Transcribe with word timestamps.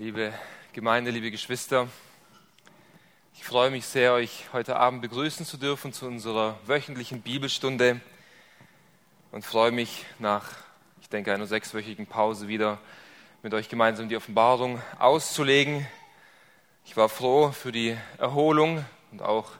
liebe 0.00 0.32
Gemeinde, 0.72 1.10
liebe 1.10 1.30
Geschwister. 1.30 1.86
Ich 3.34 3.44
freue 3.44 3.70
mich 3.70 3.84
sehr, 3.84 4.14
euch 4.14 4.46
heute 4.54 4.76
Abend 4.76 5.02
begrüßen 5.02 5.44
zu 5.44 5.58
dürfen 5.58 5.92
zu 5.92 6.06
unserer 6.06 6.58
wöchentlichen 6.64 7.20
Bibelstunde 7.20 8.00
und 9.30 9.44
freue 9.44 9.72
mich 9.72 10.06
nach, 10.18 10.52
ich 11.02 11.10
denke, 11.10 11.34
einer 11.34 11.46
sechswöchigen 11.46 12.06
Pause 12.06 12.48
wieder 12.48 12.78
mit 13.42 13.52
euch 13.52 13.68
gemeinsam 13.68 14.08
die 14.08 14.16
Offenbarung 14.16 14.80
auszulegen. 14.98 15.86
Ich 16.86 16.96
war 16.96 17.10
froh 17.10 17.52
für 17.52 17.70
die 17.70 17.94
Erholung 18.16 18.82
und 19.12 19.20
auch 19.20 19.50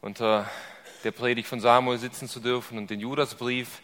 unter 0.00 0.50
der 1.04 1.12
Predigt 1.12 1.46
von 1.46 1.60
Samuel 1.60 1.98
sitzen 1.98 2.26
zu 2.26 2.40
dürfen 2.40 2.76
und 2.76 2.90
den 2.90 2.98
Judasbrief 2.98 3.82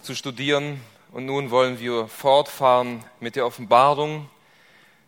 zu 0.00 0.14
studieren. 0.14 0.80
Und 1.12 1.26
nun 1.26 1.50
wollen 1.50 1.80
wir 1.80 2.08
fortfahren 2.08 3.04
mit 3.20 3.36
der 3.36 3.44
Offenbarung. 3.44 4.30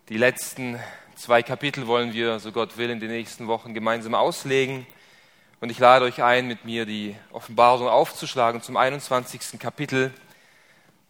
Die 0.09 0.19
letzten 0.19 0.79
zwei 1.17 1.43
Kapitel 1.43 1.89
wollen 1.89 2.13
wir, 2.13 2.39
so 2.39 2.53
Gott 2.53 2.77
will, 2.77 2.91
in 2.91 3.01
den 3.01 3.11
nächsten 3.11 3.49
Wochen 3.49 3.75
gemeinsam 3.75 4.15
auslegen. 4.15 4.87
Und 5.61 5.71
ich 5.71 5.81
lade 5.81 6.05
euch 6.05 6.23
ein, 6.23 6.47
mit 6.47 6.65
mir 6.65 6.87
die 6.87 7.17
Offenbarung 7.33 7.89
aufzuschlagen 7.89 8.63
zum 8.63 8.77
21. 8.77 9.59
Kapitel. 9.59 10.15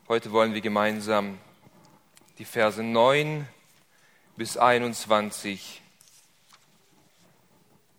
Heute 0.08 0.32
wollen 0.32 0.54
wir 0.54 0.62
gemeinsam 0.62 1.38
die 2.38 2.46
Verse 2.46 2.82
9 2.82 3.46
bis 4.38 4.56
21 4.56 5.82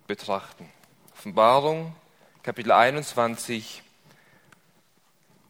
betrachten. 0.07 0.67
Offenbarung, 1.15 1.95
Kapitel 2.41 2.71
21, 2.71 3.83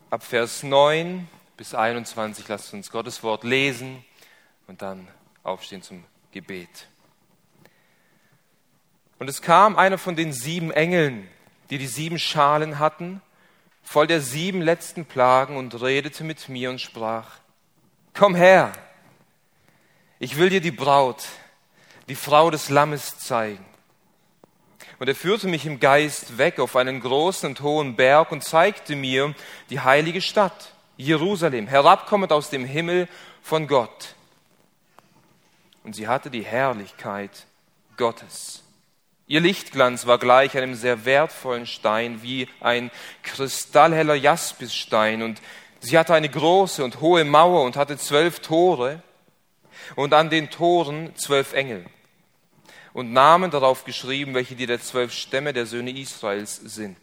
ab 0.10 0.26
Vers 0.26 0.64
9 0.64 1.26
bis 1.56 1.74
21. 1.74 2.50
Lasst 2.50 2.74
uns 2.74 2.92
Gottes 2.92 3.24
Wort 3.24 3.46
lesen 3.46 4.04
und 4.68 4.82
dann 4.82 5.08
aufstehen 5.48 5.82
zum 5.82 6.04
Gebet. 6.32 6.88
Und 9.20 9.30
es 9.30 9.42
kam 9.42 9.76
einer 9.78 9.98
von 9.98 10.16
den 10.16 10.34
sieben 10.34 10.72
Engeln, 10.72 11.28
die 11.70 11.78
die 11.78 11.88
sieben 11.88 12.20
Schalen 12.20 12.80
hatten, 12.80 13.22
voll 13.82 14.06
der 14.06 14.22
sieben 14.22 14.62
letzten 14.62 15.06
Plagen 15.06 15.58
und 15.58 15.82
redete 15.82 16.24
mit 16.24 16.50
mir 16.50 16.70
und 16.70 16.82
sprach, 16.82 17.40
Komm 18.14 18.36
her, 18.36 18.72
ich 20.20 20.38
will 20.38 20.50
dir 20.50 20.62
die 20.62 20.72
Braut, 20.72 21.24
die 22.10 22.16
Frau 22.16 22.52
des 22.52 22.70
Lammes 22.70 23.20
zeigen. 23.20 23.66
Und 25.00 25.08
er 25.08 25.16
führte 25.16 25.48
mich 25.48 25.66
im 25.66 25.80
Geist 25.80 26.38
weg 26.38 26.60
auf 26.60 26.76
einen 26.76 27.00
großen 27.00 27.50
und 27.50 27.62
hohen 27.62 27.96
Berg 27.96 28.32
und 28.32 28.44
zeigte 28.44 28.96
mir 28.96 29.36
die 29.70 29.80
heilige 29.80 30.22
Stadt, 30.22 30.74
Jerusalem, 30.98 31.68
herabkommend 31.68 32.32
aus 32.32 32.50
dem 32.50 32.66
Himmel 32.66 33.08
von 33.44 33.68
Gott 33.68 34.16
und 35.88 35.94
sie 35.94 36.10
hatte 36.10 36.30
die 36.30 36.44
Herrlichkeit 36.44 37.32
Gottes. 37.96 38.62
Ihr 39.26 39.40
Lichtglanz 39.40 40.06
war 40.06 40.18
gleich 40.18 40.58
einem 40.58 40.76
sehr 40.76 41.06
wertvollen 41.06 41.66
Stein, 41.66 42.22
wie 42.22 42.50
ein 42.60 42.92
kristallheller 43.24 44.14
Jaspisstein, 44.14 45.24
und 45.24 45.42
sie 45.80 45.98
hatte 45.98 46.14
eine 46.14 46.28
große 46.28 46.84
und 46.84 47.00
hohe 47.00 47.24
Mauer 47.24 47.64
und 47.64 47.78
hatte 47.78 47.98
zwölf 47.98 48.42
Tore, 48.42 49.02
und 49.96 50.14
an 50.14 50.30
den 50.30 50.50
Toren 50.50 51.16
zwölf 51.16 51.54
Engel, 51.54 51.86
und 52.92 53.14
Namen 53.14 53.50
darauf 53.50 53.86
geschrieben, 53.86 54.34
welche 54.34 54.56
die 54.56 54.66
der 54.66 54.82
zwölf 54.82 55.14
Stämme 55.14 55.54
der 55.54 55.66
Söhne 55.66 55.92
Israels 55.92 56.58
sind. 56.58 56.98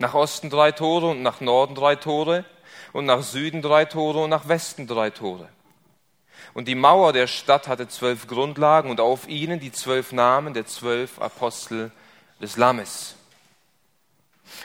Nach 0.00 0.14
Osten 0.14 0.50
drei 0.50 0.72
Tore 0.72 1.10
und 1.10 1.22
nach 1.22 1.40
Norden 1.40 1.76
drei 1.76 1.94
Tore 1.94 2.44
und 2.92 3.04
nach 3.04 3.22
Süden 3.22 3.62
drei 3.62 3.84
Tore 3.84 4.24
und 4.24 4.30
nach 4.30 4.48
Westen 4.48 4.88
drei 4.88 5.10
Tore. 5.10 5.48
Und 6.54 6.68
die 6.68 6.74
Mauer 6.74 7.12
der 7.12 7.26
Stadt 7.26 7.68
hatte 7.68 7.88
zwölf 7.88 8.26
Grundlagen 8.26 8.90
und 8.90 9.00
auf 9.00 9.28
ihnen 9.28 9.60
die 9.60 9.72
zwölf 9.72 10.12
Namen 10.12 10.54
der 10.54 10.66
zwölf 10.66 11.20
Apostel 11.20 11.90
des 12.40 12.56
Lammes. 12.56 13.16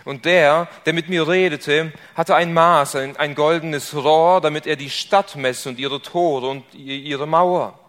Und 0.04 0.26
der, 0.26 0.68
der 0.86 0.94
mit 0.94 1.10
mir 1.10 1.28
redete, 1.28 1.94
hatte 2.16 2.36
ein 2.36 2.54
Maß, 2.54 2.96
ein, 2.96 3.18
ein 3.18 3.36
goldenes 3.36 3.96
Rohr, 3.96 4.42
damit 4.42 4.68
er 4.68 4.76
die 4.76 4.90
Stadt 4.90 5.36
messe 5.36 5.70
und 5.70 5.80
ihre 5.80 6.02
Tore 6.02 6.48
und 6.48 6.74
ihre 6.74 7.28
Mauer. 7.28 7.80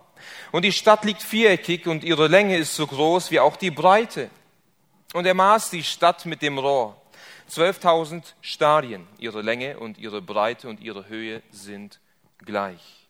Und 0.53 0.65
die 0.65 0.73
Stadt 0.73 1.05
liegt 1.05 1.23
viereckig 1.23 1.87
und 1.87 2.05
ihre 2.05 2.29
Länge 2.29 2.57
ist 2.57 2.75
so 2.75 2.87
groß 2.87 3.31
wie 3.31 3.41
auch 3.41 3.57
die 3.57 3.71
Breite. 3.71 4.31
Und 5.13 5.27
er 5.27 5.35
maß 5.35 5.71
die 5.71 5.83
Stadt 5.83 6.27
mit 6.27 6.43
dem 6.43 6.59
Rohr. 6.59 7.01
Zwölftausend 7.49 8.35
Stadien, 8.41 9.07
ihre 9.19 9.41
Länge 9.41 9.79
und 9.79 9.99
ihre 9.99 10.21
Breite 10.21 10.69
und 10.69 10.81
ihre 10.81 11.09
Höhe 11.09 11.43
sind 11.51 12.01
gleich. 12.45 13.06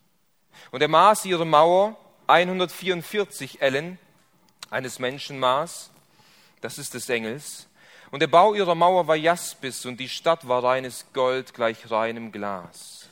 Und 0.70 0.82
er 0.82 0.88
maß 0.88 1.24
ihre 1.24 1.46
Mauer 1.46 1.96
144 2.26 3.62
Ellen 3.62 3.98
eines 4.70 4.98
Menschenmaß, 4.98 5.90
das 6.60 6.78
ist 6.78 6.94
des 6.94 7.08
Engels. 7.08 7.68
Und 8.10 8.20
der 8.20 8.26
Bau 8.28 8.54
ihrer 8.54 8.74
Mauer 8.74 9.06
war 9.06 9.16
Jaspis 9.16 9.84
und 9.84 9.98
die 9.98 10.08
Stadt 10.08 10.48
war 10.48 10.62
reines 10.62 11.06
Gold 11.12 11.54
gleich 11.54 11.90
reinem 11.90 12.32
Glas. 12.32 13.08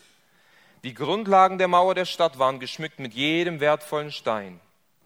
Die 0.85 0.95
Grundlagen 0.95 1.59
der 1.59 1.69
Mauer 1.69 1.95
der 1.95 2.05
Stadt 2.05 2.39
waren 2.39 2.61
geschmückt 2.61 2.99
mit 2.99 3.15
jedem 3.15 3.61
wertvollen 3.61 4.13
Stein. 4.13 4.61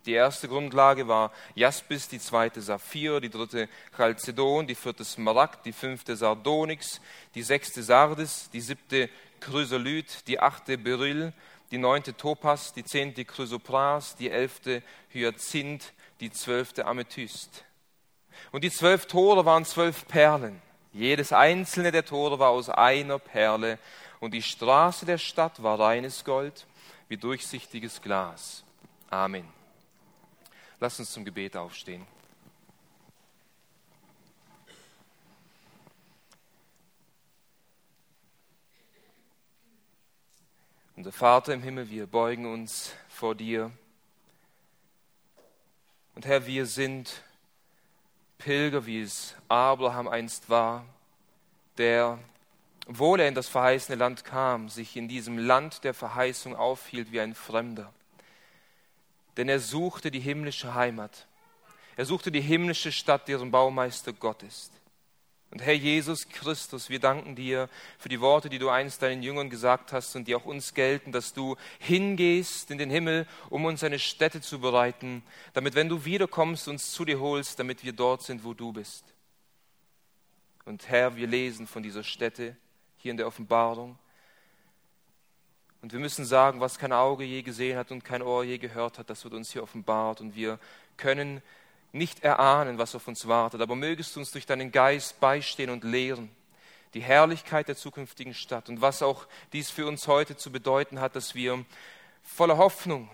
Die 0.06 0.12
erste 0.12 0.48
Grundlage 0.48 1.06
war 1.06 1.32
Jaspis, 1.54 2.08
die 2.08 2.18
zweite 2.18 2.62
Saphir, 2.62 3.20
die 3.20 3.30
dritte 3.30 3.68
Chalcedon, 3.96 4.66
die 4.66 4.74
vierte 4.74 5.04
Smaragd, 5.04 5.66
die 5.66 5.72
fünfte 5.72 6.16
Sardonyx, 6.16 7.00
die 7.34 7.42
sechste 7.42 7.82
Sardis, 7.82 8.48
die 8.52 8.60
siebte 8.60 9.10
Chrysolyt, 9.40 10.26
die 10.26 10.40
achte 10.40 10.78
Beryl, 10.78 11.32
die 11.70 11.78
neunte 11.78 12.16
Topas, 12.16 12.72
die 12.72 12.84
zehnte 12.84 13.24
Chrysopras, 13.24 14.16
die 14.16 14.30
elfte 14.30 14.82
Hyazinth, 15.10 15.92
die 16.20 16.30
zwölfte 16.30 16.86
Amethyst. 16.86 17.64
Und 18.52 18.64
die 18.64 18.70
zwölf 18.70 19.06
Tore 19.06 19.44
waren 19.44 19.64
zwölf 19.64 20.06
Perlen. 20.08 20.62
Jedes 20.92 21.32
einzelne 21.32 21.92
der 21.92 22.04
Tore 22.04 22.38
war 22.38 22.50
aus 22.50 22.68
einer 22.70 23.18
Perle. 23.18 23.78
Und 24.20 24.32
die 24.32 24.42
Straße 24.42 25.06
der 25.06 25.18
Stadt 25.18 25.62
war 25.62 25.78
reines 25.78 26.24
Gold, 26.24 26.66
wie 27.08 27.16
durchsichtiges 27.16 28.00
Glas. 28.02 28.64
Amen. 29.10 29.46
Lass 30.80 30.98
uns 30.98 31.12
zum 31.12 31.24
Gebet 31.24 31.56
aufstehen. 31.56 32.06
Unser 40.98 41.12
Vater 41.12 41.54
im 41.54 41.62
Himmel, 41.62 41.90
wir 41.90 42.08
beugen 42.08 42.52
uns 42.52 42.92
vor 43.08 43.36
dir. 43.36 43.70
Und 46.16 46.26
Herr, 46.26 46.44
wir 46.44 46.66
sind 46.66 47.22
Pilger, 48.38 48.84
wie 48.84 49.02
es 49.02 49.36
Abraham 49.46 50.08
einst 50.08 50.50
war, 50.50 50.84
der, 51.76 52.18
obwohl 52.88 53.20
er 53.20 53.28
in 53.28 53.36
das 53.36 53.46
verheißene 53.46 53.96
Land 53.96 54.24
kam, 54.24 54.68
sich 54.68 54.96
in 54.96 55.06
diesem 55.06 55.38
Land 55.38 55.84
der 55.84 55.94
Verheißung 55.94 56.56
aufhielt 56.56 57.12
wie 57.12 57.20
ein 57.20 57.36
Fremder. 57.36 57.94
Denn 59.36 59.48
er 59.48 59.60
suchte 59.60 60.10
die 60.10 60.18
himmlische 60.18 60.74
Heimat. 60.74 61.28
Er 61.96 62.06
suchte 62.06 62.32
die 62.32 62.40
himmlische 62.40 62.90
Stadt, 62.90 63.28
deren 63.28 63.52
Baumeister 63.52 64.12
Gott 64.12 64.42
ist. 64.42 64.72
Und 65.50 65.62
Herr 65.62 65.74
Jesus 65.74 66.28
Christus, 66.28 66.90
wir 66.90 66.98
danken 66.98 67.34
dir 67.34 67.70
für 67.98 68.10
die 68.10 68.20
Worte, 68.20 68.50
die 68.50 68.58
du 68.58 68.68
einst 68.68 69.00
deinen 69.00 69.22
Jüngern 69.22 69.48
gesagt 69.48 69.92
hast 69.92 70.14
und 70.14 70.28
die 70.28 70.34
auch 70.34 70.44
uns 70.44 70.74
gelten, 70.74 71.10
dass 71.10 71.32
du 71.32 71.56
hingehst 71.78 72.70
in 72.70 72.76
den 72.76 72.90
Himmel, 72.90 73.26
um 73.48 73.64
uns 73.64 73.82
eine 73.82 73.98
Stätte 73.98 74.42
zu 74.42 74.60
bereiten, 74.60 75.22
damit, 75.54 75.74
wenn 75.74 75.88
du 75.88 76.04
wiederkommst, 76.04 76.68
uns 76.68 76.92
zu 76.92 77.06
dir 77.06 77.18
holst, 77.18 77.58
damit 77.58 77.82
wir 77.82 77.94
dort 77.94 78.22
sind, 78.22 78.44
wo 78.44 78.52
du 78.52 78.72
bist. 78.72 79.04
Und 80.66 80.86
Herr, 80.90 81.16
wir 81.16 81.26
lesen 81.26 81.66
von 81.66 81.82
dieser 81.82 82.04
Stätte 82.04 82.54
hier 82.98 83.10
in 83.10 83.16
der 83.16 83.26
Offenbarung. 83.26 83.98
Und 85.80 85.92
wir 85.92 86.00
müssen 86.00 86.26
sagen, 86.26 86.60
was 86.60 86.78
kein 86.78 86.92
Auge 86.92 87.24
je 87.24 87.40
gesehen 87.40 87.78
hat 87.78 87.90
und 87.90 88.04
kein 88.04 88.20
Ohr 88.20 88.44
je 88.44 88.58
gehört 88.58 88.98
hat, 88.98 89.08
das 89.08 89.24
wird 89.24 89.32
uns 89.32 89.52
hier 89.52 89.62
offenbart. 89.62 90.20
Und 90.20 90.36
wir 90.36 90.58
können 90.98 91.40
nicht 91.92 92.20
erahnen, 92.20 92.78
was 92.78 92.94
auf 92.94 93.08
uns 93.08 93.26
wartet, 93.26 93.60
aber 93.60 93.74
mögest 93.74 94.14
du 94.14 94.20
uns 94.20 94.30
durch 94.30 94.46
deinen 94.46 94.72
Geist 94.72 95.20
beistehen 95.20 95.70
und 95.70 95.84
lehren, 95.84 96.30
die 96.94 97.02
Herrlichkeit 97.02 97.68
der 97.68 97.76
zukünftigen 97.76 98.34
Stadt 98.34 98.68
und 98.68 98.80
was 98.80 99.02
auch 99.02 99.26
dies 99.52 99.70
für 99.70 99.86
uns 99.86 100.06
heute 100.06 100.36
zu 100.36 100.50
bedeuten 100.50 101.00
hat, 101.00 101.16
dass 101.16 101.34
wir 101.34 101.64
voller 102.22 102.58
Hoffnung 102.58 103.10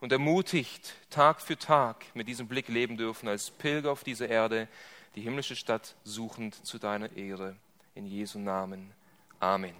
und 0.00 0.12
ermutigt 0.12 0.94
Tag 1.10 1.40
für 1.40 1.56
Tag 1.56 2.04
mit 2.14 2.26
diesem 2.28 2.48
Blick 2.48 2.68
leben 2.68 2.96
dürfen, 2.96 3.28
als 3.28 3.50
Pilger 3.50 3.92
auf 3.92 4.02
dieser 4.02 4.28
Erde, 4.28 4.68
die 5.14 5.20
himmlische 5.20 5.56
Stadt 5.56 5.94
suchend 6.04 6.66
zu 6.66 6.78
deiner 6.78 7.14
Ehre. 7.16 7.56
In 7.94 8.06
Jesu 8.06 8.38
Namen. 8.38 8.90
Amen. 9.38 9.74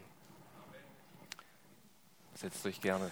Setzt 2.35 2.65
euch 2.67 2.81
gerne. 2.81 3.11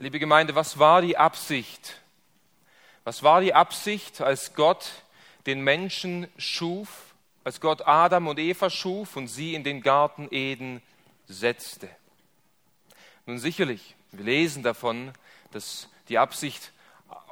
Liebe 0.00 0.20
Gemeinde, 0.20 0.54
was 0.54 0.78
war 0.78 1.02
die 1.02 1.16
Absicht? 1.16 2.00
Was 3.02 3.24
war 3.24 3.40
die 3.40 3.52
Absicht, 3.52 4.20
als 4.20 4.54
Gott 4.54 4.90
den 5.46 5.60
Menschen 5.60 6.28
schuf, 6.36 7.14
als 7.42 7.60
Gott 7.60 7.82
Adam 7.84 8.28
und 8.28 8.38
Eva 8.38 8.70
schuf 8.70 9.16
und 9.16 9.26
sie 9.26 9.54
in 9.54 9.64
den 9.64 9.82
Garten 9.82 10.28
Eden 10.30 10.82
setzte. 11.26 11.88
Nun 13.26 13.40
sicherlich, 13.40 13.96
wir 14.12 14.24
lesen 14.24 14.62
davon, 14.62 15.10
dass 15.50 15.88
die 16.08 16.18
Absicht 16.18 16.70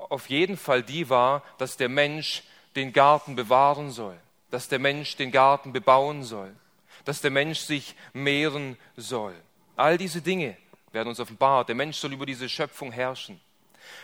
auf 0.09 0.29
jeden 0.29 0.57
Fall 0.57 0.83
die 0.83 1.09
war, 1.09 1.45
dass 1.59 1.77
der 1.77 1.89
Mensch 1.89 2.43
den 2.75 2.93
Garten 2.93 3.37
bewahren 3.37 3.93
soll, 3.93 4.19
dass 4.51 4.69
der 4.69 4.81
Mensch 4.81 5.15
den 5.17 5.31
Garten 5.31 5.73
bebauen 5.73 6.25
soll, 6.25 6.53
dass 7.05 7.21
der 7.21 7.31
Mensch 7.31 7.61
sich 7.61 7.95
mehren 8.13 8.77
soll. 8.97 9.35
All 9.77 9.99
diese 9.99 10.21
Dinge 10.21 10.57
werden 10.97 11.11
uns 11.11 11.21
offenbart. 11.21 11.69
Der 11.69 11.77
Mensch 11.77 11.99
soll 11.99 12.15
über 12.15 12.25
diese 12.25 12.49
Schöpfung 12.49 12.91
herrschen. 12.91 13.39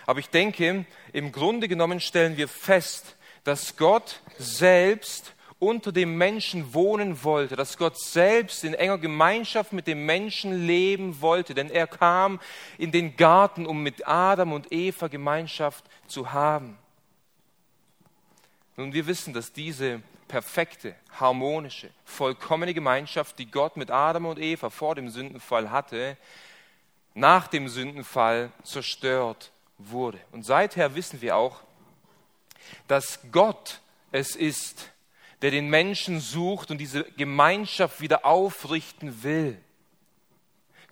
Aber 0.06 0.20
ich 0.20 0.28
denke, 0.28 0.84
im 1.12 1.32
Grunde 1.32 1.66
genommen 1.66 2.00
stellen 2.00 2.36
wir 2.36 2.48
fest, 2.48 3.16
dass 3.44 3.76
Gott 3.76 4.20
selbst 4.38 5.34
unter 5.58 5.90
dem 5.90 6.18
Menschen 6.18 6.74
wohnen 6.74 7.24
wollte, 7.24 7.56
dass 7.56 7.78
Gott 7.78 7.98
selbst 7.98 8.62
in 8.62 8.74
enger 8.74 8.98
Gemeinschaft 8.98 9.72
mit 9.72 9.86
dem 9.86 10.04
Menschen 10.04 10.66
leben 10.66 11.20
wollte, 11.22 11.54
denn 11.54 11.70
er 11.70 11.86
kam 11.86 12.40
in 12.78 12.92
den 12.92 13.16
Garten, 13.16 13.64
um 13.64 13.82
mit 13.82 14.06
Adam 14.06 14.52
und 14.52 14.70
Eva 14.70 15.08
Gemeinschaft 15.08 15.84
zu 16.06 16.32
haben. 16.32 16.76
Nun, 18.76 18.92
wir 18.92 19.06
wissen, 19.06 19.32
dass 19.32 19.52
diese 19.52 20.02
perfekte, 20.28 20.94
harmonische, 21.18 21.90
vollkommene 22.04 22.74
Gemeinschaft, 22.74 23.38
die 23.38 23.50
Gott 23.50 23.76
mit 23.76 23.90
Adam 23.90 24.26
und 24.26 24.38
Eva 24.38 24.68
vor 24.68 24.94
dem 24.94 25.08
Sündenfall 25.08 25.70
hatte, 25.70 26.18
nach 27.14 27.48
dem 27.48 27.68
Sündenfall 27.68 28.52
zerstört 28.62 29.52
wurde. 29.78 30.18
Und 30.32 30.44
seither 30.44 30.94
wissen 30.94 31.20
wir 31.20 31.36
auch, 31.36 31.60
dass 32.88 33.20
Gott 33.30 33.80
es 34.10 34.36
ist, 34.36 34.90
der 35.42 35.50
den 35.50 35.68
Menschen 35.68 36.20
sucht 36.20 36.70
und 36.70 36.78
diese 36.78 37.04
Gemeinschaft 37.12 38.00
wieder 38.00 38.24
aufrichten 38.24 39.22
will. 39.22 39.60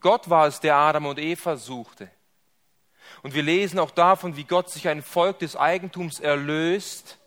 Gott 0.00 0.28
war 0.28 0.46
es, 0.46 0.60
der 0.60 0.76
Adam 0.76 1.06
und 1.06 1.18
Eva 1.18 1.56
suchte. 1.56 2.10
Und 3.22 3.34
wir 3.34 3.42
lesen 3.42 3.78
auch 3.78 3.90
davon, 3.90 4.36
wie 4.36 4.44
Gott 4.44 4.70
sich 4.70 4.88
ein 4.88 5.02
Volk 5.02 5.38
des 5.40 5.56
Eigentums 5.56 6.20
erlöst, 6.20 7.18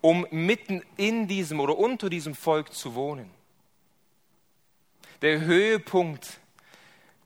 um 0.00 0.26
mitten 0.30 0.82
in 0.96 1.28
diesem 1.28 1.60
oder 1.60 1.78
unter 1.78 2.10
diesem 2.10 2.34
Volk 2.34 2.74
zu 2.74 2.94
wohnen. 2.94 3.30
Der 5.22 5.40
Höhepunkt 5.40 6.40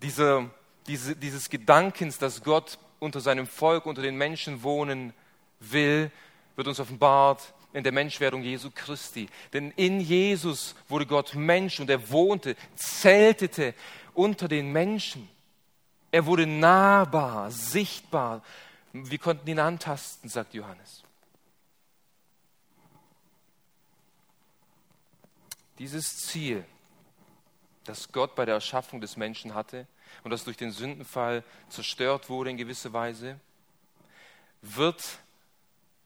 dieser, 0.02 0.50
diese, 0.86 1.16
dieses 1.16 1.50
Gedankens, 1.50 2.18
dass 2.18 2.42
Gott 2.42 2.78
unter 2.98 3.20
seinem 3.20 3.46
Volk, 3.46 3.86
unter 3.86 4.02
den 4.02 4.16
Menschen 4.16 4.62
wohnen 4.62 5.12
will, 5.60 6.10
wird 6.56 6.68
uns 6.68 6.80
offenbart 6.80 7.54
in 7.72 7.82
der 7.82 7.92
Menschwerdung 7.92 8.42
Jesu 8.42 8.70
Christi. 8.74 9.28
Denn 9.52 9.70
in 9.72 10.00
Jesus 10.00 10.74
wurde 10.88 11.06
Gott 11.06 11.34
Mensch 11.34 11.80
und 11.80 11.90
er 11.90 12.10
wohnte, 12.10 12.56
zeltete 12.74 13.74
unter 14.14 14.48
den 14.48 14.72
Menschen. 14.72 15.28
Er 16.10 16.26
wurde 16.26 16.46
nahbar, 16.46 17.50
sichtbar. 17.50 18.42
Wir 18.92 19.18
konnten 19.18 19.48
ihn 19.48 19.58
antasten, 19.58 20.30
sagt 20.30 20.54
Johannes. 20.54 21.02
Dieses 25.78 26.16
Ziel, 26.16 26.64
das 27.88 28.12
Gott 28.12 28.34
bei 28.34 28.44
der 28.44 28.54
Erschaffung 28.54 29.00
des 29.00 29.16
Menschen 29.16 29.54
hatte 29.54 29.86
und 30.24 30.30
das 30.30 30.44
durch 30.44 30.56
den 30.56 30.70
Sündenfall 30.70 31.42
zerstört 31.68 32.28
wurde 32.28 32.50
in 32.50 32.56
gewisser 32.56 32.92
Weise, 32.92 33.38
wird 34.62 35.02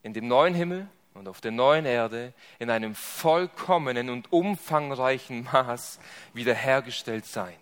in 0.03 0.15
dem 0.15 0.29
neuen 0.29 0.55
Himmel 0.55 0.89
und 1.15 1.29
auf 1.29 1.41
der 1.41 1.51
neuen 1.51 1.85
Erde 1.85 2.33
in 2.59 2.71
einem 2.71 2.95
vollkommenen 2.95 4.11
und 4.11 4.33
umfangreichen 4.33 5.45
Maß 5.45 5.99
wiederhergestellt 6.35 7.27
sein. 7.27 7.55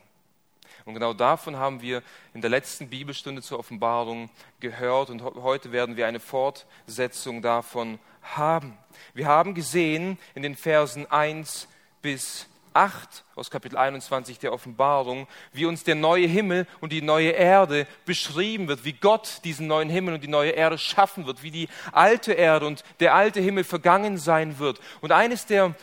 Und 0.85 0.95
genau 0.95 1.13
davon 1.13 1.57
haben 1.57 1.83
wir 1.83 2.03
in 2.35 2.41
der 2.41 2.51
letzten 2.51 2.89
Bibelstunde 2.89 3.43
zur 3.43 3.59
Offenbarung 3.59 4.31
gehört 4.61 5.11
und 5.11 5.23
heute 5.23 5.73
werden 5.73 5.97
wir 5.97 6.07
eine 6.07 6.21
Fortsetzung 6.21 7.43
davon 7.43 7.99
haben. 8.23 8.77
Wir 9.15 9.27
haben 9.27 9.55
gesehen 9.55 10.19
in 10.35 10.43
den 10.43 10.57
Versen 10.57 11.11
1 11.11 11.69
bis 12.03 12.50
8 12.73 13.25
aus 13.35 13.51
Kapitel 13.51 13.77
21 13.77 14.39
der 14.39 14.53
Offenbarung, 14.53 15.27
wie 15.53 15.67
uns 15.67 15.85
der 15.85 15.95
neue 15.95 16.27
Himmel 16.27 16.67
und 16.81 16.93
die 16.93 17.03
neue 17.03 17.31
Erde 17.31 17.87
beschrieben 18.07 18.69
wird, 18.69 18.85
wie 18.85 18.93
Gott 18.93 19.41
diesen 19.45 19.67
neuen 19.67 19.91
Himmel 19.91 20.15
und 20.15 20.23
die 20.23 20.29
neue 20.29 20.51
Erde 20.51 20.79
schaffen 20.79 21.27
wird, 21.27 21.43
wie 21.43 21.51
die 21.51 21.69
alte 21.93 22.33
Erde 22.33 22.67
und 22.67 22.85
der 23.01 23.15
alte 23.15 23.41
Himmel 23.41 23.65
vergangen 23.65 24.19
sein 24.19 24.59
wird. 24.59 24.81
Und 25.01 25.13
eines 25.13 25.47
der 25.47 25.75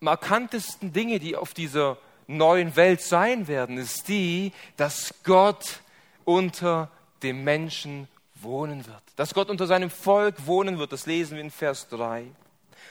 markantesten 0.00 0.92
Dinge, 0.92 1.18
die 1.18 1.36
auf 1.36 1.54
dieser 1.54 1.96
neuen 2.26 2.76
Welt 2.76 3.02
sein 3.02 3.48
werden, 3.48 3.78
ist 3.78 4.08
die, 4.08 4.52
dass 4.76 5.14
Gott 5.24 5.80
unter 6.24 6.90
dem 7.22 7.44
Menschen 7.44 8.08
wohnen 8.34 8.86
wird. 8.86 9.02
Dass 9.16 9.34
Gott 9.34 9.50
unter 9.50 9.66
seinem 9.66 9.90
Volk 9.90 10.46
wohnen 10.46 10.78
wird, 10.78 10.92
das 10.92 11.06
lesen 11.06 11.36
wir 11.36 11.42
in 11.42 11.50
Vers 11.50 11.88
3. 11.88 12.26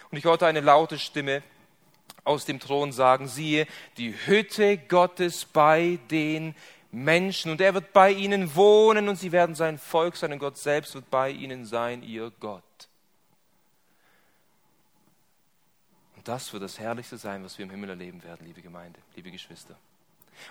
Und 0.09 0.17
ich 0.17 0.25
hörte 0.25 0.45
eine 0.45 0.61
laute 0.61 0.99
Stimme 0.99 1.43
aus 2.23 2.45
dem 2.45 2.59
Thron 2.59 2.91
sagen, 2.91 3.27
siehe, 3.27 3.67
die 3.97 4.13
Hütte 4.25 4.77
Gottes 4.77 5.45
bei 5.45 5.99
den 6.09 6.55
Menschen 6.91 7.51
und 7.51 7.61
er 7.61 7.73
wird 7.73 7.93
bei 7.93 8.11
ihnen 8.11 8.55
wohnen 8.55 9.07
und 9.07 9.15
sie 9.15 9.31
werden 9.31 9.55
sein 9.55 9.77
Volk 9.77 10.15
sein 10.15 10.33
und 10.33 10.39
Gott 10.39 10.57
selbst 10.57 10.93
wird 10.93 11.09
bei 11.09 11.29
ihnen 11.29 11.65
sein, 11.65 12.03
ihr 12.03 12.31
Gott. 12.39 12.63
Und 16.17 16.27
das 16.27 16.51
wird 16.53 16.63
das 16.63 16.77
Herrlichste 16.77 17.17
sein, 17.17 17.43
was 17.43 17.57
wir 17.57 17.63
im 17.63 17.71
Himmel 17.71 17.89
erleben 17.89 18.21
werden, 18.23 18.45
liebe 18.45 18.61
Gemeinde, 18.61 18.99
liebe 19.15 19.31
Geschwister. 19.31 19.75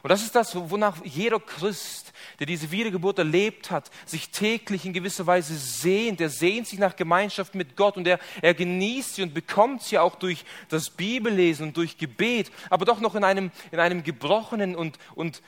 Und 0.03 0.11
das 0.11 0.23
ist 0.23 0.35
das, 0.35 0.55
wonach 0.55 1.05
jeder 1.05 1.41
Christ, 1.41 2.13
der 2.39 2.47
diese 2.47 2.71
Wiedergeburt 2.71 3.19
erlebt 3.19 3.71
hat, 3.71 3.91
sich 4.07 4.31
täglich 4.31 4.85
in 4.85 4.93
gewisser 4.93 5.27
Weise 5.27 5.57
sehnt. 5.57 6.21
Er 6.21 6.31
sehnt 6.31 6.67
sich 6.67 6.79
nach 6.79 6.97
Gemeinschaft 6.97 7.55
mit 7.55 7.77
Gott 7.77 7.97
und 7.97 8.07
er, 8.07 8.19
er 8.43 8.55
genießt 8.55 9.17
sie 9.17 9.23
und 9.23 9.35
bekommt 9.35 9.83
sie 9.83 9.99
auch 9.99 10.15
durch 10.15 10.45
das 10.69 10.91
Bibellesen 10.91 11.69
und 11.69 11.77
durch 11.77 11.99
Gebet, 11.99 12.51
aber 12.71 12.85
doch 12.85 13.01
noch 13.01 13.15
in 13.15 13.25
einem, 13.25 13.51
in 13.71 13.79
einem 13.79 14.03
gebrochenen 14.03 14.77
und, 14.77 14.99
und, 15.15 15.43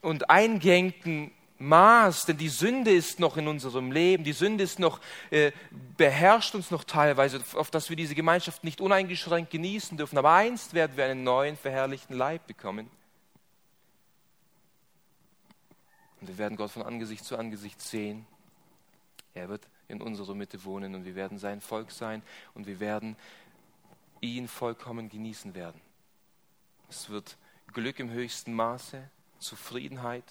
und 0.00 0.30
eingehängten 0.30 1.32
Maß, 1.58 2.26
denn 2.26 2.36
die 2.36 2.48
Sünde 2.48 2.92
ist 2.92 3.18
noch 3.18 3.36
in 3.36 3.48
unserem 3.48 3.90
Leben, 3.90 4.22
die 4.22 4.32
Sünde 4.32 4.62
ist 4.62 4.78
noch, 4.78 5.00
äh, 5.30 5.50
beherrscht 5.96 6.54
uns 6.54 6.70
noch 6.70 6.84
teilweise, 6.84 7.42
auf 7.54 7.70
dass 7.70 7.90
wir 7.90 7.96
diese 7.96 8.14
Gemeinschaft 8.14 8.62
nicht 8.62 8.80
uneingeschränkt 8.80 9.50
genießen 9.50 9.98
dürfen. 9.98 10.18
Aber 10.18 10.32
einst 10.32 10.74
werden 10.74 10.96
wir 10.96 11.04
einen 11.04 11.24
neuen, 11.24 11.56
verherrlichten 11.56 12.16
Leib 12.16 12.46
bekommen. 12.46 12.88
Und 16.20 16.28
wir 16.28 16.38
werden 16.38 16.56
Gott 16.56 16.70
von 16.70 16.82
Angesicht 16.82 17.24
zu 17.24 17.36
Angesicht 17.36 17.80
sehen. 17.80 18.26
Er 19.34 19.48
wird 19.48 19.68
in 19.88 20.02
unserer 20.02 20.34
Mitte 20.34 20.64
wohnen 20.64 20.94
und 20.94 21.04
wir 21.04 21.14
werden 21.14 21.38
sein 21.38 21.60
Volk 21.60 21.90
sein 21.90 22.22
und 22.54 22.66
wir 22.66 22.80
werden 22.80 23.16
ihn 24.20 24.48
vollkommen 24.48 25.08
genießen 25.08 25.54
werden. 25.54 25.80
Es 26.88 27.08
wird 27.08 27.36
Glück 27.72 27.98
im 27.98 28.10
höchsten 28.10 28.52
Maße, 28.52 29.08
Zufriedenheit 29.38 30.24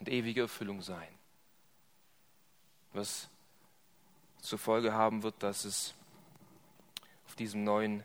und 0.00 0.08
ewige 0.08 0.42
Erfüllung 0.42 0.82
sein. 0.82 1.08
Was 2.92 3.28
zur 4.40 4.58
Folge 4.58 4.92
haben 4.92 5.22
wird, 5.22 5.42
dass 5.42 5.64
es 5.64 5.94
auf, 7.26 7.36
diesem 7.36 7.64
neuen, 7.64 8.02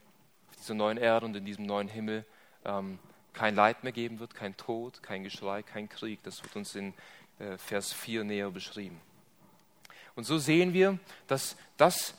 auf 0.50 0.56
dieser 0.58 0.74
neuen 0.74 0.98
Erde 0.98 1.26
und 1.26 1.36
in 1.36 1.46
diesem 1.46 1.66
neuen 1.66 1.88
Himmel 1.88 2.26
ähm, 2.66 3.00
kein 3.34 3.56
Leid 3.56 3.84
mehr 3.84 3.92
geben 3.92 4.20
wird, 4.20 4.36
kein 4.36 4.56
Tod, 4.58 5.04
kein 5.04 5.24
Geschrei, 5.24 5.64
kein 5.64 5.90
Krieg. 5.90 6.22
Das 6.24 6.44
wird 6.44 6.56
uns 6.56 6.76
in 6.76 6.94
äh, 7.40 7.58
Vers 7.58 7.94
4 7.94 8.24
näher 8.24 8.52
beschrieben. 8.52 9.00
Und 10.16 10.26
so 10.26 10.38
sehen 10.38 10.74
wir, 10.74 11.00
dass 11.28 11.58
das, 11.78 12.16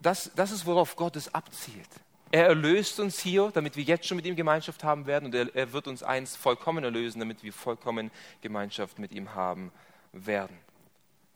das, 0.00 0.30
das 0.34 0.52
ist, 0.52 0.66
worauf 0.66 0.96
Gott 0.96 1.16
es 1.16 1.34
abzielt. 1.34 1.88
Er 2.30 2.46
erlöst 2.46 2.98
uns 3.00 3.20
hier, 3.20 3.50
damit 3.52 3.76
wir 3.76 3.84
jetzt 3.84 4.06
schon 4.06 4.16
mit 4.16 4.26
ihm 4.26 4.36
Gemeinschaft 4.36 4.84
haben 4.84 5.06
werden 5.06 5.26
und 5.26 5.34
er, 5.34 5.54
er 5.54 5.72
wird 5.72 5.86
uns 5.86 6.02
einst 6.02 6.36
vollkommen 6.36 6.82
erlösen, 6.82 7.18
damit 7.18 7.42
wir 7.42 7.52
vollkommen 7.52 8.10
Gemeinschaft 8.40 8.98
mit 8.98 9.12
ihm 9.12 9.34
haben 9.34 9.70
werden. 10.12 10.56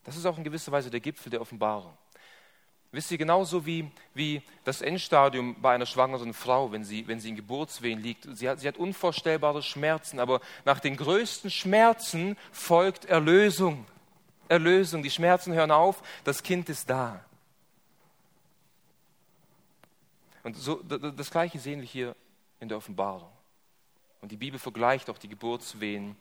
Das 0.04 0.16
ist 0.16 0.24
auch 0.24 0.38
in 0.38 0.44
gewisser 0.44 0.72
Weise 0.72 0.90
der 0.90 1.00
Gipfel 1.00 1.30
der 1.30 1.40
Offenbarung. 1.40 1.96
Wisst 2.96 3.10
ihr, 3.10 3.18
genauso 3.18 3.66
wie, 3.66 3.90
wie 4.14 4.40
das 4.64 4.80
Endstadium 4.80 5.60
bei 5.60 5.74
einer 5.74 5.84
schwangeren 5.84 6.32
Frau, 6.32 6.72
wenn 6.72 6.82
sie, 6.82 7.06
wenn 7.06 7.20
sie 7.20 7.28
in 7.28 7.36
Geburtswehen 7.36 8.00
liegt. 8.00 8.26
Sie 8.34 8.48
hat, 8.48 8.60
sie 8.60 8.66
hat 8.66 8.78
unvorstellbare 8.78 9.62
Schmerzen, 9.62 10.18
aber 10.18 10.40
nach 10.64 10.80
den 10.80 10.96
größten 10.96 11.50
Schmerzen 11.50 12.38
folgt 12.52 13.04
Erlösung. 13.04 13.84
Erlösung. 14.48 15.02
Die 15.02 15.10
Schmerzen 15.10 15.52
hören 15.52 15.72
auf, 15.72 16.02
das 16.24 16.42
Kind 16.42 16.70
ist 16.70 16.88
da. 16.88 17.22
Und 20.42 20.56
so, 20.56 20.82
das 20.82 21.30
Gleiche 21.30 21.58
sehen 21.58 21.82
wir 21.82 21.86
hier 21.86 22.16
in 22.60 22.70
der 22.70 22.78
Offenbarung. 22.78 23.28
Und 24.22 24.32
die 24.32 24.38
Bibel 24.38 24.58
vergleicht 24.58 25.10
auch 25.10 25.18
die 25.18 25.28
Geburtswehen 25.28 26.16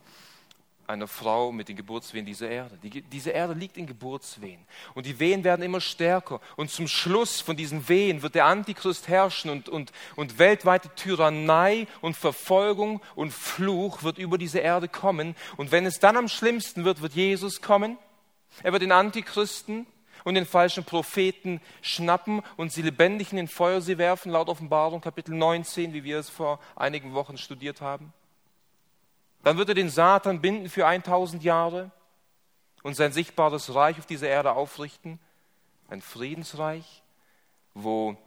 einer 0.87 1.07
Frau 1.07 1.51
mit 1.51 1.69
den 1.69 1.75
Geburtswehen 1.75 2.25
dieser 2.25 2.49
Erde. 2.49 2.77
Die, 2.83 3.01
diese 3.01 3.31
Erde 3.31 3.53
liegt 3.53 3.77
in 3.77 3.87
Geburtswehen. 3.87 4.65
Und 4.93 5.05
die 5.05 5.19
Wehen 5.19 5.43
werden 5.43 5.61
immer 5.63 5.81
stärker. 5.81 6.41
Und 6.55 6.69
zum 6.69 6.87
Schluss 6.87 7.41
von 7.41 7.57
diesen 7.57 7.87
Wehen 7.89 8.21
wird 8.21 8.35
der 8.35 8.45
Antichrist 8.45 9.07
herrschen 9.07 9.49
und, 9.49 9.69
und, 9.69 9.91
und 10.15 10.39
weltweite 10.39 10.89
Tyrannei 10.95 11.87
und 12.01 12.15
Verfolgung 12.15 13.01
und 13.15 13.33
Fluch 13.33 14.03
wird 14.03 14.17
über 14.17 14.37
diese 14.37 14.59
Erde 14.59 14.87
kommen. 14.87 15.35
Und 15.57 15.71
wenn 15.71 15.85
es 15.85 15.99
dann 15.99 16.17
am 16.17 16.27
schlimmsten 16.27 16.85
wird, 16.85 17.01
wird 17.01 17.13
Jesus 17.13 17.61
kommen. 17.61 17.97
Er 18.63 18.71
wird 18.71 18.81
den 18.81 18.91
Antichristen 18.91 19.87
und 20.23 20.35
den 20.35 20.45
falschen 20.45 20.83
Propheten 20.83 21.61
schnappen 21.81 22.41
und 22.57 22.71
sie 22.71 22.81
lebendig 22.81 23.31
in 23.31 23.37
den 23.37 23.47
Feuersee 23.47 23.97
werfen, 23.97 24.31
laut 24.31 24.49
Offenbarung 24.49 25.01
Kapitel 25.01 25.35
19, 25.35 25.93
wie 25.93 26.03
wir 26.03 26.19
es 26.19 26.29
vor 26.29 26.59
einigen 26.75 27.13
Wochen 27.13 27.37
studiert 27.37 27.81
haben. 27.81 28.13
Dann 29.45 29.59
wird 29.59 29.69
er 29.69 29.75
den 29.75 29.91
Satan 29.91 30.41
binden 30.41 30.69
für 30.69 30.87
1000 30.87 31.43
Jahre 31.43 31.91
und 32.81 32.95
sein 32.95 33.11
sichtbares 33.11 33.75
Reich 33.75 33.99
auf 33.99 34.07
dieser 34.07 34.27
Erde 34.27 34.53
aufrichten. 34.53 35.19
Ein 35.87 36.01
Friedensreich, 36.01 37.03
wo 37.75 38.17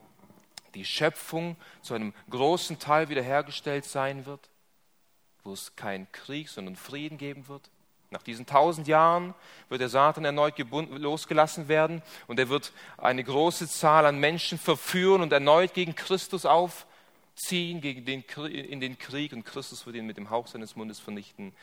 die 0.75 0.85
Schöpfung 0.85 1.57
zu 1.83 1.95
einem 1.95 2.15
großen 2.31 2.79
Teil 2.79 3.09
wiederhergestellt 3.09 3.85
sein 3.85 4.27
wird, 4.27 4.49
wo 5.43 5.53
es 5.53 5.75
keinen 5.75 6.07
Krieg, 6.13 6.49
sondern 6.49 6.77
Frieden 6.77 7.19
geben 7.19 7.49
wird. 7.49 7.69
Nach 8.11 8.23
diesen 8.23 8.47
tausend 8.47 8.87
Jahren 8.87 9.35
wird 9.69 9.81
der 9.81 9.89
Satan 9.89 10.25
erneut 10.25 10.55
losgelassen 10.71 11.67
werden 11.67 12.01
und 12.29 12.39
er 12.39 12.49
wird 12.49 12.73
eine 12.97 13.25
große 13.25 13.67
Zahl 13.67 14.07
an 14.07 14.21
Menschen 14.21 14.57
verführen 14.57 15.23
und 15.23 15.33
erneut 15.33 15.75
gegen 15.75 15.97
Christus 15.97 16.47
auf, 16.47 16.87
ziehen 17.39 17.81
gegen 17.81 18.05
den, 18.05 18.23
in 18.23 18.81
den 18.81 18.99
Krieg 18.99 19.33
und 19.33 19.45
Christus 19.45 19.87
wird 19.87 19.97
ihn 19.97 20.07
mit 20.07 20.17
dem 20.17 20.31
Hauch 20.31 20.49
seines 20.49 20.77
Mundes 20.77 20.99
vernichten. 20.99 21.55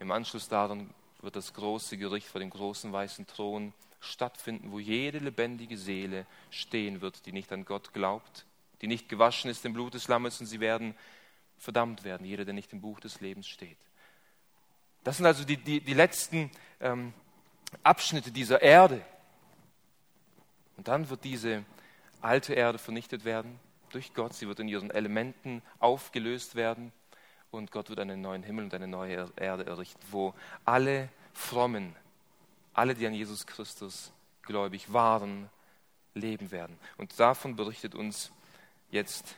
Im 0.00 0.10
Anschluss 0.10 0.48
daran 0.48 0.90
wird 1.20 1.36
das 1.36 1.52
große 1.52 1.96
Gericht 1.96 2.26
vor 2.26 2.40
dem 2.40 2.50
großen 2.50 2.92
weißen 2.92 3.26
Thron 3.26 3.72
stattfinden, 4.00 4.72
wo 4.72 4.78
jede 4.78 5.18
lebendige 5.18 5.76
Seele 5.76 6.26
stehen 6.50 7.00
wird, 7.00 7.26
die 7.26 7.32
nicht 7.32 7.52
an 7.52 7.64
Gott 7.64 7.92
glaubt, 7.92 8.46
die 8.80 8.86
nicht 8.86 9.08
gewaschen 9.08 9.50
ist 9.50 9.64
im 9.64 9.72
Blut 9.72 9.94
des 9.94 10.08
Lammes 10.08 10.40
und 10.40 10.46
sie 10.46 10.60
werden 10.60 10.94
verdammt 11.58 12.04
werden, 12.04 12.26
jeder, 12.26 12.44
der 12.44 12.54
nicht 12.54 12.72
im 12.72 12.80
Buch 12.80 13.00
des 13.00 13.20
Lebens 13.20 13.46
steht. 13.46 13.78
Das 15.04 15.18
sind 15.18 15.26
also 15.26 15.44
die, 15.44 15.56
die, 15.56 15.80
die 15.80 15.94
letzten 15.94 16.50
ähm, 16.80 17.12
Abschnitte 17.82 18.30
dieser 18.30 18.62
Erde. 18.62 19.04
Und 20.76 20.88
dann 20.88 21.08
wird 21.08 21.24
diese 21.24 21.64
alte 22.20 22.54
Erde 22.54 22.78
vernichtet 22.78 23.24
werden 23.24 23.60
durch 23.94 24.12
Gott. 24.14 24.34
Sie 24.34 24.48
wird 24.48 24.60
in 24.60 24.68
ihren 24.68 24.90
Elementen 24.90 25.62
aufgelöst 25.78 26.54
werden 26.54 26.92
und 27.50 27.70
Gott 27.70 27.88
wird 27.88 28.00
einen 28.00 28.20
neuen 28.20 28.42
Himmel 28.42 28.64
und 28.64 28.74
eine 28.74 28.88
neue 28.88 29.30
Erde 29.36 29.66
errichten, 29.66 30.00
wo 30.10 30.34
alle 30.64 31.08
Frommen, 31.32 31.94
alle, 32.72 32.94
die 32.94 33.06
an 33.06 33.14
Jesus 33.14 33.46
Christus 33.46 34.12
gläubig 34.42 34.92
waren, 34.92 35.48
leben 36.14 36.50
werden. 36.50 36.78
Und 36.96 37.18
davon 37.18 37.56
berichtet 37.56 37.94
uns 37.94 38.32
jetzt 38.90 39.36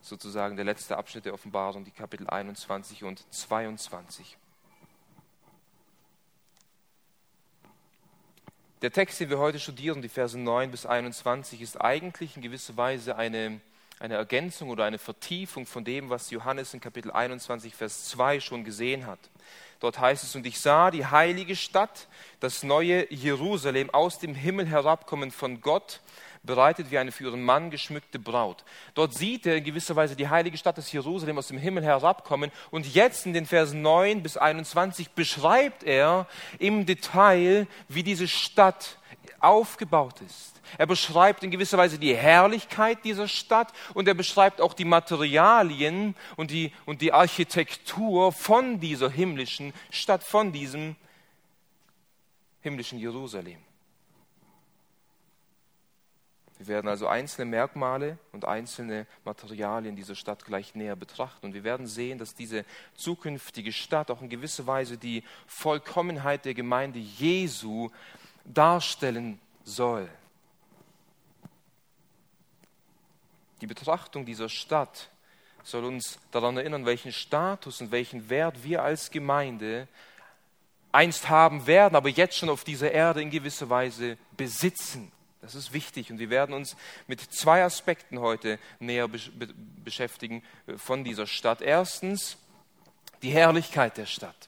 sozusagen 0.00 0.56
der 0.56 0.64
letzte 0.64 0.96
Abschnitt 0.96 1.24
der 1.24 1.34
Offenbarung, 1.34 1.84
die 1.84 1.90
Kapitel 1.90 2.28
21 2.28 3.04
und 3.04 3.24
22. 3.32 4.38
Der 8.80 8.92
Text, 8.92 9.18
den 9.18 9.28
wir 9.28 9.38
heute 9.38 9.58
studieren, 9.58 10.02
die 10.02 10.08
Verse 10.08 10.38
9 10.38 10.70
bis 10.70 10.86
21, 10.86 11.60
ist 11.60 11.80
eigentlich 11.80 12.36
in 12.36 12.42
gewisser 12.42 12.76
Weise 12.76 13.16
eine 13.16 13.60
eine 14.00 14.14
Ergänzung 14.14 14.70
oder 14.70 14.84
eine 14.84 14.98
Vertiefung 14.98 15.66
von 15.66 15.84
dem, 15.84 16.10
was 16.10 16.30
Johannes 16.30 16.74
in 16.74 16.80
Kapitel 16.80 17.10
21, 17.10 17.74
Vers 17.74 18.08
2 18.10 18.40
schon 18.40 18.64
gesehen 18.64 19.06
hat. 19.06 19.18
Dort 19.80 19.98
heißt 19.98 20.24
es, 20.24 20.34
und 20.34 20.46
ich 20.46 20.60
sah 20.60 20.90
die 20.90 21.06
heilige 21.06 21.54
Stadt, 21.54 22.08
das 22.40 22.62
neue 22.62 23.12
Jerusalem, 23.12 23.90
aus 23.90 24.18
dem 24.18 24.34
Himmel 24.34 24.66
herabkommen 24.66 25.30
von 25.30 25.60
Gott, 25.60 26.00
bereitet 26.42 26.90
wie 26.90 26.98
eine 26.98 27.12
für 27.12 27.24
ihren 27.24 27.44
Mann 27.44 27.70
geschmückte 27.70 28.18
Braut. 28.18 28.64
Dort 28.94 29.14
sieht 29.14 29.46
er 29.46 29.56
in 29.56 29.64
gewisser 29.64 29.96
Weise 29.96 30.16
die 30.16 30.28
heilige 30.28 30.56
Stadt 30.56 30.78
des 30.78 30.90
Jerusalem 30.92 31.38
aus 31.38 31.48
dem 31.48 31.58
Himmel 31.58 31.84
herabkommen. 31.84 32.50
Und 32.70 32.92
jetzt 32.92 33.26
in 33.26 33.32
den 33.32 33.46
Versen 33.46 33.82
9 33.82 34.22
bis 34.22 34.36
21 34.36 35.10
beschreibt 35.10 35.84
er 35.84 36.26
im 36.58 36.86
Detail, 36.86 37.66
wie 37.88 38.02
diese 38.02 38.28
Stadt 38.28 38.97
aufgebaut 39.40 40.20
ist. 40.20 40.60
Er 40.76 40.86
beschreibt 40.86 41.42
in 41.42 41.50
gewisser 41.50 41.78
Weise 41.78 41.98
die 41.98 42.14
Herrlichkeit 42.14 43.04
dieser 43.04 43.28
Stadt 43.28 43.72
und 43.94 44.06
er 44.08 44.14
beschreibt 44.14 44.60
auch 44.60 44.74
die 44.74 44.84
Materialien 44.84 46.14
und 46.36 46.50
die, 46.50 46.72
und 46.84 47.00
die 47.00 47.12
Architektur 47.12 48.32
von 48.32 48.80
dieser 48.80 49.10
himmlischen 49.10 49.72
Stadt, 49.90 50.22
von 50.22 50.52
diesem 50.52 50.96
himmlischen 52.60 52.98
Jerusalem. 52.98 53.58
Wir 56.58 56.66
werden 56.66 56.88
also 56.88 57.06
einzelne 57.06 57.48
Merkmale 57.48 58.18
und 58.32 58.44
einzelne 58.44 59.06
Materialien 59.24 59.94
dieser 59.94 60.16
Stadt 60.16 60.44
gleich 60.44 60.74
näher 60.74 60.96
betrachten. 60.96 61.46
Und 61.46 61.54
wir 61.54 61.62
werden 61.62 61.86
sehen, 61.86 62.18
dass 62.18 62.34
diese 62.34 62.64
zukünftige 62.94 63.72
Stadt 63.72 64.10
auch 64.10 64.20
in 64.22 64.28
gewisser 64.28 64.66
Weise 64.66 64.98
die 64.98 65.22
Vollkommenheit 65.46 66.44
der 66.44 66.54
Gemeinde 66.54 66.98
Jesu 66.98 67.90
darstellen 68.52 69.40
soll. 69.64 70.08
Die 73.60 73.66
Betrachtung 73.66 74.24
dieser 74.24 74.48
Stadt 74.48 75.10
soll 75.64 75.84
uns 75.84 76.18
daran 76.30 76.56
erinnern, 76.56 76.86
welchen 76.86 77.12
Status 77.12 77.80
und 77.80 77.90
welchen 77.90 78.30
Wert 78.30 78.62
wir 78.62 78.82
als 78.82 79.10
Gemeinde 79.10 79.88
einst 80.92 81.28
haben 81.28 81.66
werden, 81.66 81.94
aber 81.94 82.08
jetzt 82.08 82.36
schon 82.36 82.48
auf 82.48 82.64
dieser 82.64 82.90
Erde 82.90 83.20
in 83.20 83.30
gewisser 83.30 83.68
Weise 83.68 84.16
besitzen. 84.36 85.12
Das 85.40 85.54
ist 85.54 85.72
wichtig 85.72 86.10
und 86.10 86.18
wir 86.18 86.30
werden 86.30 86.54
uns 86.54 86.76
mit 87.06 87.20
zwei 87.20 87.62
Aspekten 87.62 88.18
heute 88.18 88.58
näher 88.80 89.08
beschäftigen 89.84 90.42
äh, 90.66 90.76
von 90.76 91.04
dieser 91.04 91.26
Stadt. 91.26 91.60
Erstens 91.60 92.36
die 93.22 93.30
Herrlichkeit 93.30 93.96
der 93.96 94.06
Stadt. 94.06 94.47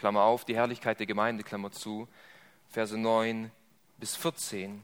Klammer 0.00 0.22
auf, 0.22 0.46
die 0.46 0.56
Herrlichkeit 0.56 0.98
der 0.98 1.06
Gemeinde, 1.06 1.44
Klammer 1.44 1.70
zu, 1.72 2.08
Verse 2.70 2.96
9 2.96 3.50
bis 3.98 4.16
14. 4.16 4.82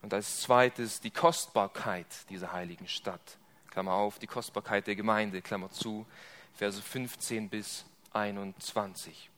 Und 0.00 0.14
als 0.14 0.40
zweites 0.40 1.02
die 1.02 1.10
Kostbarkeit 1.10 2.06
dieser 2.30 2.50
heiligen 2.50 2.88
Stadt. 2.88 3.36
Klammer 3.70 3.92
auf, 3.92 4.18
die 4.18 4.26
Kostbarkeit 4.26 4.86
der 4.86 4.96
Gemeinde, 4.96 5.42
Klammer 5.42 5.70
zu, 5.70 6.06
Verse 6.54 6.80
15 6.80 7.50
bis 7.50 7.84
21. 8.14 9.28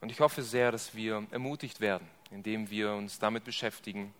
Und 0.00 0.12
ich 0.12 0.20
hoffe 0.20 0.44
sehr, 0.44 0.70
dass 0.70 0.94
wir 0.94 1.26
ermutigt 1.32 1.80
werden, 1.80 2.06
indem 2.30 2.70
wir 2.70 2.92
uns 2.92 3.18
damit 3.18 3.42
beschäftigen, 3.42 4.14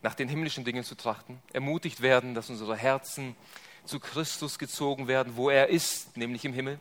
nach 0.00 0.14
den 0.14 0.30
himmlischen 0.30 0.64
Dingen 0.64 0.82
zu 0.82 0.94
trachten, 0.94 1.42
ermutigt 1.52 2.00
werden, 2.00 2.34
dass 2.34 2.48
unsere 2.48 2.74
Herzen 2.74 3.36
zu 3.84 4.00
Christus 4.00 4.58
gezogen 4.58 5.08
werden, 5.08 5.36
wo 5.36 5.50
er 5.50 5.68
ist, 5.68 6.16
nämlich 6.16 6.46
im 6.46 6.54
Himmel, 6.54 6.80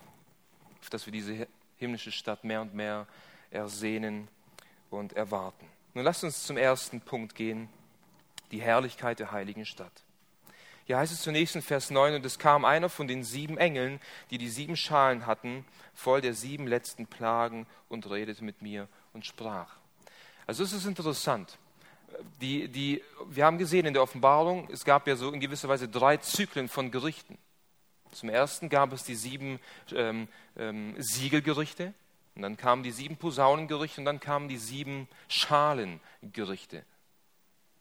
auf 0.81 0.89
dass 0.89 1.05
wir 1.05 1.13
diese 1.13 1.47
himmlische 1.77 2.11
Stadt 2.11 2.43
mehr 2.43 2.61
und 2.61 2.73
mehr 2.73 3.07
ersehnen 3.49 4.27
und 4.89 5.13
erwarten. 5.13 5.65
Nun 5.93 6.03
lasst 6.03 6.23
uns 6.23 6.43
zum 6.43 6.57
ersten 6.57 7.01
Punkt 7.01 7.35
gehen, 7.35 7.69
die 8.51 8.61
Herrlichkeit 8.61 9.19
der 9.19 9.31
heiligen 9.31 9.65
Stadt. 9.65 9.91
Hier 10.85 10.97
heißt 10.97 11.13
es 11.13 11.21
zunächst 11.21 11.55
in 11.55 11.61
Vers 11.61 11.89
9, 11.89 12.15
und 12.15 12.25
es 12.25 12.39
kam 12.39 12.65
einer 12.65 12.89
von 12.89 13.07
den 13.07 13.23
sieben 13.23 13.57
Engeln, 13.57 13.99
die 14.29 14.37
die 14.37 14.49
sieben 14.49 14.75
Schalen 14.75 15.25
hatten, 15.25 15.65
voll 15.93 16.21
der 16.21 16.33
sieben 16.33 16.67
letzten 16.67 17.07
Plagen 17.07 17.67
und 17.87 18.09
redete 18.09 18.43
mit 18.43 18.61
mir 18.61 18.87
und 19.13 19.25
sprach. 19.25 19.75
Also 20.47 20.63
es 20.63 20.73
ist 20.73 20.85
interessant. 20.85 21.57
Die, 22.41 22.67
die, 22.67 23.01
wir 23.29 23.45
haben 23.45 23.57
gesehen 23.57 23.85
in 23.85 23.93
der 23.93 24.03
Offenbarung, 24.03 24.67
es 24.71 24.83
gab 24.83 25.07
ja 25.07 25.15
so 25.15 25.31
in 25.31 25.39
gewisser 25.39 25.69
Weise 25.69 25.87
drei 25.87 26.17
Zyklen 26.17 26.67
von 26.67 26.91
Gerichten. 26.91 27.37
Zum 28.11 28.29
ersten 28.29 28.69
gab 28.69 28.93
es 28.93 29.03
die 29.03 29.15
sieben 29.15 29.59
ähm, 29.93 30.27
ähm, 30.57 30.95
Siegelgerichte, 30.97 31.93
und 32.35 32.43
dann 32.43 32.57
kamen 32.57 32.83
die 32.83 32.91
sieben 32.91 33.17
Posaunengerichte 33.17 33.99
und 34.01 34.05
dann 34.05 34.19
kamen 34.19 34.47
die 34.47 34.57
sieben 34.57 35.07
Schalengerichte. 35.27 36.83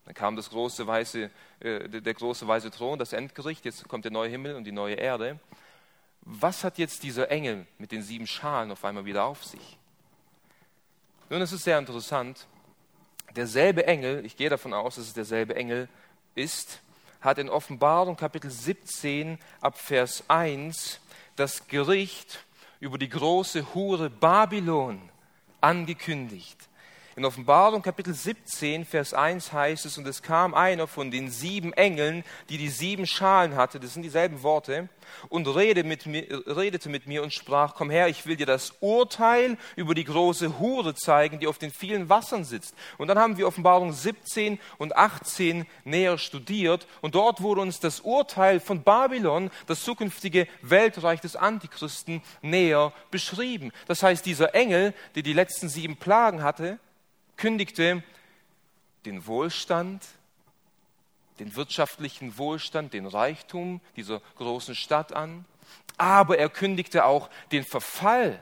Dann 0.05 0.15
kam 0.15 0.35
das 0.35 0.51
große 0.51 0.87
weiße, 0.87 1.31
äh, 1.61 1.89
der 1.89 2.15
große 2.15 2.47
weiße 2.47 2.71
Thron, 2.71 2.99
das 2.99 3.13
Endgericht, 3.13 3.65
jetzt 3.65 3.87
kommt 3.89 4.05
der 4.05 4.13
neue 4.13 4.29
Himmel 4.29 4.57
und 4.57 4.65
die 4.65 4.73
neue 4.73 4.97
Erde. 4.97 5.39
Was 6.23 6.65
hat 6.65 6.79
jetzt 6.79 7.03
dieser 7.03 7.31
Engel 7.31 7.67
mit 7.79 7.93
den 7.93 8.03
sieben 8.03 8.27
Schalen 8.27 8.71
auf 8.73 8.85
einmal 8.85 9.05
wieder 9.05 9.25
auf 9.25 9.45
sich? 9.45 9.79
Nun, 11.29 11.41
es 11.43 11.53
ist 11.53 11.65
sehr 11.65 11.79
interessant. 11.79 12.47
Derselbe 13.37 13.87
Engel, 13.87 14.27
ich 14.27 14.37
gehe 14.37 14.51
davon 14.51 14.75
aus, 14.75 14.97
dass 14.97 15.07
es 15.07 15.15
derselbe 15.15 15.55
Engel 15.55 15.89
ist, 16.35 16.83
hat 17.21 17.39
in 17.39 17.49
Offenbarung 17.49 18.17
Kapitel 18.17 18.51
17 18.51 19.39
ab 19.61 19.79
Vers 19.79 20.25
1 20.29 21.01
das 21.37 21.67
Gericht 21.67 22.45
über 22.81 22.99
die 22.99 23.09
große 23.09 23.75
Hure 23.75 24.11
Babylon 24.11 25.01
angekündigt. 25.61 26.70
In 27.21 27.27
Offenbarung 27.27 27.83
Kapitel 27.83 28.15
17, 28.15 28.87
Vers 28.87 29.13
1 29.13 29.53
heißt 29.53 29.85
es, 29.85 29.99
und 29.99 30.07
es 30.07 30.23
kam 30.23 30.55
einer 30.55 30.87
von 30.87 31.11
den 31.11 31.31
sieben 31.31 31.75
Engeln, 31.75 32.25
die 32.49 32.57
die 32.57 32.71
sieben 32.71 33.07
Schalen 33.07 33.57
hatte, 33.57 33.79
das 33.79 33.93
sind 33.93 34.05
dieselben 34.05 34.43
Worte, 34.43 34.89
und 35.29 35.47
redete 35.47 35.87
mit, 35.87 36.07
mir, 36.07 36.25
redete 36.47 36.89
mit 36.89 37.07
mir 37.07 37.23
und 37.23 37.35
sprach, 37.35 37.75
komm 37.75 37.91
her, 37.91 38.09
ich 38.09 38.25
will 38.25 38.37
dir 38.37 38.47
das 38.47 38.73
Urteil 38.81 39.59
über 39.77 39.95
die 39.95 40.05
große 40.05 40.59
Hure 40.59 40.95
zeigen, 40.95 41.41
die 41.41 41.47
auf 41.47 41.59
den 41.59 41.71
vielen 41.71 42.09
Wassern 42.09 42.45
sitzt. 42.45 42.75
Und 42.97 43.09
dann 43.09 43.19
haben 43.19 43.37
wir 43.37 43.47
Offenbarung 43.47 43.93
17 43.93 44.59
und 44.79 44.97
18 44.97 45.67
näher 45.85 46.17
studiert 46.17 46.87
und 47.03 47.15
dort 47.15 47.43
wurde 47.43 47.61
uns 47.61 47.81
das 47.81 48.01
Urteil 48.01 48.61
von 48.61 48.83
Babylon, 48.83 49.51
das 49.67 49.83
zukünftige 49.83 50.49
Weltreich 50.63 51.21
des 51.21 51.37
Antichristen, 51.37 52.23
näher 52.41 52.95
beschrieben. 53.11 53.73
Das 53.89 54.03
heißt, 54.03 54.25
dieser 54.25 54.55
Engel, 54.55 54.95
der 55.17 55.23
die 55.23 55.35
letzten 55.35 55.69
sieben 55.69 55.99
Plagen 55.99 56.43
hatte, 56.43 56.79
kündigte 57.41 58.03
den 59.07 59.27
Wohlstand, 59.27 60.07
den 61.39 61.57
wirtschaftlichen 61.57 62.37
Wohlstand, 62.37 62.93
den 62.93 63.07
Reichtum 63.07 63.81
dieser 63.97 64.21
großen 64.37 64.75
Stadt 64.75 65.13
an, 65.15 65.47
aber 65.97 66.39
er 66.39 66.51
kündigte 66.51 67.07
auch 67.07 67.31
den 67.51 67.65
Verfall, 67.65 68.41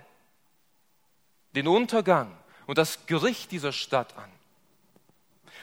den 1.54 1.68
Untergang 1.68 2.36
und 2.66 2.76
das 2.76 3.06
Gericht 3.06 3.52
dieser 3.52 3.72
Stadt 3.72 4.16
an. 4.18 4.30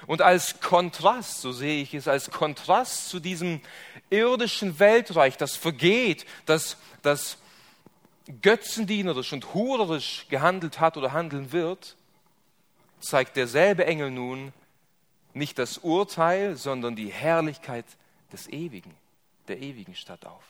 Und 0.07 0.21
als 0.21 0.61
Kontrast, 0.61 1.41
so 1.41 1.51
sehe 1.51 1.81
ich 1.81 1.93
es, 1.93 2.07
als 2.07 2.31
Kontrast 2.31 3.09
zu 3.09 3.19
diesem 3.19 3.61
irdischen 4.09 4.79
Weltreich, 4.79 5.35
das 5.35 5.55
vergeht, 5.55 6.25
das, 6.45 6.77
das 7.01 7.37
götzendienerisch 8.41 9.33
und 9.33 9.53
hurerisch 9.53 10.25
gehandelt 10.29 10.79
hat 10.79 10.95
oder 10.95 11.11
handeln 11.11 11.51
wird, 11.51 11.95
zeigt 12.99 13.35
derselbe 13.35 13.85
Engel 13.85 14.11
nun 14.11 14.53
nicht 15.33 15.59
das 15.59 15.79
Urteil, 15.79 16.55
sondern 16.55 16.95
die 16.95 17.11
Herrlichkeit 17.11 17.85
des 18.31 18.47
Ewigen, 18.47 18.95
der 19.47 19.61
ewigen 19.61 19.95
Stadt 19.95 20.25
auf. 20.25 20.43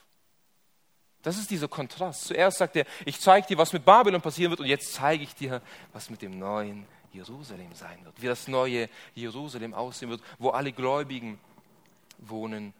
Das 1.23 1.39
ist 1.39 1.49
dieser 1.49 1.67
Kontrast. 1.67 2.25
Zuerst 2.25 2.59
sagt 2.59 2.75
er, 2.75 2.85
ich 3.03 3.19
zeige 3.19 3.47
dir, 3.47 3.57
was 3.57 3.73
mit 3.73 3.83
Babylon 3.83 4.21
passieren 4.21 4.51
wird, 4.51 4.59
und 4.59 4.67
jetzt 4.67 4.93
zeige 4.93 5.23
ich 5.23 5.33
dir, 5.33 5.61
was 5.91 6.11
mit 6.11 6.21
dem 6.21 6.37
neuen 6.37 6.85
Jerusalem 7.13 7.73
sein 7.73 7.97
wird, 8.05 8.21
wie 8.21 8.27
das 8.27 8.47
neue 8.47 8.89
Jerusalem 9.15 9.73
aussehen 9.73 10.09
wird, 10.09 10.21
wo 10.37 10.49
alle 10.49 10.71
Gläubigen 10.71 11.39
wohnen 12.19 12.73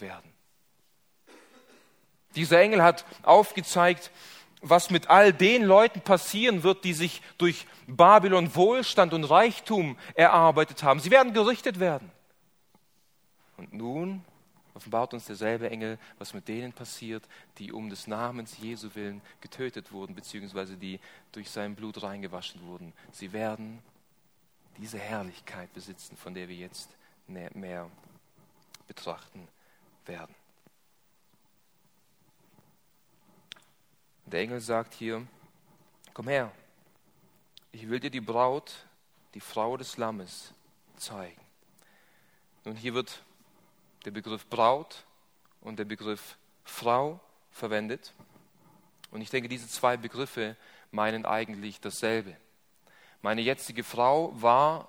werden. 0.00 0.32
Dieser 2.34 2.60
Engel 2.60 2.82
hat 2.82 3.04
aufgezeigt, 3.22 4.10
was 4.62 4.90
mit 4.90 5.10
all 5.10 5.32
den 5.32 5.64
Leuten 5.64 6.00
passieren 6.00 6.62
wird, 6.62 6.84
die 6.84 6.94
sich 6.94 7.20
durch 7.36 7.66
Babylon 7.86 8.54
Wohlstand 8.54 9.12
und 9.12 9.24
Reichtum 9.24 9.98
erarbeitet 10.14 10.82
haben. 10.82 11.00
Sie 11.00 11.10
werden 11.10 11.34
gerichtet 11.34 11.80
werden. 11.80 12.10
Und 13.56 13.72
nun 13.72 14.24
offenbart 14.74 15.12
uns 15.12 15.26
derselbe 15.26 15.68
Engel, 15.68 15.98
was 16.18 16.32
mit 16.32 16.48
denen 16.48 16.72
passiert, 16.72 17.28
die 17.58 17.72
um 17.72 17.90
des 17.90 18.06
Namens 18.06 18.56
Jesu 18.58 18.90
willen 18.94 19.20
getötet 19.40 19.92
wurden, 19.92 20.14
beziehungsweise 20.14 20.76
die 20.76 20.98
durch 21.32 21.50
sein 21.50 21.74
Blut 21.74 22.02
reingewaschen 22.02 22.64
wurden. 22.66 22.92
Sie 23.10 23.32
werden 23.32 23.80
diese 24.78 24.98
Herrlichkeit 24.98 25.72
besitzen, 25.74 26.16
von 26.16 26.34
der 26.34 26.48
wir 26.48 26.56
jetzt 26.56 26.96
mehr 27.26 27.90
betrachten 28.86 29.46
werden. 30.06 30.34
Der 34.26 34.40
Engel 34.40 34.60
sagt 34.60 34.94
hier, 34.94 35.26
komm 36.14 36.28
her, 36.28 36.52
ich 37.72 37.88
will 37.88 38.00
dir 38.00 38.10
die 38.10 38.20
Braut, 38.20 38.86
die 39.34 39.40
Frau 39.40 39.76
des 39.76 39.96
Lammes 39.96 40.52
zeigen. 40.96 41.40
Nun 42.64 42.76
hier 42.76 42.94
wird 42.94 43.22
der 44.04 44.10
Begriff 44.10 44.46
Braut 44.46 45.04
und 45.60 45.78
der 45.78 45.84
Begriff 45.84 46.36
Frau 46.64 47.20
verwendet. 47.50 48.12
Und 49.10 49.20
ich 49.20 49.30
denke, 49.30 49.48
diese 49.48 49.68
zwei 49.68 49.96
Begriffe 49.96 50.56
meinen 50.90 51.26
eigentlich 51.26 51.80
dasselbe. 51.80 52.36
Meine 53.20 53.40
jetzige 53.40 53.84
Frau 53.84 54.32
war 54.40 54.88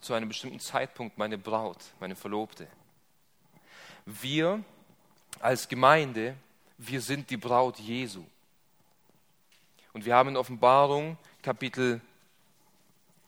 zu 0.00 0.14
einem 0.14 0.28
bestimmten 0.28 0.60
Zeitpunkt 0.60 1.16
meine 1.16 1.38
Braut, 1.38 1.78
meine 2.00 2.16
Verlobte. 2.16 2.68
Wir 4.04 4.62
als 5.40 5.68
Gemeinde, 5.68 6.36
wir 6.78 7.00
sind 7.00 7.30
die 7.30 7.36
Braut 7.36 7.78
Jesu. 7.78 8.24
Und 9.92 10.04
wir 10.06 10.14
haben 10.14 10.30
in 10.30 10.36
Offenbarung 10.36 11.18
Kapitel 11.42 12.00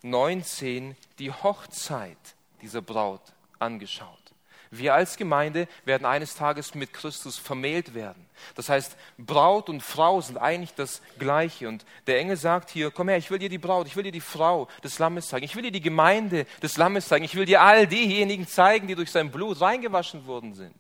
19 0.03 0.97
die 1.19 1.31
Hochzeit 1.31 2.17
dieser 2.63 2.83
Braut 2.83 3.23
angeschaut. 3.59 4.25
Wir 4.71 4.95
als 4.95 5.17
Gemeinde 5.17 5.69
werden 5.85 6.05
eines 6.05 6.35
Tages 6.35 6.75
mit 6.75 6.93
Christus 6.93 7.39
vermählt 7.39 7.95
werden. 7.95 8.27
Das 8.57 8.69
heißt, 8.69 8.97
Braut 9.19 9.69
und 9.69 9.83
Frau 9.83 10.21
sind 10.21 10.37
eigentlich 10.37 10.75
das 10.75 11.01
Gleiche. 11.19 11.69
Und 11.69 11.85
der 12.07 12.19
Engel 12.19 12.37
sagt 12.37 12.71
hier, 12.71 12.91
komm 12.91 13.09
her, 13.09 13.19
ich 13.19 13.31
will 13.31 13.39
dir 13.39 13.49
die 13.49 13.59
Braut, 13.59 13.87
ich 13.87 13.95
will 13.95 14.03
dir 14.03 14.13
die 14.13 14.21
Frau 14.21 14.69
des 14.83 14.99
Lammes 14.99 15.29
zeigen, 15.29 15.45
ich 15.45 15.55
will 15.55 15.63
dir 15.63 15.71
die 15.71 15.81
Gemeinde 15.81 16.47
des 16.61 16.77
Lammes 16.77 17.07
zeigen, 17.07 17.25
ich 17.25 17.37
will 17.37 17.45
dir 17.45 17.63
all 17.63 17.87
diejenigen 17.87 18.49
zeigen, 18.49 18.89
die 18.89 18.97
durch 18.97 19.13
sein 19.13 19.31
Blut 19.31 19.61
reingewaschen 19.61 20.27
worden 20.27 20.55
sind. 20.55 20.75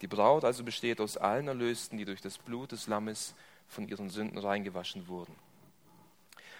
Die 0.00 0.06
Braut 0.06 0.44
also 0.44 0.64
besteht 0.64 1.00
aus 1.00 1.16
allen 1.16 1.48
Erlösten, 1.48 1.98
die 1.98 2.04
durch 2.04 2.20
das 2.20 2.38
Blut 2.38 2.72
des 2.72 2.86
Lammes 2.86 3.34
von 3.68 3.88
ihren 3.88 4.10
Sünden 4.10 4.38
reingewaschen 4.38 5.08
wurden. 5.08 5.34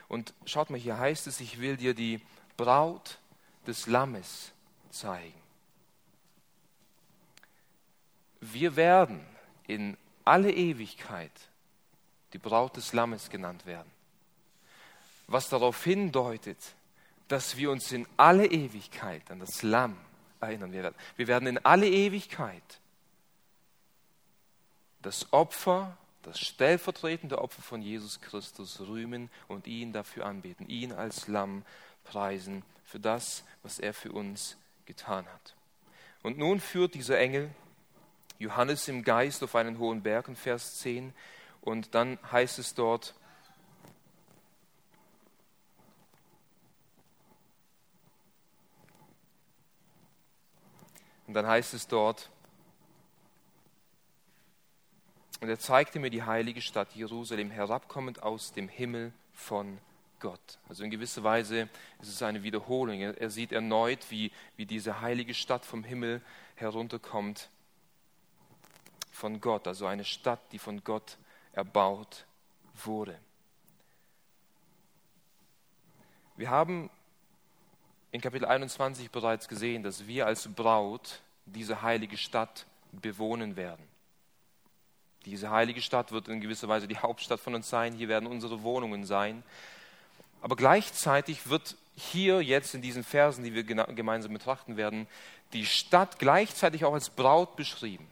Und 0.09 0.35
schaut 0.47 0.71
mal, 0.71 0.79
hier 0.79 0.99
heißt 0.99 1.27
es, 1.27 1.41
ich 1.41 1.61
will 1.61 1.77
dir 1.77 1.95
die 1.95 2.21
Braut 2.57 3.19
des 3.67 3.87
Lammes 3.87 4.53
zeigen. 4.91 5.41
Wir 8.41 8.77
werden 8.77 9.21
in 9.67 9.97
alle 10.25 10.53
Ewigkeit 10.53 11.33
die 12.33 12.39
Braut 12.39 12.77
des 12.77 12.93
Lammes 12.93 13.31
genannt 13.31 13.67
werden. 13.67 13.91
Was 15.27 15.49
darauf 15.49 15.83
hindeutet, 15.85 16.59
dass 17.29 17.57
wir 17.57 17.71
uns 17.71 17.93
in 17.93 18.07
alle 18.17 18.47
Ewigkeit 18.47 19.31
an 19.31 19.41
das 19.41 19.63
Lamm 19.63 19.97
erinnern 20.41 20.73
werden. 20.73 20.95
Wir 21.17 21.27
werden 21.27 21.47
in 21.47 21.59
alle 21.59 21.89
Ewigkeit 21.89 22.81
das 25.03 25.33
Opfer, 25.33 25.97
das 26.23 26.41
stellvertretende 26.41 27.39
Opfer 27.39 27.63
von 27.63 27.83
Jesus 27.83 28.21
Christus 28.21 28.81
rühmen 28.81 29.31
und 29.47 29.67
ihn 29.67 29.93
dafür 29.93 30.27
anbeten, 30.27 30.69
ihn 30.69 30.93
als 30.93 31.29
Lamm 31.29 31.65
preisen 32.05 32.63
für 32.85 32.99
das, 32.99 33.45
was 33.63 33.79
er 33.79 33.95
für 33.95 34.13
uns 34.13 34.57
getan 34.87 35.27
hat. 35.27 35.55
Und 36.23 36.39
nun 36.39 36.61
führt 36.61 36.95
dieser 36.95 37.19
Engel 37.19 37.51
Johannes 38.39 38.89
im 38.89 39.03
Geist 39.03 39.43
auf 39.43 39.55
einen 39.55 39.79
hohen 39.79 40.03
Berg 40.03 40.29
in 40.29 40.37
Vers 40.37 40.77
10 40.79 41.13
und 41.61 41.95
dann 41.95 42.19
heißt 42.31 42.59
es 42.59 42.75
dort, 42.75 43.15
und 51.27 51.35
dann 51.35 51.47
heißt 51.47 51.75
es 51.75 51.89
dort, 51.89 52.31
Und 55.41 55.49
er 55.49 55.59
zeigte 55.59 55.99
mir 55.99 56.11
die 56.11 56.25
heilige 56.25 56.61
Stadt 56.61 56.95
Jerusalem 56.95 57.51
herabkommend 57.51 58.23
aus 58.23 58.53
dem 58.53 58.69
Himmel 58.69 59.13
von 59.33 59.79
Gott. 60.19 60.59
Also 60.69 60.83
in 60.83 60.91
gewisser 60.91 61.23
Weise 61.23 61.69
ist 62.01 62.09
es 62.09 62.23
eine 62.23 62.43
Wiederholung. 62.43 63.01
Er 63.01 63.31
sieht 63.31 63.53
erneut, 63.53 64.11
wie, 64.11 64.33
wie 64.57 64.67
diese 64.67 65.01
heilige 65.01 65.35
Stadt 65.35 65.65
vom 65.65 65.85
Himmel 65.85 66.23
herunterkommt 66.57 67.51
von 69.13 69.41
Gott. 69.41 69.69
Also 69.69 69.87
eine 69.87 70.05
Stadt, 70.05 70.41
die 70.53 70.59
von 70.59 70.83
Gott 70.83 71.19
erbaut 71.53 72.27
wurde. 72.75 73.19
Wir 76.37 76.51
haben 76.51 76.91
in 78.11 78.21
Kapitel 78.21 78.47
21 78.47 79.11
bereits 79.11 79.49
gesehen, 79.49 79.83
dass 79.83 80.07
wir 80.07 80.27
als 80.27 80.49
Braut 80.53 81.21
diese 81.47 81.83
heilige 81.83 82.17
Stadt 82.17 82.67
bewohnen 82.93 83.57
werden. 83.57 83.85
Diese 85.29 85.51
heilige 85.51 85.83
Stadt 85.83 86.13
wird 86.13 86.29
in 86.29 86.41
gewisser 86.41 86.69
Weise 86.69 86.89
die 86.89 86.99
Hauptstadt 86.99 87.41
von 87.41 87.55
uns 87.55 87.69
sein. 87.69 87.95
Hier 87.95 88.09
werden 88.09 88.27
unsere 88.27 88.63
Wohnungen 88.63 89.05
sein. 89.05 89.43
Aber 90.41 90.57
gleichzeitig 90.57 91.49
wird 91.49 91.77
hier 91.97 92.41
jetzt 92.41 92.75
in 92.75 92.83
diesen 92.83 93.05
Versen, 93.05 93.45
die 93.45 93.55
wir 93.55 93.65
gemeinsam 93.65 94.33
betrachten 94.33 94.77
werden, 94.77 95.07
die 95.53 95.67
Stadt 95.67 96.19
gleichzeitig 96.19 96.85
auch 96.85 96.95
als 96.95 97.11
Braut 97.11 97.57
beschrieben. 97.57 98.07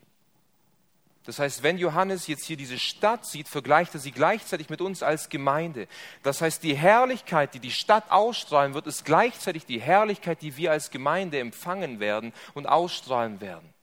Das 1.24 1.40
heißt, 1.40 1.64
wenn 1.64 1.76
Johannes 1.76 2.28
jetzt 2.28 2.44
hier 2.44 2.56
diese 2.56 2.78
Stadt 2.78 3.26
sieht, 3.26 3.48
vergleicht 3.48 3.94
er 3.94 4.00
sie 4.00 4.12
gleichzeitig 4.12 4.70
mit 4.70 4.80
uns 4.80 5.02
als 5.02 5.28
Gemeinde. 5.28 5.88
Das 6.22 6.40
heißt, 6.40 6.62
die 6.62 6.76
Herrlichkeit, 6.76 7.52
die 7.54 7.58
die 7.58 7.72
Stadt 7.72 8.10
ausstrahlen 8.10 8.74
wird, 8.74 8.86
ist 8.86 9.04
gleichzeitig 9.04 9.66
die 9.66 9.80
Herrlichkeit, 9.80 10.40
die 10.40 10.56
wir 10.56 10.70
als 10.70 10.92
Gemeinde 10.92 11.40
empfangen 11.40 11.98
werden 11.98 12.32
und 12.54 12.66
ausstrahlen 12.66 13.40
werden. 13.40 13.74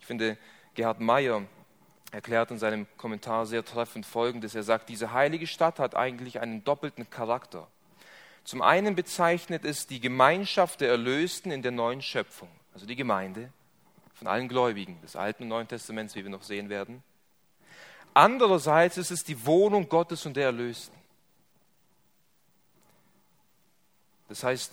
Ich 0.00 0.06
finde, 0.06 0.36
Gerhard 0.74 0.98
Meyer 0.98 1.42
erklärt 2.10 2.50
in 2.50 2.58
seinem 2.58 2.86
Kommentar 2.96 3.46
sehr 3.46 3.64
treffend 3.64 4.06
Folgendes. 4.06 4.54
Er 4.54 4.62
sagt, 4.62 4.88
diese 4.88 5.12
heilige 5.12 5.46
Stadt 5.46 5.78
hat 5.78 5.94
eigentlich 5.94 6.40
einen 6.40 6.64
doppelten 6.64 7.08
Charakter. 7.08 7.68
Zum 8.44 8.62
einen 8.62 8.96
bezeichnet 8.96 9.64
es 9.64 9.86
die 9.86 10.00
Gemeinschaft 10.00 10.80
der 10.80 10.90
Erlösten 10.90 11.52
in 11.52 11.62
der 11.62 11.72
neuen 11.72 12.02
Schöpfung, 12.02 12.48
also 12.74 12.86
die 12.86 12.96
Gemeinde 12.96 13.52
von 14.14 14.26
allen 14.26 14.48
Gläubigen 14.48 15.00
des 15.02 15.16
Alten 15.16 15.44
und 15.44 15.48
Neuen 15.48 15.68
Testaments, 15.68 16.14
wie 16.14 16.24
wir 16.24 16.30
noch 16.30 16.42
sehen 16.42 16.68
werden. 16.68 17.02
Andererseits 18.12 18.98
ist 18.98 19.10
es 19.10 19.24
die 19.24 19.46
Wohnung 19.46 19.88
Gottes 19.88 20.26
und 20.26 20.36
der 20.36 20.46
Erlösten. 20.46 20.96
Das 24.28 24.44
heißt, 24.44 24.72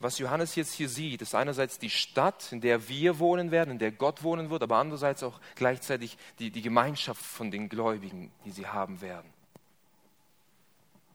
was 0.00 0.18
Johannes 0.18 0.54
jetzt 0.54 0.72
hier 0.72 0.88
sieht, 0.88 1.20
ist 1.20 1.34
einerseits 1.34 1.78
die 1.78 1.90
Stadt, 1.90 2.52
in 2.52 2.62
der 2.62 2.88
wir 2.88 3.18
wohnen 3.18 3.50
werden, 3.50 3.72
in 3.72 3.78
der 3.78 3.92
Gott 3.92 4.22
wohnen 4.22 4.48
wird, 4.48 4.62
aber 4.62 4.78
andererseits 4.78 5.22
auch 5.22 5.38
gleichzeitig 5.56 6.16
die, 6.38 6.50
die 6.50 6.62
Gemeinschaft 6.62 7.22
von 7.22 7.50
den 7.50 7.68
Gläubigen, 7.68 8.32
die 8.46 8.50
sie 8.50 8.66
haben 8.66 9.02
werden. 9.02 9.30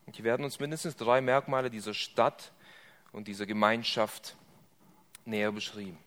Und 0.05 0.15
hier 0.15 0.25
werden 0.25 0.43
uns 0.43 0.59
mindestens 0.59 0.95
drei 0.95 1.19
Merkmale 1.19 1.71
dieser 1.71 1.95
Stadt 1.95 2.51
und 3.11 3.27
dieser 3.27 3.47
Gemeinschaft 3.47 4.35
näher 5.25 5.51
beschrieben. 5.51 5.97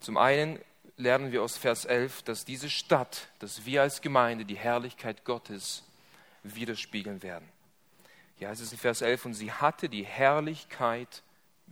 Zum 0.00 0.16
einen 0.16 0.58
lernen 0.96 1.30
wir 1.30 1.42
aus 1.42 1.58
Vers 1.58 1.84
11, 1.84 2.22
dass 2.22 2.46
diese 2.46 2.70
Stadt, 2.70 3.28
dass 3.38 3.66
wir 3.66 3.82
als 3.82 4.00
Gemeinde 4.00 4.46
die 4.46 4.56
Herrlichkeit 4.56 5.26
Gottes 5.26 5.84
widerspiegeln 6.42 7.22
werden. 7.22 7.46
Ja, 8.38 8.50
es 8.50 8.60
ist 8.60 8.72
in 8.72 8.78
Vers 8.78 9.02
11, 9.02 9.26
und 9.26 9.34
sie 9.34 9.52
hatte 9.52 9.90
die 9.90 10.06
Herrlichkeit 10.06 11.22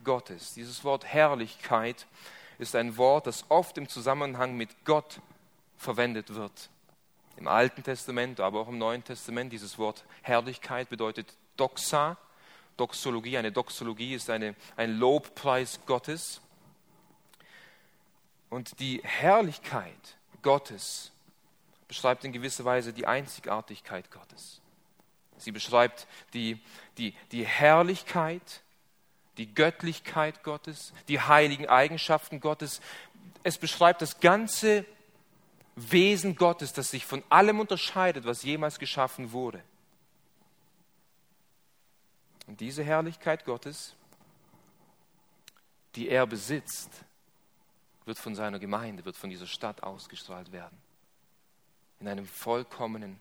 Gottes. 0.02 0.54
Dieses 0.54 0.84
Wort 0.84 1.04
Herrlichkeit 1.04 2.06
ist 2.58 2.74
ein 2.74 2.96
Wort, 2.96 3.26
das 3.26 3.44
oft 3.48 3.78
im 3.78 3.88
Zusammenhang 3.88 4.56
mit 4.56 4.84
Gott 4.84 5.20
verwendet 5.76 6.34
wird. 6.34 6.70
Im 7.36 7.48
Alten 7.48 7.82
Testament, 7.82 8.40
aber 8.40 8.60
auch 8.60 8.68
im 8.68 8.78
Neuen 8.78 9.02
Testament, 9.02 9.52
dieses 9.52 9.78
Wort 9.78 10.04
Herrlichkeit 10.22 10.88
bedeutet 10.88 11.34
Doxa. 11.56 12.16
Doxologie, 12.76 13.38
eine 13.38 13.52
Doxologie 13.52 14.14
ist 14.14 14.30
eine, 14.30 14.54
ein 14.76 14.98
Lobpreis 14.98 15.80
Gottes. 15.86 16.40
Und 18.50 18.78
die 18.80 19.00
Herrlichkeit 19.04 20.16
Gottes 20.42 21.12
beschreibt 21.88 22.24
in 22.24 22.32
gewisser 22.32 22.64
Weise 22.64 22.92
die 22.92 23.06
Einzigartigkeit 23.06 24.10
Gottes. 24.10 24.60
Sie 25.36 25.52
beschreibt 25.52 26.06
die, 26.32 26.60
die, 26.98 27.14
die 27.32 27.44
Herrlichkeit 27.44 28.62
die 29.36 29.52
Göttlichkeit 29.52 30.42
Gottes, 30.42 30.92
die 31.08 31.20
heiligen 31.20 31.68
Eigenschaften 31.68 32.40
Gottes. 32.40 32.80
Es 33.42 33.58
beschreibt 33.58 34.02
das 34.02 34.20
ganze 34.20 34.84
Wesen 35.76 36.36
Gottes, 36.36 36.72
das 36.72 36.90
sich 36.90 37.04
von 37.04 37.22
allem 37.28 37.60
unterscheidet, 37.60 38.24
was 38.24 38.44
jemals 38.44 38.78
geschaffen 38.78 39.32
wurde. 39.32 39.62
Und 42.46 42.60
diese 42.60 42.84
Herrlichkeit 42.84 43.44
Gottes, 43.44 43.96
die 45.96 46.08
er 46.08 46.26
besitzt, 46.26 46.90
wird 48.04 48.18
von 48.18 48.34
seiner 48.34 48.58
Gemeinde, 48.58 49.04
wird 49.04 49.16
von 49.16 49.30
dieser 49.30 49.46
Stadt 49.46 49.82
ausgestrahlt 49.82 50.52
werden. 50.52 50.76
In 52.00 52.08
einem 52.08 52.26
vollkommenen 52.26 53.18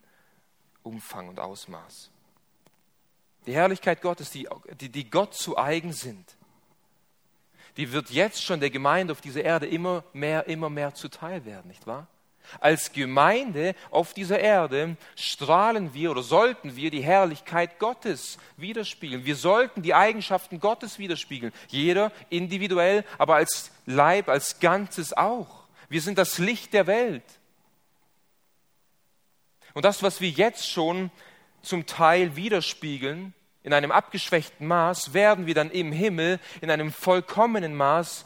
Umfang 0.84 1.30
und 1.30 1.39
Ausmaß. 1.39 2.12
Die 3.46 3.54
Herrlichkeit 3.54 4.02
Gottes, 4.02 4.32
die, 4.32 4.48
die, 4.80 4.90
die 4.90 5.10
Gott 5.10 5.34
zu 5.34 5.58
eigen 5.58 5.94
sind, 5.94 6.36
die 7.78 7.92
wird 7.92 8.12
jetzt 8.12 8.44
schon 8.44 8.60
der 8.60 8.70
Gemeinde 8.70 9.12
auf 9.14 9.22
dieser 9.22 9.44
Erde 9.44 9.66
immer 9.66 10.04
mehr, 10.14 10.48
immer 10.48 10.70
mehr 10.70 10.94
zuteil 10.94 11.44
werden, 11.46 11.68
nicht 11.68 11.88
wahr? 11.88 12.08
Als 12.60 12.92
Gemeinde 12.92 13.74
auf 13.90 14.14
dieser 14.14 14.40
Erde 14.40 14.98
strahlen 15.16 15.94
wir 15.94 16.12
oder 16.12 16.22
sollten 16.22 16.76
wir 16.76 16.92
die 16.92 17.02
Herrlichkeit 17.02 17.80
Gottes 17.80 18.38
widerspiegeln. 18.58 19.26
Wir 19.26 19.36
sollten 19.36 19.82
die 19.82 19.94
Eigenschaften 19.94 20.60
Gottes 20.60 21.00
widerspiegeln. 21.00 21.54
Jeder 21.70 22.12
individuell, 22.30 23.06
aber 23.18 23.36
als 23.36 23.72
Leib, 23.86 24.30
als 24.30 24.60
Ganzes 24.60 25.14
auch. 25.14 25.64
Wir 25.90 26.02
sind 26.02 26.18
das 26.18 26.38
Licht 26.38 26.74
der 26.74 26.86
Welt. 26.86 27.24
Und 29.74 29.86
das, 29.86 30.04
was 30.04 30.22
wir 30.22 30.30
jetzt 30.30 30.70
schon 30.70 31.12
zum 31.63 31.88
Teil 31.88 32.36
widerspiegeln, 32.36 33.34
in 33.63 33.73
einem 33.73 33.91
abgeschwächten 33.91 34.67
Maß, 34.67 35.13
werden 35.13 35.47
wir 35.47 35.56
dann 35.56 35.71
im 35.71 35.91
Himmel 35.91 36.39
in 36.62 36.69
einem 36.69 36.91
vollkommenen 36.91 37.76
Maß 37.76 38.26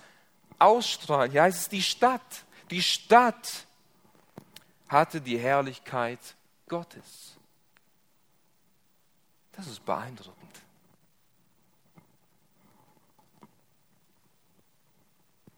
ausstrahlen. 0.60 1.32
Ja, 1.32 1.48
es 1.48 1.62
ist 1.62 1.72
die 1.72 1.84
Stadt. 1.84 2.44
Die 2.72 2.82
Stadt 2.82 3.66
hatte 4.90 5.22
die 5.22 5.38
Herrlichkeit 5.38 6.20
Gottes. 6.68 7.38
Das 9.52 9.68
ist 9.68 9.86
beeindruckend. 9.86 10.38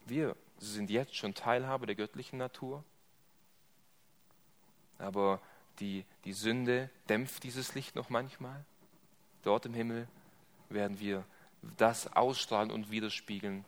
Wir 0.06 0.36
sind 0.58 0.90
jetzt 0.90 1.16
schon 1.16 1.34
Teilhabe 1.34 1.86
der 1.86 1.94
göttlichen 1.94 2.38
Natur, 2.38 2.84
aber 4.98 5.40
die, 5.80 6.04
die 6.24 6.32
Sünde 6.32 6.90
dämpft 7.08 7.42
dieses 7.42 7.74
Licht 7.74 7.96
noch 7.96 8.10
manchmal. 8.10 8.64
Dort 9.42 9.66
im 9.66 9.74
Himmel 9.74 10.06
werden 10.68 11.00
wir 11.00 11.24
das 11.76 12.12
ausstrahlen 12.12 12.70
und 12.70 12.90
widerspiegeln 12.90 13.64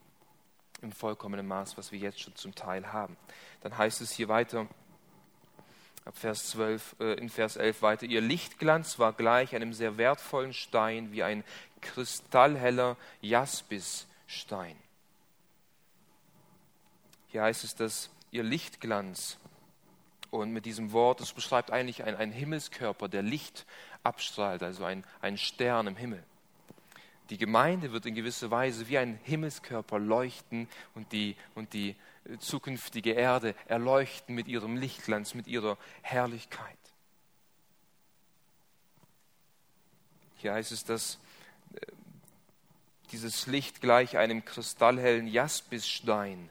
im 0.82 0.92
vollkommenen 0.92 1.46
Maß, 1.46 1.76
was 1.76 1.92
wir 1.92 1.98
jetzt 1.98 2.20
schon 2.20 2.36
zum 2.36 2.54
Teil 2.54 2.92
haben. 2.92 3.16
Dann 3.62 3.76
heißt 3.76 4.00
es 4.00 4.12
hier 4.12 4.28
weiter, 4.28 4.66
ab 6.04 6.16
Vers 6.16 6.50
12, 6.50 6.96
äh, 7.00 7.14
in 7.14 7.28
Vers 7.28 7.56
11 7.56 7.82
weiter, 7.82 8.06
ihr 8.06 8.20
Lichtglanz 8.20 8.98
war 8.98 9.12
gleich 9.12 9.54
einem 9.54 9.72
sehr 9.72 9.96
wertvollen 9.96 10.52
Stein 10.52 11.12
wie 11.12 11.22
ein 11.22 11.44
kristallheller 11.80 12.96
Jaspisstein. 13.20 14.76
Hier 17.28 17.42
heißt 17.42 17.64
es, 17.64 17.74
dass 17.74 18.10
ihr 18.30 18.42
Lichtglanz 18.42 19.38
und 20.32 20.50
mit 20.50 20.64
diesem 20.64 20.92
Wort, 20.92 21.20
das 21.20 21.32
beschreibt 21.32 21.70
eigentlich 21.70 22.04
einen, 22.04 22.32
Himmelskörper, 22.32 23.06
der 23.06 23.20
Licht 23.20 23.66
abstrahlt, 24.02 24.62
also 24.62 24.82
ein, 24.82 25.04
ein 25.20 25.36
Stern 25.36 25.86
im 25.86 25.94
Himmel. 25.94 26.24
Die 27.28 27.36
Gemeinde 27.36 27.92
wird 27.92 28.06
in 28.06 28.14
gewisser 28.14 28.50
Weise 28.50 28.88
wie 28.88 28.96
ein 28.96 29.20
Himmelskörper 29.24 29.98
leuchten 29.98 30.68
und 30.94 31.12
die, 31.12 31.36
und 31.54 31.74
die 31.74 31.96
zukünftige 32.38 33.12
Erde 33.12 33.54
erleuchten 33.66 34.34
mit 34.34 34.48
ihrem 34.48 34.76
Lichtglanz, 34.76 35.34
mit 35.34 35.46
ihrer 35.46 35.76
Herrlichkeit. 36.00 36.78
Hier 40.36 40.54
heißt 40.54 40.72
es, 40.72 40.84
dass 40.84 41.18
äh, 41.74 41.86
dieses 43.12 43.46
Licht 43.46 43.82
gleich 43.82 44.16
einem 44.16 44.46
kristallhellen 44.46 45.26
Jaspisstein 45.26 46.50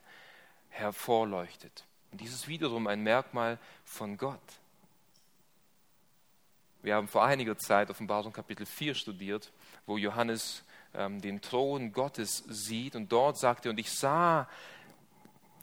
hervorleuchtet. 0.70 1.84
Und 2.12 2.20
dies 2.20 2.34
ist 2.34 2.48
wiederum 2.48 2.88
ein 2.88 3.02
Merkmal 3.02 3.58
von 3.86 4.18
Gott. 4.18 4.40
Wir 6.84 6.96
haben 6.96 7.08
vor 7.08 7.24
einiger 7.24 7.58
Zeit 7.58 7.90
Offenbarung 7.90 8.34
Kapitel 8.34 8.66
4 8.66 8.96
studiert, 8.96 9.52
wo 9.86 9.98
Johannes 9.98 10.64
ähm, 10.94 11.22
den 11.22 11.42
Thron 11.42 11.94
Gottes 11.94 12.44
sieht 12.48 12.96
und 12.96 13.12
dort 13.12 13.38
sagte, 13.38 13.70
und 13.70 13.80
ich 13.80 13.92
sah 13.92 14.48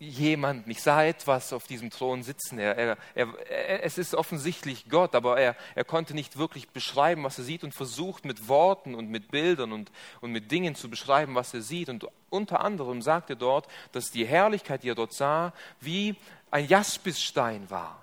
jemanden, 0.01 0.71
ich 0.71 0.81
sah 0.83 1.05
etwas 1.05 1.53
auf 1.53 1.67
diesem 1.67 1.91
Thron 1.91 2.23
sitzen. 2.23 2.59
Er, 2.59 2.77
er, 2.77 2.97
er, 3.15 3.83
es 3.83 3.99
ist 3.99 4.15
offensichtlich 4.15 4.89
Gott, 4.89 5.15
aber 5.15 5.41
er, 5.41 5.57
er 5.75 5.85
konnte 5.85 6.15
nicht 6.15 6.39
wirklich 6.39 6.69
beschreiben, 6.69 7.25
was 7.25 7.39
er 7.39 7.45
sieht 7.45 7.65
und 7.65 7.75
versucht 7.75 8.25
mit 8.25 8.49
Worten 8.49 8.95
und 8.95 9.11
mit 9.11 9.31
Bildern 9.31 9.73
und, 9.73 9.91
und 10.21 10.31
mit 10.31 10.51
Dingen 10.51 10.75
zu 10.75 10.89
beschreiben, 10.89 11.35
was 11.35 11.53
er 11.53 11.63
sieht. 11.63 11.89
Und 11.89 12.07
unter 12.31 12.61
anderem 12.61 13.03
sagte 13.03 13.33
er 13.33 13.37
dort, 13.37 13.67
dass 13.93 14.11
die 14.11 14.27
Herrlichkeit, 14.27 14.83
die 14.83 14.91
er 14.91 14.95
dort 14.95 15.13
sah, 15.13 15.53
wie 15.81 16.17
ein 16.51 16.67
Jaspisstein 16.67 17.69
war. 17.71 18.03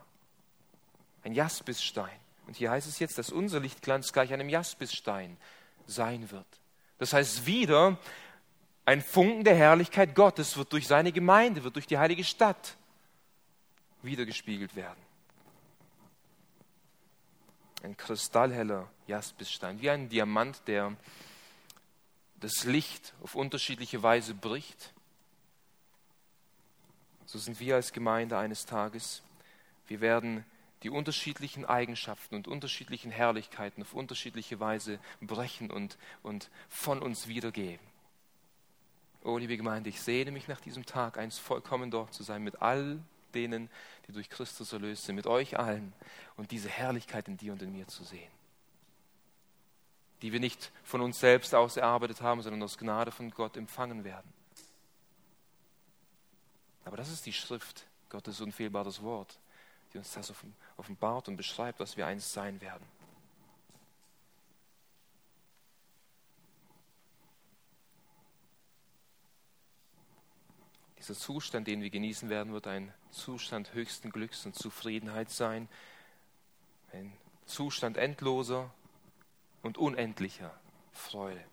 Ein 1.23 1.33
Jaspisstein. 1.33 2.19
Und 2.47 2.55
hier 2.55 2.71
heißt 2.71 2.87
es 2.87 2.99
jetzt, 2.99 3.17
dass 3.17 3.31
unser 3.31 3.59
Lichtglanz 3.59 4.13
gleich 4.13 4.31
einem 4.31 4.49
Jaspisstein 4.49 5.37
sein 5.87 6.29
wird. 6.31 6.45
Das 6.97 7.13
heißt 7.13 7.45
wieder, 7.45 7.97
ein 8.85 9.01
Funken 9.01 9.43
der 9.43 9.55
Herrlichkeit 9.55 10.13
Gottes 10.13 10.57
wird 10.57 10.71
durch 10.71 10.87
seine 10.87 11.11
Gemeinde, 11.11 11.63
wird 11.63 11.75
durch 11.75 11.87
die 11.87 11.97
heilige 11.97 12.23
Stadt 12.23 12.77
wiedergespiegelt 14.03 14.75
werden. 14.75 15.03
Ein 17.83 17.97
kristallheller 17.97 18.87
Jaspisstein, 19.07 19.81
wie 19.81 19.89
ein 19.89 20.09
Diamant, 20.09 20.61
der 20.67 20.95
das 22.39 22.63
Licht 22.63 23.13
auf 23.23 23.35
unterschiedliche 23.35 24.03
Weise 24.03 24.33
bricht. 24.33 24.93
So 27.25 27.39
sind 27.39 27.59
wir 27.59 27.75
als 27.75 27.91
Gemeinde 27.91 28.37
eines 28.37 28.65
Tages. 28.65 29.23
Wir 29.87 30.01
werden 30.01 30.45
die 30.83 30.89
unterschiedlichen 30.89 31.65
Eigenschaften 31.65 32.35
und 32.35 32.47
unterschiedlichen 32.47 33.11
Herrlichkeiten 33.11 33.81
auf 33.81 33.93
unterschiedliche 33.93 34.59
Weise 34.59 34.99
brechen 35.21 35.71
und, 35.71 35.97
und 36.21 36.49
von 36.69 37.01
uns 37.01 37.27
wiedergeben. 37.27 37.85
Oh, 39.23 39.39
liebe 39.39 39.57
Gemeinde, 39.57 39.89
ich 39.89 40.01
sehne 40.01 40.29
mich 40.29 40.47
nach 40.47 40.61
diesem 40.61 40.85
Tag, 40.85 41.17
eins 41.17 41.39
vollkommen 41.39 41.89
dort 41.89 42.13
zu 42.13 42.21
sein, 42.21 42.43
mit 42.43 42.61
all 42.61 42.99
denen, 43.33 43.69
die 44.07 44.11
durch 44.11 44.29
Christus 44.29 44.71
erlöst 44.71 45.05
sind, 45.05 45.15
mit 45.15 45.25
euch 45.25 45.57
allen 45.57 45.93
und 46.37 46.51
diese 46.51 46.69
Herrlichkeit 46.69 47.27
in 47.27 47.37
dir 47.37 47.53
und 47.53 47.61
in 47.63 47.71
mir 47.71 47.87
zu 47.87 48.03
sehen. 48.03 48.31
Die 50.21 50.31
wir 50.31 50.39
nicht 50.39 50.71
von 50.83 51.01
uns 51.01 51.19
selbst 51.19 51.55
aus 51.55 51.77
erarbeitet 51.77 52.21
haben, 52.21 52.43
sondern 52.43 52.61
aus 52.61 52.77
Gnade 52.77 53.11
von 53.11 53.31
Gott 53.31 53.57
empfangen 53.57 54.03
werden. 54.03 54.31
Aber 56.85 56.97
das 56.97 57.11
ist 57.11 57.25
die 57.25 57.33
Schrift, 57.33 57.85
Gottes 58.09 58.39
unfehlbares 58.39 59.01
Wort, 59.01 59.39
die 59.91 59.97
uns 59.97 60.13
das 60.13 60.31
offenbart 60.77 61.27
und 61.27 61.35
beschreibt, 61.35 61.79
was 61.79 61.97
wir 61.97 62.07
einst 62.07 62.31
sein 62.31 62.61
werden. 62.61 62.85
Dieser 70.97 71.15
Zustand, 71.15 71.67
den 71.67 71.81
wir 71.81 71.89
genießen 71.89 72.29
werden, 72.29 72.53
wird 72.53 72.65
ein 72.65 72.93
Zustand 73.11 73.73
höchsten 73.73 74.11
Glücks 74.11 74.45
und 74.45 74.55
Zufriedenheit 74.55 75.29
sein. 75.29 75.67
Ein 76.91 77.13
Zustand 77.45 77.97
endloser 77.97 78.71
und 79.61 79.77
unendlicher 79.77 80.51
Freude. 80.93 81.43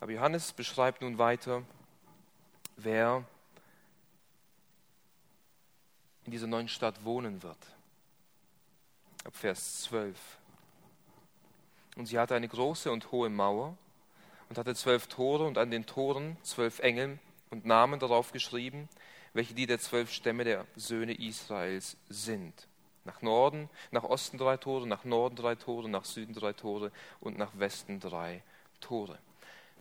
Aber 0.00 0.12
Johannes 0.12 0.52
beschreibt 0.52 1.02
nun 1.02 1.18
weiter, 1.18 1.64
wer 2.76 3.24
in 6.24 6.32
dieser 6.32 6.46
neuen 6.46 6.68
Stadt 6.68 7.04
wohnen 7.04 7.42
wird. 7.42 7.58
Ab 9.24 9.36
Vers 9.36 9.82
12. 9.82 10.18
Und 11.96 12.06
sie 12.06 12.18
hatte 12.18 12.34
eine 12.34 12.48
große 12.48 12.90
und 12.90 13.12
hohe 13.12 13.30
Mauer 13.30 13.76
und 14.48 14.58
hatte 14.58 14.74
zwölf 14.74 15.06
Tore 15.06 15.44
und 15.46 15.58
an 15.58 15.70
den 15.70 15.86
Toren 15.86 16.36
zwölf 16.42 16.80
Engel 16.80 17.18
und 17.50 17.64
Namen 17.64 18.00
darauf 18.00 18.32
geschrieben, 18.32 18.88
welche 19.32 19.54
die 19.54 19.66
der 19.66 19.78
zwölf 19.78 20.12
Stämme 20.12 20.44
der 20.44 20.66
Söhne 20.76 21.14
Israels 21.14 21.96
sind. 22.08 22.68
Nach 23.04 23.20
Norden, 23.20 23.68
nach 23.90 24.04
Osten 24.04 24.38
drei 24.38 24.56
Tore, 24.56 24.86
nach 24.86 25.04
Norden 25.04 25.36
drei 25.36 25.54
Tore, 25.54 25.88
nach 25.88 26.04
Süden 26.04 26.34
drei 26.34 26.52
Tore 26.52 26.90
und 27.20 27.36
nach 27.36 27.50
Westen 27.58 28.00
drei 28.00 28.42
Tore. 28.80 29.18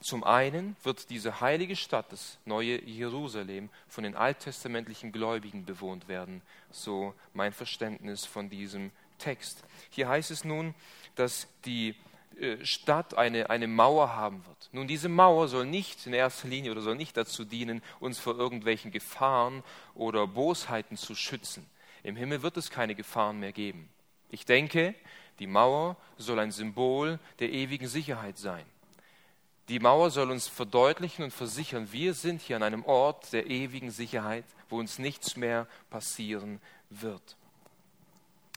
Zum 0.03 0.25
einen 0.25 0.75
wird 0.83 1.09
diese 1.09 1.39
heilige 1.39 1.77
Stadt, 1.77 2.11
das 2.11 2.37
neue 2.43 2.83
Jerusalem, 2.83 3.69
von 3.87 4.03
den 4.03 4.17
alttestamentlichen 4.17 5.13
Gläubigen 5.13 5.63
bewohnt 5.63 6.09
werden, 6.09 6.41
so 6.71 7.13
mein 7.33 7.53
Verständnis 7.53 8.25
von 8.25 8.49
diesem 8.49 8.91
Text. 9.17 9.63
Hier 9.91 10.09
heißt 10.09 10.29
es 10.29 10.43
nun, 10.43 10.75
dass 11.15 11.47
die 11.63 11.95
äh, 12.37 12.65
Stadt 12.65 13.17
eine, 13.17 13.49
eine 13.49 13.67
Mauer 13.67 14.13
haben 14.13 14.45
wird. 14.45 14.69
Nun, 14.73 14.89
diese 14.89 15.07
Mauer 15.07 15.47
soll 15.47 15.65
nicht 15.65 16.05
in 16.05 16.11
erster 16.11 16.49
Linie 16.49 16.73
oder 16.73 16.81
soll 16.81 16.95
nicht 16.95 17.15
dazu 17.15 17.45
dienen, 17.45 17.81
uns 18.01 18.19
vor 18.19 18.37
irgendwelchen 18.37 18.91
Gefahren 18.91 19.63
oder 19.95 20.27
Bosheiten 20.27 20.97
zu 20.97 21.15
schützen. 21.15 21.65
Im 22.03 22.17
Himmel 22.17 22.41
wird 22.41 22.57
es 22.57 22.69
keine 22.69 22.95
Gefahren 22.95 23.39
mehr 23.39 23.53
geben. 23.53 23.87
Ich 24.29 24.45
denke, 24.45 24.95
die 25.39 25.47
Mauer 25.47 25.95
soll 26.17 26.39
ein 26.39 26.51
Symbol 26.51 27.19
der 27.39 27.53
ewigen 27.53 27.87
Sicherheit 27.87 28.37
sein. 28.37 28.65
Die 29.69 29.79
Mauer 29.79 30.11
soll 30.11 30.29
uns 30.29 30.49
verdeutlichen 30.49 31.23
und 31.23 31.31
versichern, 31.31 31.91
wir 31.93 32.13
sind 32.13 32.41
hier 32.41 32.57
an 32.57 32.63
einem 32.63 32.83
Ort 32.83 33.31
der 33.31 33.49
ewigen 33.49 33.91
Sicherheit, 33.91 34.43
wo 34.69 34.77
uns 34.77 34.99
nichts 34.99 35.37
mehr 35.37 35.67
passieren 35.89 36.59
wird. 36.89 37.37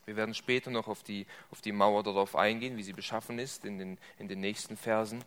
Wir 0.04 0.16
werden 0.16 0.34
später 0.34 0.70
noch 0.70 0.88
auf 0.88 1.04
die, 1.04 1.26
auf 1.52 1.60
die 1.60 1.72
Mauer 1.72 2.02
darauf 2.02 2.34
eingehen, 2.34 2.76
wie 2.76 2.82
sie 2.82 2.92
beschaffen 2.92 3.38
ist, 3.38 3.64
in 3.64 3.78
den, 3.78 3.98
in 4.18 4.26
den 4.26 4.40
nächsten 4.40 4.76
Versen. 4.76 5.24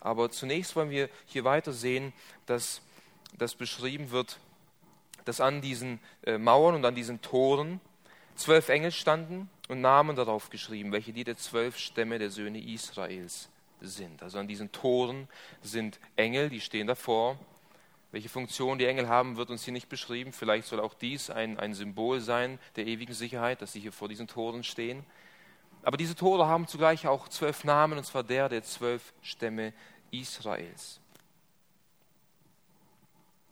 Aber 0.00 0.30
zunächst 0.30 0.76
wollen 0.76 0.90
wir 0.90 1.08
hier 1.26 1.42
weiter 1.42 1.72
sehen, 1.72 2.12
dass 2.46 2.80
das 3.36 3.56
beschrieben 3.56 4.12
wird, 4.12 4.38
dass 5.24 5.40
an 5.40 5.60
diesen 5.60 5.98
äh, 6.22 6.38
Mauern 6.38 6.76
und 6.76 6.84
an 6.84 6.94
diesen 6.94 7.20
Toren 7.20 7.80
zwölf 8.36 8.68
Engel 8.68 8.92
standen 8.92 9.50
und 9.68 9.80
Namen 9.80 10.14
darauf 10.14 10.50
geschrieben, 10.50 10.92
welche 10.92 11.12
die 11.12 11.24
der 11.24 11.36
zwölf 11.36 11.78
Stämme 11.78 12.20
der 12.20 12.30
Söhne 12.30 12.60
Israels 12.60 13.48
sind. 13.80 14.22
Also 14.22 14.38
an 14.38 14.48
diesen 14.48 14.72
Toren 14.72 15.28
sind 15.62 15.98
Engel, 16.16 16.48
die 16.48 16.60
stehen 16.60 16.86
davor 16.86 17.38
welche 18.16 18.30
Funktion 18.30 18.78
die 18.78 18.86
Engel 18.86 19.08
haben, 19.08 19.36
wird 19.36 19.50
uns 19.50 19.64
hier 19.64 19.74
nicht 19.74 19.90
beschrieben. 19.90 20.32
Vielleicht 20.32 20.66
soll 20.68 20.80
auch 20.80 20.94
dies 20.94 21.28
ein, 21.28 21.58
ein 21.58 21.74
Symbol 21.74 22.20
sein 22.20 22.58
der 22.76 22.86
ewigen 22.86 23.12
Sicherheit, 23.12 23.60
dass 23.60 23.74
sie 23.74 23.80
hier 23.80 23.92
vor 23.92 24.08
diesen 24.08 24.26
Toren 24.26 24.64
stehen. 24.64 25.04
Aber 25.82 25.98
diese 25.98 26.14
Tore 26.14 26.46
haben 26.46 26.66
zugleich 26.66 27.06
auch 27.06 27.28
zwölf 27.28 27.64
Namen, 27.64 27.98
und 27.98 28.04
zwar 28.04 28.22
der 28.22 28.48
der 28.48 28.62
zwölf 28.62 29.12
Stämme 29.20 29.74
Israels. 30.10 30.98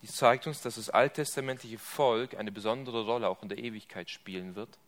Dies 0.01 0.17
zeigt 0.17 0.47
uns, 0.47 0.63
dass 0.63 0.77
das 0.77 0.89
alttestamentliche 0.89 1.79
Volk 1.79 2.35
eine 2.35 2.51
besondere 2.51 3.05
Rolle 3.05 3.29
auch 3.29 3.43
in 3.43 3.51
der 3.51 3.59
Ewigkeit 3.59 4.09
spielen 4.09 4.55
wird 4.55 4.79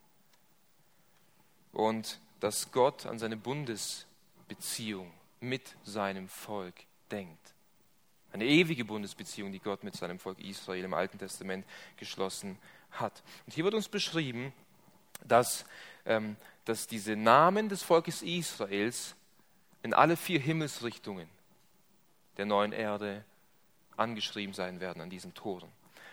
und 1.73 2.19
dass 2.41 2.73
Gott 2.73 3.05
an 3.05 3.19
seine 3.19 3.37
Bundesbeziehung 3.37 5.13
mit 5.41 5.77
seinem 5.85 6.29
Volk 6.29 6.75
denkt. 7.11 7.55
Eine 8.33 8.45
ewige 8.45 8.85
Bundesbeziehung, 8.85 9.53
die 9.53 9.61
Gott 9.61 9.85
mit 9.85 9.97
seinem 9.97 10.19
Volk 10.19 10.39
Israel 10.41 10.85
im 10.85 10.95
Alten 10.95 11.19
Testament 11.19 11.65
geschlossen 11.97 12.59
hat. 12.91 13.23
Und 13.47 13.55
hier 13.55 13.65
wird 13.65 13.75
uns 13.75 13.89
beschrieben, 13.89 14.53
dass, 15.25 15.65
ähm, 16.05 16.37
dass 16.65 16.87
diese 16.87 17.17
Namen 17.17 17.69
des 17.69 17.83
Volkes 17.83 18.23
Israels 18.23 19.15
in 19.83 19.95
alle 19.95 20.17
vier 20.17 20.41
Himmelsrichtungen 20.41 21.29
der 22.37 22.47
neuen 22.47 22.73
Erde 22.73 23.25
angeschrieben 23.97 24.55
sein 24.55 24.81
werden 24.81 25.01
an 25.01 25.11
diesen 25.11 25.33
Toren. 25.35 25.71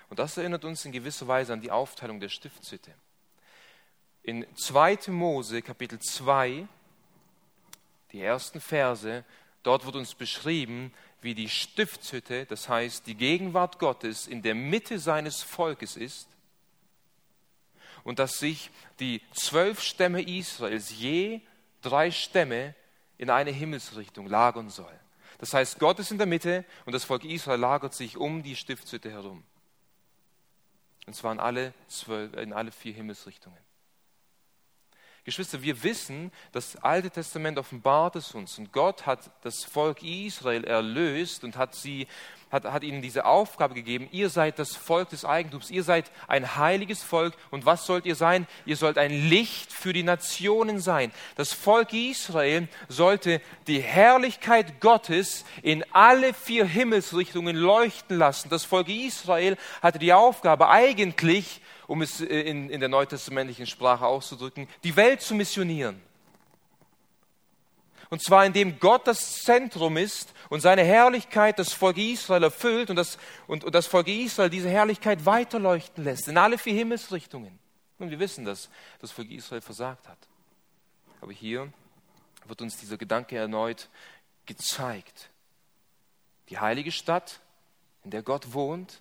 Und 0.10 0.20
das 0.20 0.38
erinnert 0.38 0.64
uns 0.64 0.86
in 0.86 0.92
gewisser 0.92 1.28
Weise 1.28 1.54
an 1.54 1.62
die 1.62 1.72
Aufteilung 1.72 2.20
der 2.20 2.30
Stiftshütte. 2.30 2.94
In 4.22 4.46
2. 4.56 5.12
Mose 5.12 5.62
Kapitel 5.62 6.00
2, 6.00 6.68
die 8.14 8.22
ersten 8.22 8.62
Verse, 8.62 9.26
dort 9.64 9.86
wird 9.86 9.96
uns 9.96 10.16
beschrieben, 10.16 10.94
wie 11.22 11.36
die 11.36 11.50
Stiftshütte, 11.50 12.46
das 12.46 12.70
heißt 12.70 13.08
die 13.08 13.16
Gegenwart 13.16 13.80
Gottes, 13.80 14.28
in 14.28 14.42
der 14.42 14.56
Mitte 14.56 15.00
seines 15.00 15.42
Volkes 15.42 15.98
ist 15.98 16.28
und 18.04 18.20
dass 18.20 18.40
sich 18.40 18.70
die 19.00 19.22
zwölf 19.34 19.82
Stämme 19.82 20.22
Israels 20.22 20.92
je 20.98 21.42
drei 21.82 22.12
Stämme 22.12 22.76
in 23.18 23.30
eine 23.30 23.52
Himmelsrichtung 23.52 24.28
lagern 24.28 24.70
soll. 24.70 24.94
Das 25.40 25.54
heißt, 25.54 25.80
Gott 25.80 26.00
ist 26.00 26.12
in 26.12 26.18
der 26.18 26.28
Mitte 26.28 26.66
und 26.86 26.94
das 26.94 27.04
Volk 27.04 27.24
Israel 27.26 27.60
lagert 27.60 27.94
sich 27.94 28.18
um 28.18 28.44
die 28.44 28.56
Stiftshütte 28.56 29.12
herum. 29.12 29.44
Und 31.06 31.16
zwar 31.16 31.34
in 31.34 31.40
alle, 31.40 31.74
zwölf, 31.88 32.34
in 32.36 32.54
alle 32.54 32.72
vier 32.72 32.94
Himmelsrichtungen. 32.94 33.60
Geschwister, 35.26 35.62
wir 35.62 35.84
wissen, 35.84 36.34
das 36.52 36.76
Alte 36.76 37.10
Testament 37.10 37.58
offenbart 37.58 38.18
es 38.18 38.36
uns 38.36 38.58
und 38.58 38.74
Gott 38.74 39.06
hat 39.06 39.32
das 39.42 39.64
Volk 39.64 40.04
Israel 40.04 40.66
erlöst 40.66 41.46
und 41.46 41.56
hat, 41.56 41.76
sie, 41.76 42.08
hat, 42.52 42.66
hat 42.66 42.84
ihnen 42.84 43.02
diese 43.02 43.24
Aufgabe 43.24 43.74
gegeben, 43.74 44.10
ihr 44.12 44.30
seid 44.30 44.60
das 44.60 44.76
Volk 44.76 45.12
des 45.12 45.24
Eigentums, 45.24 45.72
ihr 45.72 45.86
seid 45.86 46.12
ein 46.28 46.58
heiliges 46.58 47.04
Volk 47.04 47.36
und 47.52 47.66
was 47.66 47.86
sollt 47.86 48.06
ihr 48.06 48.16
sein? 48.16 48.48
Ihr 48.66 48.76
sollt 48.76 48.98
ein 48.98 49.12
Licht 49.12 49.72
für 49.72 49.94
die 49.94 50.04
Nationen 50.04 50.82
sein. 50.82 51.14
Das 51.38 51.54
Volk 51.54 51.94
Israel 51.94 52.68
sollte 52.90 53.40
die 53.68 53.80
Herrlichkeit 53.80 54.82
Gottes 54.82 55.46
in 55.62 55.86
alle 55.94 56.34
vier 56.34 56.66
Himmelsrichtungen 56.66 57.56
leuchten 57.56 58.18
lassen. 58.18 58.50
Das 58.50 58.66
Volk 58.66 58.90
Israel 58.90 59.56
hatte 59.82 60.00
die 60.00 60.12
Aufgabe 60.12 60.68
eigentlich, 60.68 61.62
um 61.94 62.02
es 62.02 62.22
äh, 62.22 62.26
in, 62.26 62.72
in 62.72 62.80
der 62.80 62.90
neutestamentlichen 62.90 63.68
Sprache 63.68 64.08
auszudrücken, 64.08 64.68
die 64.84 64.96
Welt 64.96 65.22
zu 65.22 65.36
missionieren. 65.36 66.02
Und 68.10 68.24
zwar 68.24 68.48
indem 68.48 68.80
Gott 68.80 69.06
das 69.06 69.44
Zentrum 69.44 69.98
ist 69.98 70.34
und 70.50 70.62
seine 70.62 70.84
Herrlichkeit 70.84 71.60
das 71.60 71.72
Volk 71.72 72.00
Israel 72.00 72.42
erfüllt 72.42 72.90
und 72.90 72.96
das, 72.96 73.20
und, 73.46 73.64
und 73.64 73.76
das 73.76 73.86
Volk 73.86 74.08
Israel 74.08 74.50
diese 74.50 74.70
Herrlichkeit 74.70 75.28
weiterleuchten 75.28 76.04
lässt 76.04 76.28
in 76.28 76.40
alle 76.40 76.58
vier 76.58 76.74
Himmelsrichtungen. 76.74 77.60
Und 78.00 78.10
wir 78.10 78.18
wissen, 78.18 78.44
dass 78.44 78.72
das 78.98 79.12
Volk 79.12 79.30
Israel 79.30 79.62
versagt 79.62 80.08
hat. 80.08 80.18
Aber 81.22 81.32
hier 81.32 81.72
wird 82.48 82.60
uns 82.64 82.76
dieser 82.78 82.98
Gedanke 82.98 83.38
erneut 83.38 83.88
gezeigt. 84.48 85.30
Die 86.50 86.58
heilige 86.58 86.92
Stadt, 86.92 87.40
in 88.04 88.10
der 88.10 88.24
Gott 88.24 88.52
wohnt, 88.52 89.00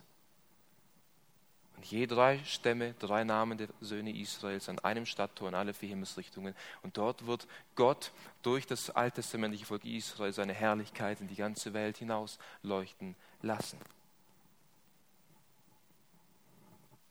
je 1.85 2.07
drei 2.07 2.38
Stämme, 2.45 2.95
drei 2.99 3.25
Namen 3.25 3.59
der 3.59 3.68
Söhne 3.81 4.16
Israels 4.16 4.68
an 4.68 4.79
einem 4.81 5.07
Stadttor 5.07 5.49
in 5.49 5.55
alle 5.55 5.75
vier 5.75 5.90
Himmelsrichtungen. 5.90 6.55
Und 6.83 6.97
dort 6.97 7.27
wird 7.27 7.47
Gott 7.75 8.12
durch 8.42 8.66
das 8.66 8.90
alttestamentliche 8.90 9.66
Volk 9.66 9.85
Israel 9.85 10.33
seine 10.33 10.53
Herrlichkeit 10.53 11.21
in 11.21 11.29
die 11.29 11.37
ganze 11.37 11.73
Welt 11.75 11.97
hinaus 11.99 12.38
leuchten 12.62 13.14
lassen. 13.42 13.79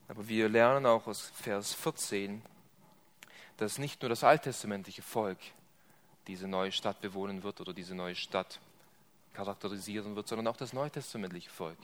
Aber 0.08 0.28
wir 0.28 0.50
lernen 0.50 0.86
auch 0.86 1.08
aus 1.08 1.32
Vers 1.36 1.74
14, 1.74 2.42
dass 3.58 3.78
nicht 3.78 4.02
nur 4.02 4.10
das 4.10 4.24
alttestamentliche 4.24 5.02
Volk 5.02 5.38
diese 6.28 6.48
neue 6.48 6.72
Stadt 6.72 7.00
bewohnen 7.00 7.44
wird 7.44 7.62
oder 7.62 7.74
diese 7.74 7.96
neue 7.96 8.16
Stadt 8.16 8.60
charakterisieren 9.34 10.16
wird, 10.16 10.28
sondern 10.28 10.48
auch 10.48 10.58
das 10.58 10.74
neutestamentliche 10.74 11.50
Volk. 11.50 11.78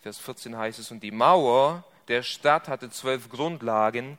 Vers 0.00 0.18
14 0.18 0.56
heißt 0.56 0.78
es, 0.78 0.90
und 0.90 1.02
die 1.02 1.10
Mauer 1.10 1.84
der 2.08 2.22
Stadt 2.22 2.68
hatte 2.68 2.90
zwölf 2.90 3.28
Grundlagen 3.28 4.18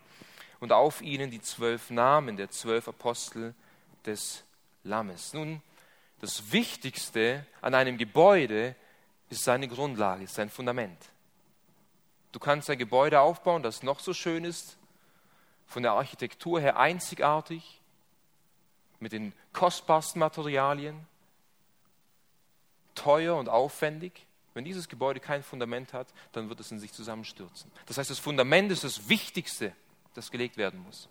und 0.60 0.72
auf 0.72 1.02
ihnen 1.02 1.32
die 1.32 1.42
zwölf 1.42 1.90
Namen 1.90 2.38
der 2.38 2.50
zwölf 2.50 2.88
Apostel 2.88 3.54
des 4.06 4.44
Lammes. 4.84 5.34
Nun, 5.34 5.62
das 6.22 6.52
Wichtigste 6.52 7.46
an 7.62 7.74
einem 7.74 7.98
Gebäude 7.98 8.76
ist 9.30 9.44
seine 9.44 9.68
Grundlage, 9.68 10.24
ist 10.24 10.36
sein 10.36 10.50
Fundament. 10.50 11.10
Du 12.32 12.40
kannst 12.40 12.70
ein 12.70 12.78
Gebäude 12.78 13.22
aufbauen, 13.22 13.64
das 13.64 13.84
noch 13.84 14.00
so 14.00 14.14
schön 14.14 14.46
ist, 14.46 14.78
von 15.66 15.84
der 15.84 15.94
Architektur 15.94 16.60
her 16.60 16.78
einzigartig, 16.78 17.82
mit 19.00 19.14
den 19.14 19.34
kostbarsten 19.54 20.20
Materialien, 20.20 21.08
teuer 22.96 23.36
und 23.36 23.50
aufwendig. 23.50 24.26
Wenn 24.60 24.66
dieses 24.66 24.90
Gebäude 24.90 25.22
kein 25.22 25.42
Fundament 25.42 25.94
hat, 25.94 26.14
dann 26.34 26.50
wird 26.50 26.60
es 26.60 26.70
in 26.70 26.80
sich 26.80 26.92
zusammenstürzen. 26.92 27.72
Das 27.86 27.98
heißt, 27.98 28.10
das 28.10 28.20
Fundament 28.20 28.70
ist 28.74 28.84
das 28.84 29.08
Wichtigste, 29.08 29.74
das 30.16 30.32
gelegt 30.32 30.58
werden 30.58 30.84
muss. 30.84 31.08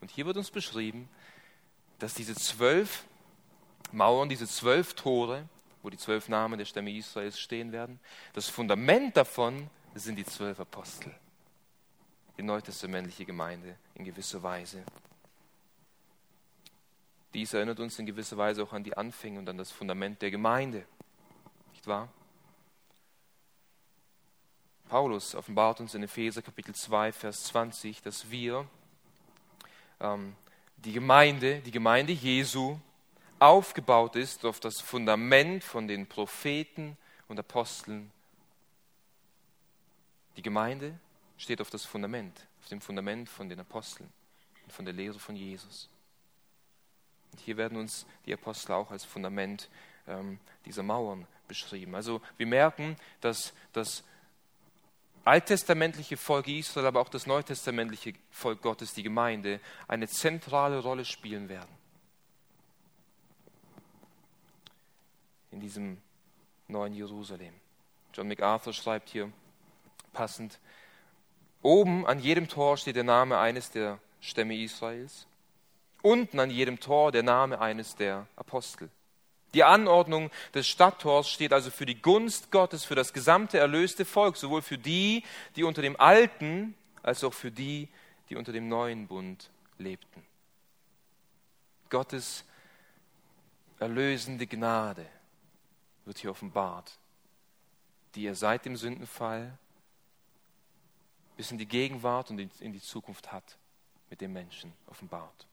Und 0.00 0.10
hier 0.10 0.24
wird 0.24 0.38
uns 0.38 0.50
beschrieben, 0.50 1.06
dass 1.98 2.14
diese 2.14 2.34
zwölf 2.34 3.04
Mauern, 3.92 4.30
diese 4.30 4.48
zwölf 4.48 4.94
Tore, 4.94 5.46
wo 5.82 5.90
die 5.90 5.98
zwölf 5.98 6.30
Namen 6.30 6.56
der 6.56 6.64
Stämme 6.64 6.90
Israels 6.90 7.38
stehen 7.38 7.72
werden, 7.72 8.00
das 8.32 8.48
Fundament 8.48 9.18
davon 9.18 9.68
sind 9.94 10.16
die 10.16 10.24
zwölf 10.24 10.58
Apostel, 10.58 11.14
die 12.38 12.42
neutestamentliche 12.42 13.26
Gemeinde 13.26 13.76
in 13.96 14.06
gewisser 14.06 14.42
Weise. 14.42 14.82
Dies 17.34 17.52
erinnert 17.52 17.80
uns 17.80 17.98
in 17.98 18.06
gewisser 18.06 18.38
Weise 18.38 18.62
auch 18.62 18.72
an 18.72 18.82
die 18.82 18.96
Anfänge 18.96 19.40
und 19.40 19.48
an 19.50 19.58
das 19.58 19.70
Fundament 19.70 20.22
der 20.22 20.30
Gemeinde, 20.30 20.86
nicht 21.74 21.86
wahr? 21.86 22.08
Paulus 24.88 25.34
offenbart 25.34 25.80
uns 25.80 25.94
in 25.94 26.02
Epheser 26.02 26.40
Kapitel 26.40 26.74
2, 26.74 27.12
Vers 27.12 27.44
20, 27.44 28.00
dass 28.00 28.30
wir 28.30 28.66
ähm, 30.00 30.34
die 30.78 30.92
Gemeinde, 30.92 31.60
die 31.60 31.70
Gemeinde 31.70 32.12
Jesu, 32.12 32.78
aufgebaut 33.38 34.16
ist 34.16 34.46
auf 34.46 34.60
das 34.60 34.80
Fundament 34.80 35.62
von 35.62 35.86
den 35.86 36.06
Propheten 36.06 36.96
und 37.28 37.38
Aposteln. 37.38 38.10
Die 40.36 40.42
Gemeinde 40.42 40.98
steht 41.36 41.60
auf 41.60 41.68
das 41.68 41.84
Fundament, 41.84 42.46
auf 42.62 42.68
dem 42.68 42.80
Fundament 42.80 43.28
von 43.28 43.48
den 43.48 43.60
Aposteln 43.60 44.10
und 44.64 44.72
von 44.72 44.86
der 44.86 44.94
Lehre 44.94 45.18
von 45.18 45.36
Jesus. 45.36 45.90
Und 47.32 47.40
hier 47.40 47.58
werden 47.58 47.76
uns 47.76 48.06
die 48.24 48.32
Apostel 48.32 48.72
auch 48.72 48.90
als 48.90 49.04
Fundament 49.04 49.68
ähm, 50.06 50.40
dieser 50.64 50.82
Mauern 50.82 51.26
beschrieben. 51.46 51.94
Also 51.94 52.22
wir 52.38 52.46
merken, 52.46 52.96
dass 53.20 53.52
das 53.72 54.02
alttestamentliche 55.28 56.16
Volk 56.16 56.48
Israel, 56.48 56.86
aber 56.86 57.00
auch 57.00 57.08
das 57.08 57.26
neutestamentliche 57.26 58.14
Volk 58.30 58.62
Gottes, 58.62 58.94
die 58.94 59.02
Gemeinde, 59.02 59.60
eine 59.86 60.08
zentrale 60.08 60.78
Rolle 60.80 61.04
spielen 61.04 61.48
werden. 61.48 61.70
In 65.50 65.60
diesem 65.60 65.98
neuen 66.66 66.94
Jerusalem. 66.94 67.54
John 68.14 68.28
MacArthur 68.28 68.72
schreibt 68.72 69.10
hier 69.10 69.30
passend, 70.12 70.58
oben 71.62 72.06
an 72.06 72.18
jedem 72.18 72.48
Tor 72.48 72.76
steht 72.76 72.96
der 72.96 73.04
Name 73.04 73.38
eines 73.38 73.70
der 73.70 73.98
Stämme 74.20 74.56
Israels, 74.56 75.26
unten 76.02 76.40
an 76.40 76.50
jedem 76.50 76.80
Tor 76.80 77.12
der 77.12 77.22
Name 77.22 77.60
eines 77.60 77.94
der 77.96 78.26
Apostel. 78.36 78.90
Die 79.58 79.64
Anordnung 79.64 80.30
des 80.54 80.68
Stadttors 80.68 81.28
steht 81.28 81.52
also 81.52 81.72
für 81.72 81.84
die 81.84 82.00
Gunst 82.00 82.52
Gottes, 82.52 82.84
für 82.84 82.94
das 82.94 83.12
gesamte 83.12 83.58
erlöste 83.58 84.04
Volk, 84.04 84.36
sowohl 84.36 84.62
für 84.62 84.78
die, 84.78 85.24
die 85.56 85.64
unter 85.64 85.82
dem 85.82 85.98
alten, 85.98 86.76
als 87.02 87.24
auch 87.24 87.34
für 87.34 87.50
die, 87.50 87.88
die 88.28 88.36
unter 88.36 88.52
dem 88.52 88.68
neuen 88.68 89.08
Bund 89.08 89.50
lebten. 89.76 90.24
Gottes 91.90 92.44
erlösende 93.80 94.46
Gnade 94.46 95.04
wird 96.04 96.18
hier 96.18 96.30
offenbart, 96.30 96.96
die 98.14 98.26
er 98.26 98.36
seit 98.36 98.64
dem 98.64 98.76
Sündenfall 98.76 99.58
bis 101.36 101.50
in 101.50 101.58
die 101.58 101.66
Gegenwart 101.66 102.30
und 102.30 102.38
in 102.60 102.72
die 102.72 102.80
Zukunft 102.80 103.32
hat, 103.32 103.58
mit 104.08 104.20
dem 104.20 104.32
Menschen 104.32 104.72
offenbart. 104.86 105.48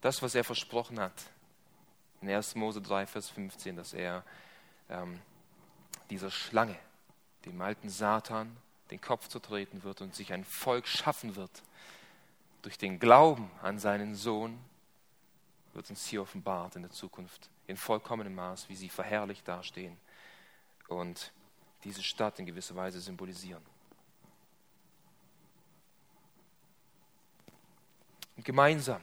Das, 0.00 0.22
was 0.22 0.36
er 0.36 0.44
versprochen 0.44 1.00
hat, 1.00 1.24
in 2.20 2.30
1. 2.30 2.54
Mose 2.56 2.80
3, 2.80 3.06
Vers 3.06 3.30
15, 3.30 3.76
dass 3.76 3.94
er 3.94 4.24
ähm, 4.88 5.20
dieser 6.10 6.30
Schlange, 6.30 6.76
dem 7.44 7.60
alten 7.60 7.88
Satan, 7.88 8.56
den 8.90 9.00
Kopf 9.00 9.28
zertreten 9.28 9.82
wird 9.82 10.00
und 10.00 10.14
sich 10.14 10.32
ein 10.32 10.44
Volk 10.44 10.86
schaffen 10.86 11.36
wird. 11.36 11.62
Durch 12.62 12.78
den 12.78 12.98
Glauben 12.98 13.50
an 13.62 13.78
seinen 13.78 14.14
Sohn 14.14 14.58
wird 15.74 15.90
uns 15.90 16.06
hier 16.06 16.22
offenbart 16.22 16.76
in 16.76 16.82
der 16.82 16.90
Zukunft 16.90 17.50
in 17.66 17.76
vollkommenem 17.76 18.34
Maß, 18.34 18.68
wie 18.68 18.76
sie 18.76 18.88
verherrlicht 18.88 19.46
dastehen 19.46 19.96
und 20.88 21.32
diese 21.84 22.02
Stadt 22.02 22.38
in 22.38 22.46
gewisser 22.46 22.74
Weise 22.74 23.00
symbolisieren. 23.00 23.62
Und 28.36 28.44
gemeinsam 28.44 29.02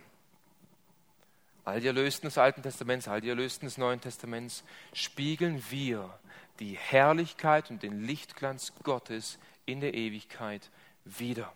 all 1.65 1.81
die 1.81 1.87
Erlösten 1.87 2.27
des 2.27 2.37
Alten 2.37 2.61
Testaments, 2.61 3.07
all 3.07 3.21
die 3.21 3.29
Erlösten 3.29 3.65
des 3.65 3.77
Neuen 3.77 3.99
Testaments, 3.99 4.63
spiegeln 4.93 5.63
wir 5.69 6.17
die 6.59 6.77
Herrlichkeit 6.77 7.69
und 7.71 7.83
den 7.83 8.03
Lichtglanz 8.03 8.71
Gottes 8.83 9.39
in 9.65 9.81
der 9.81 9.95
Ewigkeit 9.95 10.69
wider. 11.03 11.51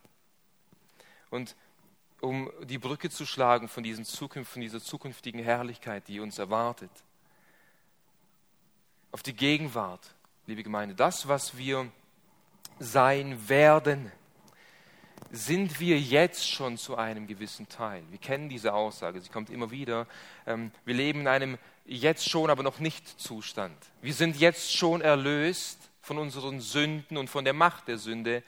Und 1.29 1.55
um 2.21 2.51
die 2.63 2.79
Brücke 2.79 3.09
zu 3.09 3.25
schlagen 3.25 3.67
von, 3.67 3.83
diesen 3.83 4.03
Zukunft, 4.03 4.51
von 4.51 4.61
dieser 4.61 4.81
zukünftigen 4.81 5.41
Herrlichkeit, 5.41 6.07
die 6.07 6.19
uns 6.19 6.39
erwartet, 6.39 6.91
auf 9.11 9.23
die 9.23 9.33
Gegenwart, 9.33 10.15
liebe 10.47 10.63
Gemeinde, 10.63 10.95
das, 10.95 11.27
was 11.27 11.57
wir 11.57 11.89
sein 12.79 13.47
werden, 13.47 14.11
sind 15.31 15.79
wir 15.79 15.99
jetzt 15.99 16.49
schon 16.49 16.77
zu 16.77 16.97
einem 16.97 17.27
gewissen 17.27 17.69
Teil. 17.69 18.03
Wir 18.09 18.17
kennen 18.17 18.49
diese 18.49 18.73
Aussage, 18.73 19.21
sie 19.21 19.29
kommt 19.29 19.49
immer 19.49 19.71
wieder. 19.71 20.07
Ähm, 20.47 20.71
wir 20.85 20.95
leben 20.95 21.21
in 21.21 21.27
einem 21.27 21.57
jetzt 21.85 22.29
schon, 22.29 22.49
aber 22.49 22.63
noch 22.63 22.79
nicht 22.79 23.19
Zustand. 23.19 23.75
Wir 24.01 24.13
sind 24.13 24.37
jetzt 24.37 24.75
schon 24.75 25.01
erlöst 25.01 25.89
von 26.01 26.17
unseren 26.17 26.59
Sünden 26.61 27.17
und 27.17 27.29
von 27.29 27.45
der 27.45 27.53
Macht 27.53 27.87
der 27.87 27.97
Sünde, 27.97 28.43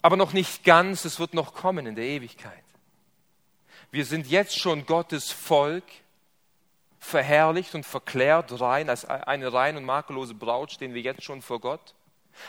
aber 0.00 0.16
noch 0.16 0.32
nicht 0.32 0.64
ganz, 0.64 1.04
es 1.04 1.18
wird 1.18 1.34
noch 1.34 1.54
kommen 1.54 1.86
in 1.86 1.96
der 1.96 2.04
Ewigkeit. 2.04 2.52
Wir 3.90 4.04
sind 4.04 4.28
jetzt 4.28 4.58
schon 4.58 4.86
Gottes 4.86 5.32
Volk, 5.32 5.84
verherrlicht 7.00 7.74
und 7.74 7.86
verklärt 7.86 8.60
rein, 8.60 8.90
als 8.90 9.04
eine 9.04 9.52
rein 9.52 9.76
und 9.76 9.84
makellose 9.84 10.34
Braut 10.34 10.72
stehen 10.72 10.94
wir 10.94 11.02
jetzt 11.02 11.22
schon 11.22 11.42
vor 11.42 11.60
Gott 11.60 11.94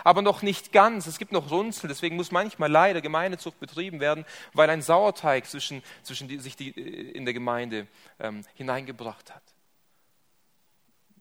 aber 0.03 0.21
noch 0.21 0.41
nicht 0.41 0.71
ganz. 0.71 1.07
Es 1.07 1.17
gibt 1.17 1.31
noch 1.31 1.51
Runzel, 1.51 1.87
deswegen 1.87 2.15
muss 2.15 2.31
manchmal 2.31 2.71
leider 2.71 3.01
Gemeindezucht 3.01 3.59
betrieben 3.59 3.99
werden, 3.99 4.25
weil 4.53 4.69
ein 4.69 4.81
Sauerteig 4.81 5.45
zwischen, 5.47 5.83
zwischen 6.03 6.27
die, 6.27 6.39
sich 6.39 6.55
die, 6.55 6.69
äh, 6.69 7.11
in 7.11 7.25
der 7.25 7.33
Gemeinde 7.33 7.87
ähm, 8.19 8.43
hineingebracht 8.55 9.33
hat. 9.33 9.43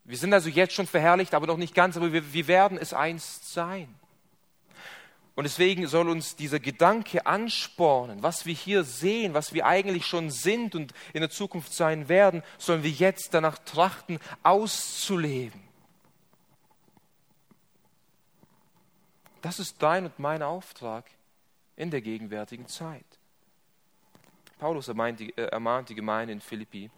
Wir 0.04 0.16
sind 0.16 0.32
also 0.32 0.48
jetzt 0.48 0.72
schon 0.72 0.86
verherrlicht, 0.86 1.34
aber 1.34 1.46
noch 1.46 1.58
nicht 1.58 1.74
ganz, 1.74 1.96
aber 1.96 2.12
wir, 2.12 2.32
wir 2.32 2.48
werden 2.48 2.78
es 2.78 2.94
einst 2.94 3.52
sein. 3.52 3.94
Und 5.38 5.44
deswegen 5.44 5.86
soll 5.86 6.08
uns 6.08 6.34
dieser 6.34 6.58
Gedanke 6.58 7.24
anspornen, 7.24 8.24
was 8.24 8.44
wir 8.44 8.54
hier 8.54 8.82
sehen, 8.82 9.34
was 9.34 9.52
wir 9.52 9.66
eigentlich 9.66 10.04
schon 10.04 10.30
sind 10.30 10.74
und 10.74 10.92
in 11.12 11.20
der 11.20 11.30
Zukunft 11.30 11.72
sein 11.72 12.08
werden, 12.08 12.42
sollen 12.58 12.82
wir 12.82 12.90
jetzt 12.90 13.34
danach 13.34 13.58
trachten, 13.58 14.18
auszuleben. 14.42 15.67
Das 19.42 19.60
ist 19.60 19.82
dein 19.82 20.06
und 20.06 20.18
mein 20.18 20.42
Auftrag 20.42 21.04
in 21.76 21.90
der 21.90 22.00
gegenwärtigen 22.00 22.66
Zeit. 22.66 23.06
Paulus 24.58 24.88
ermahnt 24.88 25.20
die, 25.20 25.36
äh, 25.36 25.46
ermahnt 25.46 25.88
die 25.88 25.94
Gemeinde 25.94 26.32
in 26.32 26.40
Philippi, 26.40 26.90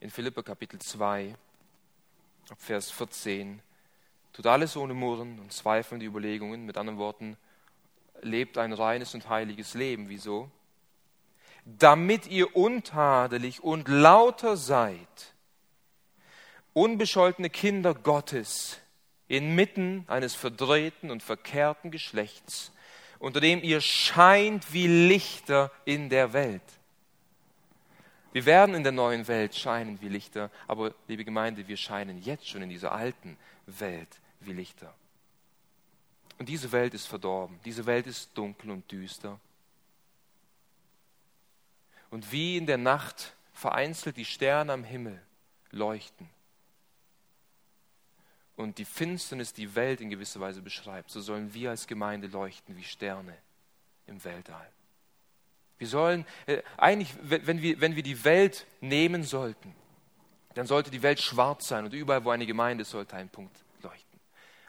in 0.00 0.10
Philippa 0.10 0.42
Kapitel 0.42 0.80
2, 0.80 1.34
Vers 2.56 2.90
14, 2.90 3.60
tut 4.32 4.46
alles 4.46 4.76
ohne 4.76 4.94
Murren 4.94 5.38
und 5.38 5.52
zweifelnde 5.52 6.06
Überlegungen, 6.06 6.64
mit 6.64 6.78
anderen 6.78 6.98
Worten, 6.98 7.36
lebt 8.22 8.56
ein 8.56 8.72
reines 8.72 9.14
und 9.14 9.28
heiliges 9.28 9.74
Leben. 9.74 10.08
Wieso? 10.08 10.50
Damit 11.64 12.26
ihr 12.26 12.56
untadelig 12.56 13.62
und 13.62 13.88
lauter 13.88 14.56
seid, 14.56 15.34
unbescholtene 16.72 17.50
Kinder 17.50 17.94
Gottes, 17.94 18.81
inmitten 19.32 20.04
eines 20.08 20.34
verdrehten 20.34 21.10
und 21.10 21.22
verkehrten 21.22 21.90
Geschlechts, 21.90 22.70
unter 23.18 23.40
dem 23.40 23.62
ihr 23.62 23.80
scheint 23.80 24.74
wie 24.74 24.86
Lichter 24.86 25.70
in 25.86 26.10
der 26.10 26.34
Welt. 26.34 26.62
Wir 28.32 28.44
werden 28.44 28.74
in 28.74 28.82
der 28.82 28.92
neuen 28.92 29.26
Welt 29.28 29.54
scheinen 29.54 30.02
wie 30.02 30.10
Lichter, 30.10 30.50
aber 30.68 30.94
liebe 31.08 31.24
Gemeinde, 31.24 31.66
wir 31.66 31.78
scheinen 31.78 32.20
jetzt 32.22 32.46
schon 32.46 32.60
in 32.60 32.68
dieser 32.68 32.92
alten 32.92 33.38
Welt 33.66 34.20
wie 34.40 34.52
Lichter. 34.52 34.92
Und 36.38 36.50
diese 36.50 36.70
Welt 36.70 36.92
ist 36.92 37.06
verdorben, 37.06 37.58
diese 37.64 37.86
Welt 37.86 38.06
ist 38.06 38.36
dunkel 38.36 38.70
und 38.70 38.90
düster. 38.92 39.40
Und 42.10 42.32
wie 42.32 42.58
in 42.58 42.66
der 42.66 42.78
Nacht 42.78 43.34
vereinzelt 43.54 44.18
die 44.18 44.26
Sterne 44.26 44.74
am 44.74 44.84
Himmel 44.84 45.22
leuchten 45.70 46.28
und 48.56 48.78
die 48.78 48.84
Finsternis 48.84 49.52
die 49.52 49.74
Welt 49.74 50.00
in 50.00 50.10
gewisser 50.10 50.40
Weise 50.40 50.62
beschreibt, 50.62 51.10
so 51.10 51.20
sollen 51.20 51.52
wir 51.54 51.70
als 51.70 51.86
Gemeinde 51.86 52.28
leuchten 52.28 52.76
wie 52.76 52.84
Sterne 52.84 53.36
im 54.06 54.22
Weltall. 54.24 54.68
Wir 55.78 55.88
sollen, 55.88 56.24
äh, 56.46 56.62
eigentlich, 56.76 57.12
wenn 57.22 57.60
wir, 57.60 57.80
wenn 57.80 57.96
wir 57.96 58.02
die 58.02 58.24
Welt 58.24 58.66
nehmen 58.80 59.24
sollten, 59.24 59.74
dann 60.54 60.66
sollte 60.66 60.90
die 60.90 61.02
Welt 61.02 61.20
schwarz 61.20 61.66
sein 61.68 61.84
und 61.84 61.92
überall, 61.92 62.24
wo 62.24 62.30
eine 62.30 62.46
Gemeinde 62.46 62.82
ist, 62.82 62.90
sollte 62.90 63.16
ein 63.16 63.28
Punkt 63.28 63.56
leuchten. 63.82 64.20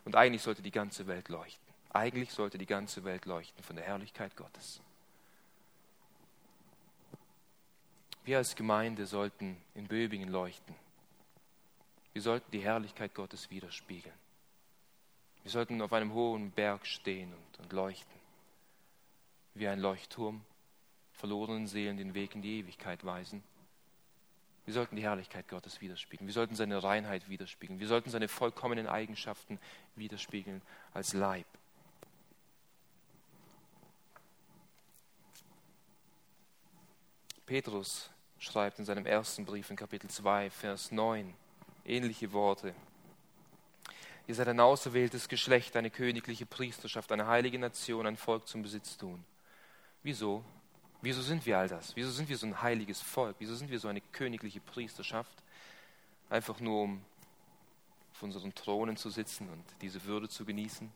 Und 0.05 0.15
eigentlich 0.15 0.41
sollte 0.41 0.61
die 0.61 0.71
ganze 0.71 1.05
Welt 1.07 1.29
leuchten. 1.29 1.61
Eigentlich 1.89 2.31
sollte 2.31 2.57
die 2.57 2.65
ganze 2.65 3.03
Welt 3.03 3.25
leuchten 3.25 3.63
von 3.63 3.75
der 3.75 3.85
Herrlichkeit 3.85 4.35
Gottes. 4.35 4.81
Wir 8.25 8.37
als 8.37 8.55
Gemeinde 8.55 9.05
sollten 9.05 9.57
in 9.75 9.87
Böbingen 9.87 10.29
leuchten. 10.29 10.73
Wir 12.13 12.21
sollten 12.21 12.51
die 12.51 12.61
Herrlichkeit 12.61 13.15
Gottes 13.15 13.49
widerspiegeln. 13.49 14.15
Wir 15.41 15.51
sollten 15.51 15.81
auf 15.81 15.91
einem 15.91 16.13
hohen 16.13 16.51
Berg 16.51 16.85
stehen 16.85 17.33
und, 17.33 17.59
und 17.59 17.73
leuchten, 17.73 18.19
wie 19.55 19.67
ein 19.67 19.79
Leuchtturm, 19.79 20.45
verlorenen 21.11 21.67
Seelen 21.67 21.97
den 21.97 22.13
Weg 22.13 22.35
in 22.35 22.41
die 22.41 22.59
Ewigkeit 22.59 23.03
weisen. 23.03 23.43
Wir 24.65 24.73
sollten 24.73 24.95
die 24.95 25.01
Herrlichkeit 25.01 25.49
Gottes 25.49 25.81
widerspiegeln. 25.81 26.27
Wir 26.27 26.33
sollten 26.33 26.55
seine 26.55 26.81
Reinheit 26.81 27.27
widerspiegeln. 27.27 27.79
Wir 27.79 27.87
sollten 27.87 28.09
seine 28.09 28.29
vollkommenen 28.29 28.87
Eigenschaften 28.87 29.59
widerspiegeln 29.95 30.61
als 30.93 31.13
Leib. 31.13 31.47
Petrus 37.45 38.09
schreibt 38.39 38.79
in 38.79 38.85
seinem 38.85 39.05
ersten 39.05 39.45
Brief 39.45 39.69
in 39.69 39.75
Kapitel 39.75 40.09
2, 40.09 40.49
Vers 40.49 40.91
9 40.91 41.33
ähnliche 41.85 42.31
Worte. 42.31 42.73
Ihr 44.25 44.35
seid 44.35 44.47
ein 44.47 44.59
auserwähltes 44.59 45.27
Geschlecht, 45.27 45.75
eine 45.75 45.89
königliche 45.89 46.45
Priesterschaft, 46.45 47.11
eine 47.11 47.27
heilige 47.27 47.59
Nation, 47.59 48.07
ein 48.07 48.15
Volk 48.15 48.47
zum 48.47 48.61
Besitztun. 48.61 49.23
Wieso? 50.01 50.43
Wieso 51.01 51.21
sind 51.21 51.45
wir 51.45 51.57
all 51.57 51.67
das? 51.67 51.95
Wieso 51.95 52.11
sind 52.11 52.29
wir 52.29 52.37
so 52.37 52.47
ein 52.47 52.61
heiliges 52.61 53.01
Volk? 53.01 53.35
Wieso 53.39 53.55
sind 53.55 53.69
wir 53.69 53.79
so 53.79 53.89
eine 53.89 53.99
königliche 53.99 54.61
Priesterschaft? 54.61 55.33
Einfach 56.29 56.61
nur, 56.61 56.83
um 56.83 57.01
auf 58.13 58.23
unseren 58.23 58.55
Thronen 58.55 58.95
zu 58.95 59.09
sitzen 59.09 59.49
und 59.49 59.65
diese 59.81 60.05
Würde 60.05 60.29
zu 60.29 60.45
genießen? 60.45 60.89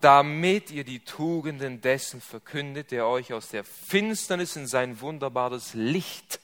Damit 0.00 0.72
ihr 0.72 0.82
die 0.82 1.00
Tugenden 1.00 1.80
dessen 1.80 2.20
verkündet, 2.20 2.90
der 2.90 3.06
euch 3.06 3.32
aus 3.32 3.48
der 3.48 3.62
Finsternis 3.62 4.56
in 4.56 4.66
sein 4.66 5.00
wunderbares 5.00 5.74
Licht 5.74 6.40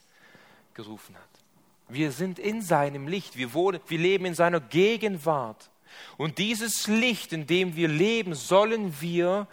gerufen 0.75 1.17
hat. 1.17 1.36
Wir 1.89 2.11
sind 2.11 2.39
in 2.39 2.63
seinem 2.63 3.07
Licht, 3.07 3.37
wir, 3.37 3.55
wohnen, 3.55 3.81
wir 3.87 3.99
leben 3.99 4.27
in 4.27 4.35
seiner 4.35 4.61
Gegenwart. 4.61 5.71
Und 6.17 6.39
dieses 6.39 6.89
Licht, 6.89 7.33
in 7.33 7.47
dem 7.47 7.77
wir 7.77 7.89
leben, 7.89 8.35
sollen 8.35 9.01
wir 9.01 9.47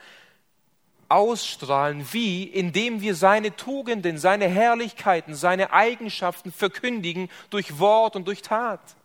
ausstrahlen, 1.10 2.06
wie 2.12 2.44
indem 2.44 3.02
wir 3.02 3.14
seine 3.14 3.56
Tugenden, 3.56 4.18
seine 4.18 4.48
Herrlichkeiten, 4.48 5.36
seine 5.36 5.72
Eigenschaften 5.72 6.52
verkündigen 6.52 7.30
durch 7.52 7.78
Wort 7.78 8.16
und 8.16 8.28
durch 8.28 8.42
Tat. 8.42 8.96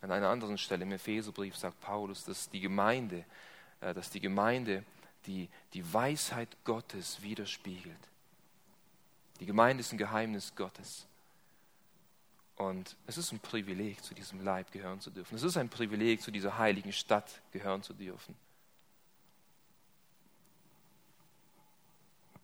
An 0.00 0.12
einer 0.12 0.28
anderen 0.28 0.58
Stelle 0.58 0.84
im 0.84 0.92
Epheserbrief 0.92 1.56
sagt 1.56 1.80
Paulus, 1.80 2.24
dass 2.24 2.50
die 2.50 2.60
Gemeinde, 2.60 3.24
äh, 3.80 3.94
dass 3.94 4.10
die 4.10 4.20
Gemeinde 4.20 4.84
die, 5.26 5.48
die 5.74 5.92
Weisheit 5.92 6.56
Gottes 6.64 7.22
widerspiegelt. 7.22 7.98
Die 9.40 9.46
Gemeinde 9.46 9.80
ist 9.80 9.92
ein 9.92 9.98
Geheimnis 9.98 10.54
Gottes. 10.54 11.06
Und 12.56 12.96
es 13.06 13.16
ist 13.16 13.30
ein 13.30 13.38
Privileg, 13.38 14.02
zu 14.02 14.14
diesem 14.14 14.42
Leib 14.42 14.72
gehören 14.72 15.00
zu 15.00 15.10
dürfen. 15.10 15.36
Es 15.36 15.44
ist 15.44 15.56
ein 15.56 15.68
Privileg, 15.68 16.20
zu 16.20 16.32
dieser 16.32 16.58
heiligen 16.58 16.92
Stadt 16.92 17.40
gehören 17.52 17.82
zu 17.84 17.94
dürfen. 17.94 18.34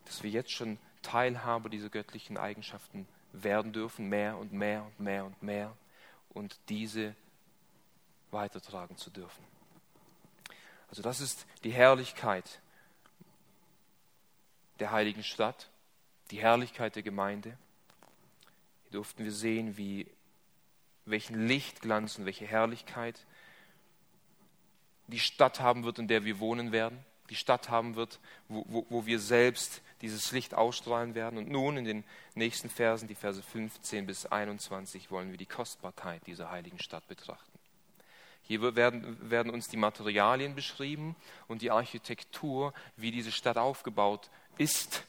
Dass 0.05 0.23
wir 0.23 0.31
jetzt 0.31 0.53
schon 0.53 0.79
Teilhaber 1.03 1.69
dieser 1.69 1.89
göttlichen 1.89 2.39
Eigenschaften 2.39 3.09
werden 3.33 3.73
dürfen, 3.73 4.09
mehr 4.09 4.39
und 4.39 4.53
mehr 4.53 4.85
und 4.85 5.01
mehr 5.01 5.25
und 5.25 5.43
mehr, 5.43 5.77
und 6.29 6.57
diese 6.69 7.17
weitertragen 8.31 8.97
zu 8.97 9.11
dürfen. 9.11 9.45
Also 10.89 11.03
das 11.03 11.21
ist 11.21 11.47
die 11.65 11.73
Herrlichkeit 11.73 12.61
der 14.79 14.93
heiligen 14.93 15.25
Stadt, 15.25 15.71
die 16.35 16.41
Herrlichkeit 16.41 16.97
der 16.97 17.05
Gemeinde 17.05 17.57
durften 18.91 19.23
wir 19.23 19.31
sehen, 19.31 19.77
wie, 19.77 20.09
welchen 21.05 21.47
Lichtglanz 21.47 22.19
und 22.19 22.25
welche 22.25 22.45
Herrlichkeit 22.45 23.25
die 25.07 25.21
Stadt 25.21 25.61
haben 25.61 25.85
wird, 25.85 26.01
in 26.01 26.09
der 26.09 26.25
wir 26.25 26.41
wohnen 26.41 26.73
werden. 26.73 26.99
Die 27.31 27.37
Stadt 27.37 27.69
haben 27.69 27.95
wird, 27.95 28.19
wo, 28.49 28.65
wo, 28.67 28.87
wo 28.89 29.07
wir 29.07 29.21
selbst 29.21 29.81
dieses 30.01 30.33
Licht 30.33 30.55
ausstrahlen 30.55 31.15
werden. 31.15 31.39
Und 31.39 31.51
nun 31.51 31.77
in 31.77 31.85
den 31.85 32.05
nächsten 32.35 32.69
Versen, 32.69 33.07
die 33.07 33.15
Verse 33.15 33.41
15 33.41 34.05
bis 34.05 34.27
21, 34.27 35.13
wollen 35.13 35.31
wir 35.31 35.39
die 35.39 35.47
Kostbarkeit 35.47 36.27
dieser 36.27 36.51
heiligen 36.51 36.81
Stadt 36.81 37.07
betrachten. 37.07 37.59
Hier 38.43 38.75
werden, 38.75 39.31
werden 39.31 39.53
uns 39.53 39.69
die 39.69 39.77
Materialien 39.77 40.57
beschrieben 40.57 41.15
und 41.47 41.63
die 41.63 41.71
Architektur, 41.71 42.75
wie 42.97 43.13
diese 43.13 43.31
Stadt 43.31 43.57
aufgebaut 43.57 44.31
ist, 44.59 45.05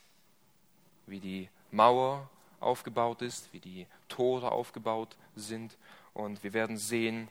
wie 1.07 1.19
die 1.19 1.49
Mauer 1.71 2.29
aufgebaut 2.59 3.21
ist, 3.21 3.51
wie 3.53 3.59
die 3.59 3.87
Tore 4.07 4.51
aufgebaut 4.51 5.15
sind. 5.35 5.77
Und 6.13 6.43
wir 6.43 6.53
werden 6.53 6.77
sehen, 6.77 7.27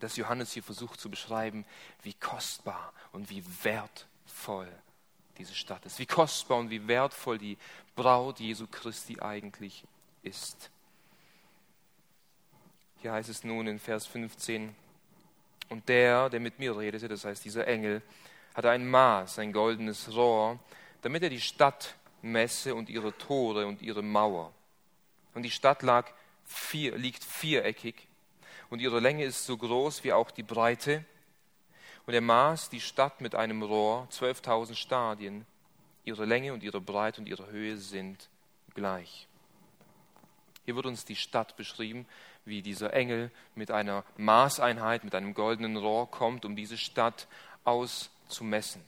dass 0.00 0.16
Johannes 0.16 0.52
hier 0.52 0.62
versucht 0.62 1.00
zu 1.00 1.10
beschreiben, 1.10 1.64
wie 2.02 2.14
kostbar 2.14 2.92
und 3.12 3.30
wie 3.30 3.44
wertvoll 3.62 4.68
diese 5.38 5.54
Stadt 5.54 5.86
ist. 5.86 5.98
Wie 5.98 6.06
kostbar 6.06 6.58
und 6.58 6.70
wie 6.70 6.86
wertvoll 6.88 7.38
die 7.38 7.56
Braut 7.94 8.40
Jesu 8.40 8.66
Christi 8.66 9.20
eigentlich 9.20 9.84
ist. 10.22 10.70
Hier 13.00 13.12
heißt 13.12 13.28
es 13.28 13.44
nun 13.44 13.66
in 13.66 13.78
Vers 13.78 14.06
15, 14.06 14.74
und 15.72 15.88
der, 15.88 16.28
der 16.28 16.38
mit 16.38 16.58
mir 16.58 16.76
redete, 16.76 17.08
das 17.08 17.24
heißt 17.24 17.44
dieser 17.44 17.66
Engel, 17.66 18.02
hatte 18.54 18.68
ein 18.68 18.86
Maß, 18.86 19.38
ein 19.38 19.52
goldenes 19.52 20.14
Rohr, 20.14 20.58
damit 21.00 21.22
er 21.22 21.30
die 21.30 21.40
Stadt 21.40 21.94
Messe 22.22 22.74
und 22.74 22.88
ihre 22.88 23.16
Tore 23.18 23.66
und 23.66 23.82
ihre 23.82 24.02
Mauer. 24.02 24.52
Und 25.34 25.42
die 25.42 25.50
Stadt 25.50 25.82
lag 25.82 26.10
vier, 26.44 26.96
liegt 26.96 27.24
viereckig 27.24 28.08
und 28.72 28.80
ihre 28.80 29.00
Länge 29.00 29.24
ist 29.24 29.44
so 29.44 29.56
groß 29.56 30.02
wie 30.02 30.14
auch 30.14 30.30
die 30.30 30.42
Breite. 30.42 31.04
Und 32.06 32.14
er 32.14 32.20
maß 32.22 32.70
die 32.70 32.80
Stadt 32.80 33.20
mit 33.20 33.34
einem 33.34 33.62
Rohr, 33.62 34.08
12.000 34.10 34.74
Stadien. 34.74 35.46
Ihre 36.04 36.24
Länge 36.24 36.52
und 36.52 36.62
ihre 36.62 36.80
Breite 36.80 37.20
und 37.20 37.28
ihre 37.28 37.50
Höhe 37.50 37.76
sind 37.76 38.30
gleich. 38.74 39.28
Hier 40.64 40.74
wird 40.74 40.86
uns 40.86 41.04
die 41.04 41.16
Stadt 41.16 41.56
beschrieben, 41.56 42.06
wie 42.44 42.62
dieser 42.62 42.92
Engel 42.92 43.30
mit 43.54 43.70
einer 43.70 44.04
Maßeinheit, 44.16 45.04
mit 45.04 45.14
einem 45.14 45.34
goldenen 45.34 45.76
Rohr 45.76 46.10
kommt, 46.10 46.44
um 46.44 46.56
diese 46.56 46.78
Stadt 46.78 47.28
auszumessen. 47.64 48.82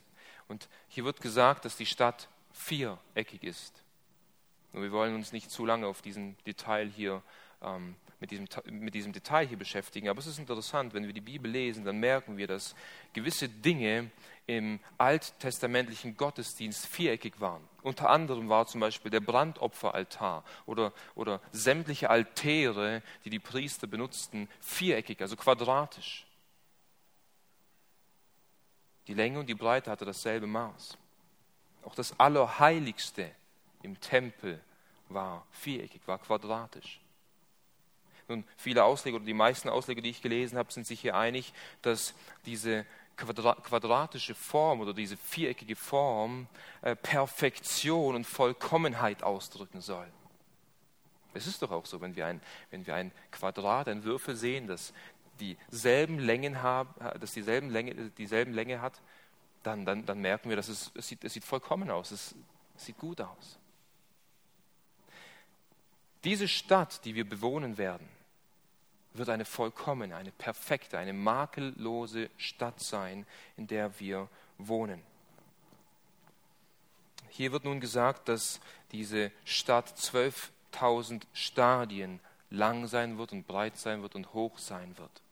Und 0.49 0.69
hier 0.89 1.05
wird 1.05 1.21
gesagt, 1.21 1.65
dass 1.65 1.77
die 1.77 1.87
Stadt 1.87 2.29
viereckig 2.55 3.43
ist. 3.43 3.83
Und 4.73 4.83
wir 4.83 4.93
wollen 4.93 5.15
uns 5.15 5.33
nicht 5.33 5.51
zu 5.51 5.67
lange 5.67 5.87
auf 5.87 6.03
diesen 6.03 6.37
Detail 6.47 6.89
hier, 6.89 7.23
ähm, 7.63 7.97
mit, 8.21 8.31
diesem, 8.31 8.47
mit 8.71 8.95
diesem 8.95 9.13
Detail 9.13 9.47
hier 9.47 9.59
beschäftigen. 9.59 10.09
Aber 10.09 10.19
es 10.19 10.27
ist 10.27 10.39
interessant, 10.39 10.95
wenn 10.95 11.07
wir 11.07 11.13
die 11.13 11.21
Bibel 11.21 11.51
lesen, 11.51 11.85
dann 11.85 11.99
merken 11.99 12.37
wir, 12.37 12.47
dass 12.47 12.75
gewisse 13.13 13.49
Dinge 13.49 14.11
im 14.47 14.81
alttestamentlichen 14.99 16.17
Gottesdienst 16.17 16.87
viereckig 16.87 17.41
waren. 17.41 17.67
Unter 17.83 18.11
anderem 18.11 18.49
war 18.49 18.67
zum 18.67 18.81
Beispiel 18.81 19.11
der 19.11 19.21
Brandopferaltar 19.21 20.45
oder, 20.67 20.93
oder 21.15 21.41
sämtliche 21.53 22.11
Altäre, 22.11 23.03
die 23.25 23.31
die 23.31 23.39
Priester 23.39 23.87
benutzten, 23.87 24.49
viereckig, 24.61 25.21
also 25.21 25.37
quadratisch. 25.37 26.27
Die 29.07 29.15
Länge 29.15 29.39
und 29.39 29.49
die 29.49 29.55
Breite 29.55 29.91
hatte 29.91 30.05
dasselbe 30.05 30.47
Maß. 30.47 30.97
Auch 31.85 31.95
das 31.95 32.19
Allerheiligste 32.19 33.31
im 33.83 34.01
Tempel 34.01 34.61
war 35.09 35.47
viereckig, 35.53 36.01
war 36.07 36.19
quadratisch. 36.19 37.01
Nun, 38.29 38.45
viele 38.57 38.85
Ausleger 38.85 39.17
oder 39.17 39.27
die 39.27 39.35
meisten 39.35 39.69
Ausleger, 39.69 40.01
die 40.01 40.11
ich 40.11 40.23
gelesen 40.23 40.57
habe, 40.57 40.73
sind 40.73 40.87
sich 40.87 41.01
hier 41.01 41.15
einig, 41.15 41.53
dass 41.83 42.15
diese 42.47 42.87
quadratische 43.17 44.35
Form 44.35 44.81
oder 44.81 44.95
diese 44.95 45.17
viereckige 45.17 45.77
Form 45.77 46.49
äh, 46.83 46.97
Perfektion 46.97 48.17
und 48.17 48.25
Vollkommenheit 48.25 49.23
ausdrücken 49.23 49.81
soll. 49.81 50.07
Es 51.35 51.47
ist 51.47 51.63
doch 51.63 51.71
auch 51.71 51.87
so, 51.87 52.01
wenn 52.01 52.17
wir 52.17 52.27
ein, 52.27 52.41
wenn 52.71 52.87
wir 52.87 52.95
ein 52.95 53.13
Quadrat, 53.31 53.89
ein 53.89 54.05
Würfel 54.05 54.37
sehen, 54.37 54.67
das 54.67 54.93
dieselben 55.41 56.19
Längen 56.19 56.63
haben, 56.63 56.95
das 57.21 57.33
dieselben 57.33 57.71
Länge, 57.71 57.95
dieselben 58.11 58.53
Länge 58.53 58.81
hat, 58.81 59.01
dann, 59.65 59.85
dann, 59.85 60.07
dann 60.07 60.21
merken 60.21 60.49
wir, 60.49 60.57
dass 60.57 60.69
es, 60.69 60.93
es, 60.95 61.09
sieht, 61.09 61.25
es 61.25 61.33
sieht 61.33 61.45
vollkommen 61.45 61.91
aus, 61.91 62.11
es, 62.11 62.35
sieht 62.77 62.99
gut 62.99 63.21
aus. 63.21 63.59
Diese 66.23 66.49
Stadt, 66.49 67.05
die 67.05 67.15
wir 67.15 67.29
bewohnen 67.29 67.77
werden, 67.77 68.09
wird 69.13 69.29
eine 69.29 69.45
vollkommene, 69.45 70.17
eine 70.17 70.33
perfekte, 70.33 70.99
eine 70.99 71.13
makellose 71.13 72.31
Stadt 72.37 72.81
sein, 72.81 73.27
in 73.57 73.67
der 73.67 73.99
wir 74.01 74.29
wohnen. 74.59 75.03
Hier 77.29 77.53
wird 77.53 77.65
nun 77.65 77.81
gesagt, 77.81 78.29
dass 78.29 78.61
diese 78.93 79.33
Stadt 79.45 79.89
12.000 79.99 81.23
Stadien 81.33 82.21
lang 82.51 82.87
sein 82.87 83.19
wird 83.19 83.33
und 83.33 83.47
breit 83.47 83.77
sein 83.77 84.03
wird 84.03 84.15
und 84.15 84.33
hoch 84.35 84.59
sein 84.59 84.97
wird. 84.99 85.23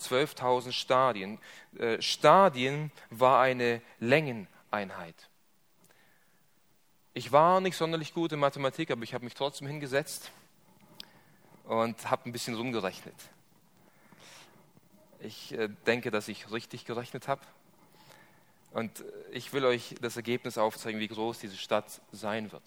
12.000 0.00 0.72
Stadien. 0.72 1.38
Äh, 1.78 2.00
Stadien 2.00 2.92
war 3.10 3.40
eine 3.40 3.80
Längeneinheit. 3.98 5.28
Ich 7.14 7.32
war 7.32 7.60
nicht 7.60 7.76
sonderlich 7.76 8.14
gut 8.14 8.32
in 8.32 8.38
Mathematik, 8.40 8.90
aber 8.90 9.02
ich 9.02 9.14
habe 9.14 9.24
mich 9.24 9.34
trotzdem 9.34 9.66
hingesetzt 9.66 10.30
und 11.64 12.10
habe 12.10 12.28
ein 12.28 12.32
bisschen 12.32 12.54
rumgerechnet. 12.54 13.14
Ich 15.20 15.52
äh, 15.52 15.68
denke, 15.86 16.10
dass 16.10 16.28
ich 16.28 16.50
richtig 16.50 16.84
gerechnet 16.84 17.28
habe. 17.28 17.42
Und 18.72 19.04
ich 19.30 19.52
will 19.52 19.64
euch 19.66 19.94
das 20.00 20.16
Ergebnis 20.16 20.56
aufzeigen, 20.56 20.98
wie 20.98 21.08
groß 21.08 21.38
diese 21.38 21.56
Stadt 21.56 22.00
sein 22.10 22.50
wird. 22.52 22.62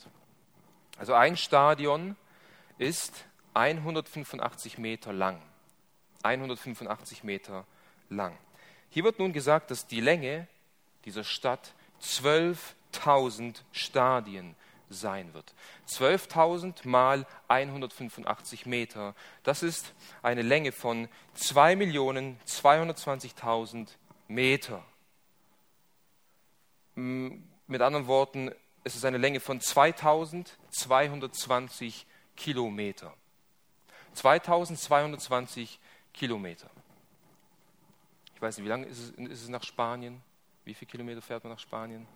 Also 0.97 1.13
ein 1.13 1.35
Stadion 1.35 2.15
ist 2.77 3.25
185 3.55 4.77
Meter 4.77 5.11
lang. 5.11 5.41
185 6.25 7.23
Meter 7.23 7.65
lang. 8.09 8.37
Hier 8.89 9.03
wird 9.03 9.19
nun 9.19 9.33
gesagt, 9.33 9.69
dass 9.71 9.87
die 9.87 10.01
Länge 10.01 10.47
dieser 11.05 11.23
Stadt 11.23 11.73
12.000 12.01 13.61
Stadien 13.71 14.55
sein 14.89 15.33
wird. 15.33 15.53
12.000 15.87 16.87
mal 16.87 17.25
185 17.47 18.65
Meter, 18.65 19.15
das 19.43 19.63
ist 19.63 19.93
eine 20.21 20.41
Länge 20.41 20.71
von 20.71 21.07
2.220.000 21.37 23.87
Meter. 24.27 24.83
Mit 26.95 27.81
anderen 27.81 28.07
Worten, 28.07 28.51
es 28.83 28.95
ist 28.95 29.05
eine 29.05 29.17
Länge 29.17 29.39
von 29.39 29.61
2220 29.61 32.05
Kilometer. 32.35 33.13
2220 34.13 35.79
Kilometer. 36.15 36.69
Ich 38.33 38.41
weiß 38.41 38.57
nicht, 38.57 38.65
wie 38.65 38.69
lange 38.69 38.87
ist 38.87 38.97
es, 38.99 39.11
ist 39.11 39.43
es 39.43 39.49
nach 39.49 39.63
Spanien? 39.63 40.23
Wie 40.63 40.73
viele 40.73 40.89
Kilometer 40.89 41.21
fährt 41.21 41.43
man 41.43 41.53
nach 41.53 41.59
Spanien? 41.59 42.07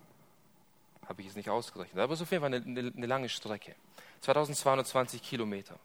Habe 1.06 1.22
ich 1.22 1.28
es 1.28 1.36
nicht 1.36 1.50
ausgerechnet. 1.50 2.02
Aber 2.02 2.12
es 2.12 2.18
ist 2.20 2.24
auf 2.24 2.32
jeden 2.32 2.42
Fall 2.42 2.54
eine, 2.54 2.64
eine, 2.64 2.92
eine 2.94 3.06
lange 3.06 3.28
Strecke. 3.28 3.76
2220 4.20 5.22
Kilometer. 5.22 5.78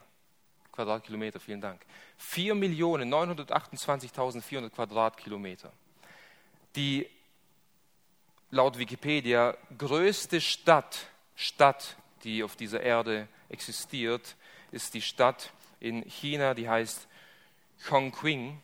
Quadratkilometer, 0.73 1.39
vielen 1.39 1.61
Dank. 1.61 1.85
4.928.400 2.19 4.71
Quadratkilometer. 4.71 5.71
Die 6.77 7.07
laut 8.51 8.79
Wikipedia 8.79 9.55
größte 9.77 10.41
Stadt, 10.41 11.09
Stadt, 11.35 11.99
die 12.25 12.43
auf 12.43 12.57
dieser 12.57 12.81
Erde 12.81 13.29
existiert, 13.51 14.35
ist 14.71 14.95
die 14.95 15.03
Stadt 15.03 15.53
in 15.81 16.09
China, 16.09 16.55
die 16.55 16.71
heißt 16.71 17.07
Chongqing. 17.87 18.63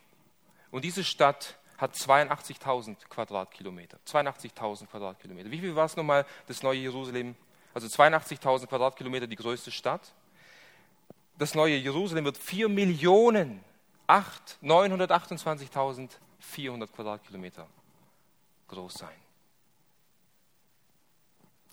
Und 0.71 0.83
diese 0.83 1.03
Stadt 1.03 1.59
hat 1.77 1.93
82.000 1.95 3.07
Quadratkilometer. 3.07 3.99
82.000 4.07 4.87
Quadratkilometer. 4.87 5.51
Wie 5.51 5.59
viel 5.59 5.75
war 5.75 5.85
es 5.85 5.95
nochmal, 5.95 6.25
das 6.47 6.63
neue 6.63 6.79
Jerusalem? 6.79 7.35
Also 7.81 8.03
82.000 8.03 8.67
Quadratkilometer, 8.67 9.25
die 9.25 9.37
größte 9.37 9.71
Stadt. 9.71 10.13
Das 11.37 11.55
neue 11.55 11.77
Jerusalem 11.77 12.25
wird 12.25 12.37
4 12.37 12.67
Millionen 12.67 13.63
928.400 14.09 16.87
Quadratkilometer 16.87 17.65
groß 18.67 18.95
sein. 18.95 19.15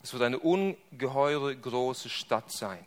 Es 0.05 0.13
wird 0.13 0.23
eine 0.23 0.39
ungeheure 0.39 1.57
große 1.57 2.09
Stadt 2.09 2.53
sein 2.53 2.87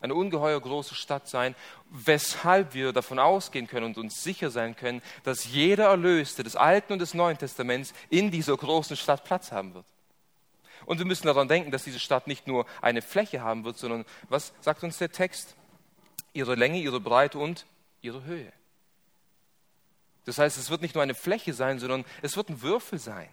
eine 0.00 0.14
ungeheuer 0.14 0.60
große 0.60 0.94
Stadt 0.94 1.28
sein, 1.28 1.56
weshalb 1.90 2.72
wir 2.72 2.92
davon 2.92 3.18
ausgehen 3.18 3.66
können 3.66 3.86
und 3.86 3.98
uns 3.98 4.22
sicher 4.22 4.48
sein 4.48 4.76
können, 4.76 5.02
dass 5.24 5.46
jeder 5.46 5.86
Erlöste 5.86 6.44
des 6.44 6.54
Alten 6.54 6.92
und 6.92 7.00
des 7.00 7.14
Neuen 7.14 7.36
Testaments 7.36 7.92
in 8.08 8.30
dieser 8.30 8.56
großen 8.56 8.96
Stadt 8.96 9.24
Platz 9.24 9.50
haben 9.50 9.74
wird. 9.74 9.84
Und 10.88 10.96
wir 10.96 11.04
müssen 11.04 11.26
daran 11.26 11.48
denken, 11.48 11.70
dass 11.70 11.84
diese 11.84 11.98
Stadt 11.98 12.26
nicht 12.26 12.46
nur 12.46 12.64
eine 12.80 13.02
Fläche 13.02 13.42
haben 13.42 13.62
wird, 13.64 13.76
sondern, 13.76 14.06
was 14.30 14.54
sagt 14.62 14.82
uns 14.82 14.96
der 14.96 15.12
Text? 15.12 15.54
Ihre 16.32 16.54
Länge, 16.54 16.80
ihre 16.80 16.98
Breite 16.98 17.38
und 17.38 17.66
ihre 18.00 18.24
Höhe. 18.24 18.50
Das 20.24 20.38
heißt, 20.38 20.56
es 20.56 20.70
wird 20.70 20.80
nicht 20.80 20.94
nur 20.94 21.02
eine 21.02 21.14
Fläche 21.14 21.52
sein, 21.52 21.78
sondern 21.78 22.06
es 22.22 22.38
wird 22.38 22.48
ein 22.48 22.62
Würfel 22.62 22.98
sein. 22.98 23.28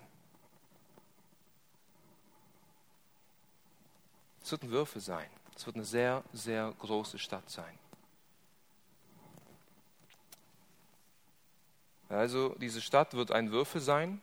Es 4.43 4.51
wird 4.51 4.63
ein 4.63 4.71
Würfel 4.71 4.99
sein. 4.99 5.29
Es 5.55 5.65
wird 5.65 5.77
eine 5.77 5.85
sehr, 5.85 6.25
sehr 6.33 6.73
große 6.77 7.17
Stadt 7.19 7.49
sein. 7.49 7.79
Also 12.09 12.49
diese 12.55 12.81
Stadt 12.81 13.13
wird 13.13 13.31
ein 13.31 13.51
Würfel 13.51 13.79
sein 13.79 14.21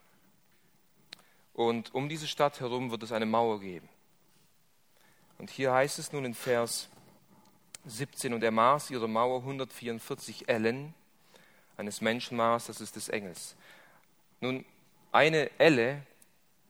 und 1.55 1.95
um 1.95 2.09
diese 2.09 2.27
Stadt 2.27 2.61
herum 2.61 2.91
wird 2.91 3.03
es 3.03 3.13
eine 3.13 3.27
Mauer 3.27 3.61
geben. 3.61 3.89
Und 5.39 5.51
hier 5.51 5.73
heißt 5.73 5.99
es 5.99 6.13
nun 6.13 6.25
in 6.25 6.35
Vers 6.35 6.89
17, 7.85 8.33
und 8.33 8.43
er 8.43 8.51
maß 8.51 8.91
ihre 8.91 9.09
Mauer 9.09 9.41
144 9.41 10.49
Ellen, 10.49 10.95
eines 11.77 12.01
Menschenmaß, 12.01 12.67
das 12.67 12.81
ist 12.81 12.97
des 12.97 13.09
Engels. 13.09 13.57
Nun, 14.41 14.65
eine 15.11 15.51
Elle, 15.59 16.03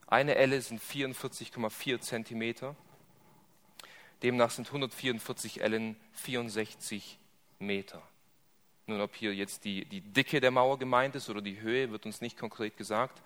eine 0.07 0.35
Elle 0.37 0.61
sind 0.61 0.81
44,4 0.81 2.01
Zentimeter 2.01 2.75
Demnach 4.23 4.51
sind 4.51 4.69
144 4.69 5.61
Ellen 5.61 5.97
64 6.13 7.19
Meter. 7.59 8.01
Nun, 8.87 9.01
ob 9.01 9.15
hier 9.17 9.35
jetzt 9.35 9.65
die, 9.65 9.85
die 9.85 10.01
Dicke 10.01 10.41
der 10.41 10.51
Mauer 10.51 10.79
gemeint 10.79 11.17
ist 11.17 11.29
oder 11.29 11.43
die 11.43 11.61
Höhe, 11.61 11.91
wird 11.91 12.07
uns 12.07 12.21
nicht 12.21 12.39
konkret 12.39 12.77
gesagt. 12.77 13.21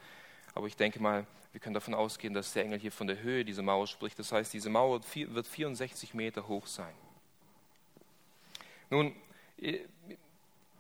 Aber 0.57 0.67
ich 0.67 0.75
denke 0.75 0.99
mal, 1.03 1.27
wir 1.53 1.61
können 1.61 1.75
davon 1.75 1.93
ausgehen, 1.93 2.33
dass 2.33 2.55
der 2.55 2.65
Engel 2.65 2.79
hier 2.79 2.91
von 2.91 3.07
der 3.07 3.21
Höhe 3.21 3.45
dieser 3.45 3.61
Mauer 3.63 3.87
spricht. 3.87 4.19
Das 4.19 4.33
heißt, 4.33 4.55
diese 4.55 4.71
Mauer 4.71 5.03
wird 5.15 5.47
64 5.47 6.15
Meter 6.15 6.49
hoch 6.49 6.67
sein. 6.67 6.95
Nun, 8.89 9.15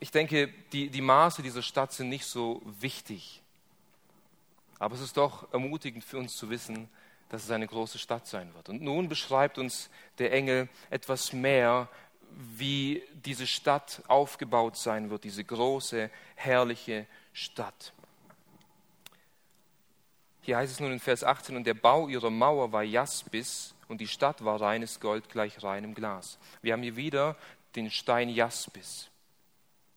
ich 0.00 0.10
denke, 0.10 0.48
die, 0.72 0.88
die 0.88 1.00
Maße 1.02 1.42
dieser 1.42 1.60
Stadt 1.60 1.92
sind 1.92 2.08
nicht 2.08 2.24
so 2.24 2.62
wichtig. 2.80 3.42
Aber 4.78 4.94
es 4.94 5.02
ist 5.02 5.18
doch 5.18 5.52
ermutigend 5.52 6.04
für 6.04 6.16
uns 6.16 6.34
zu 6.34 6.48
wissen, 6.48 6.88
dass 7.28 7.44
es 7.44 7.50
eine 7.50 7.66
große 7.66 7.98
Stadt 7.98 8.26
sein 8.26 8.54
wird. 8.54 8.70
Und 8.70 8.80
nun 8.80 9.10
beschreibt 9.10 9.58
uns 9.58 9.90
der 10.16 10.32
Engel 10.32 10.70
etwas 10.88 11.34
mehr, 11.34 11.90
wie 12.30 13.02
diese 13.12 13.46
Stadt 13.46 14.02
aufgebaut 14.08 14.78
sein 14.78 15.10
wird, 15.10 15.24
diese 15.24 15.44
große, 15.44 16.10
herrliche 16.34 17.06
Stadt. 17.34 17.92
Hier 20.46 20.58
heißt 20.58 20.74
es 20.74 20.78
nun 20.78 20.92
in 20.92 21.00
Vers 21.00 21.24
18, 21.24 21.56
und 21.56 21.66
der 21.66 21.74
Bau 21.74 22.06
ihrer 22.06 22.30
Mauer 22.30 22.70
war 22.70 22.84
Jaspis 22.84 23.74
und 23.88 24.00
die 24.00 24.06
Stadt 24.06 24.44
war 24.44 24.60
reines 24.60 25.00
Gold 25.00 25.28
gleich 25.28 25.64
reinem 25.64 25.92
Glas. 25.92 26.38
Wir 26.62 26.72
haben 26.72 26.84
hier 26.84 26.94
wieder 26.94 27.34
den 27.74 27.90
Stein 27.90 28.28
Jaspis. 28.28 29.08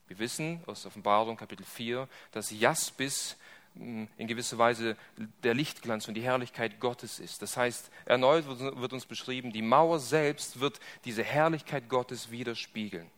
Wir 0.08 0.18
wissen 0.18 0.64
aus 0.66 0.88
Offenbarung 0.88 1.38
Kapitel 1.38 1.64
4, 1.64 2.08
dass 2.32 2.50
Jaspis 2.50 3.38
in 3.76 4.08
gewisser 4.18 4.58
Weise 4.58 4.98
der 5.44 5.54
Lichtglanz 5.54 6.08
und 6.08 6.16
die 6.16 6.24
Herrlichkeit 6.24 6.80
Gottes 6.80 7.20
ist. 7.20 7.44
Das 7.44 7.56
heißt, 7.56 7.92
erneut 8.06 8.48
wird 8.48 8.92
uns 8.92 9.06
beschrieben, 9.06 9.54
die 9.54 9.62
Mauer 9.62 10.00
selbst 10.00 10.60
wird 10.60 10.80
diese 11.06 11.24
Herrlichkeit 11.24 11.90
Gottes 11.90 12.32
widerspiegeln. 12.32 13.12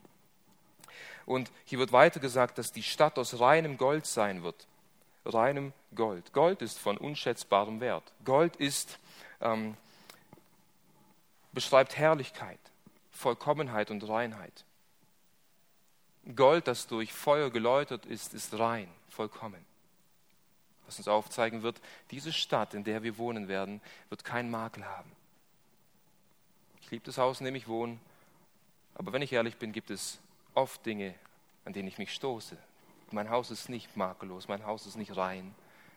Und 1.26 1.50
hier 1.64 1.80
wird 1.80 1.94
weiter 1.94 2.20
gesagt, 2.20 2.58
dass 2.58 2.74
die 2.74 2.84
Stadt 2.84 3.18
aus 3.18 3.40
reinem 3.40 3.78
Gold 3.78 4.06
sein 4.06 4.44
wird. 4.44 4.68
Reinem 5.26 5.74
Gold. 5.96 6.34
Gold 6.34 6.62
ist 6.62 6.80
von 6.80 6.98
unschätzbarem 6.98 7.80
Wert. 7.80 8.12
Gold 8.26 8.56
ist, 8.56 9.00
ähm, 9.40 9.76
beschreibt 11.52 11.98
Herrlichkeit, 11.98 12.60
Vollkommenheit 13.12 13.92
und 13.92 14.08
Reinheit. 14.08 14.66
Gold, 16.36 16.68
das 16.68 16.88
durch 16.88 17.14
Feuer 17.14 17.50
geläutert 17.50 18.06
ist, 18.06 18.34
ist 18.34 18.58
rein, 18.58 18.88
vollkommen. 19.10 19.66
Was 20.86 20.98
uns 20.98 21.08
aufzeigen 21.08 21.64
wird, 21.64 21.82
diese 22.12 22.34
Stadt, 22.34 22.74
in 22.74 22.84
der 22.84 23.02
wir 23.04 23.18
wohnen 23.18 23.48
werden, 23.48 23.82
wird 24.10 24.24
keinen 24.24 24.52
Makel 24.52 24.86
haben. 24.86 25.12
Ich 26.82 26.92
liebe 26.92 27.06
das 27.06 27.18
Haus, 27.18 27.40
in 27.40 27.46
dem 27.46 27.56
ich 27.56 27.68
wohne, 27.68 27.98
aber 28.96 29.14
wenn 29.14 29.22
ich 29.22 29.34
ehrlich 29.34 29.58
bin, 29.58 29.72
gibt 29.72 29.90
es 29.90 30.20
oft 30.54 30.86
Dinge, 30.86 31.16
an 31.66 31.74
denen 31.74 31.88
ich 31.88 31.98
mich 31.98 32.14
stoße. 32.14 32.58
Mein 33.12 33.30
Haus 33.30 33.52
ist 33.52 33.70
nicht 33.70 33.98
makellos, 33.98 34.48
mein 34.48 34.66
Haus 34.66 34.86
ist 34.86 34.96
nicht 34.96 35.16
rein, 35.16 35.54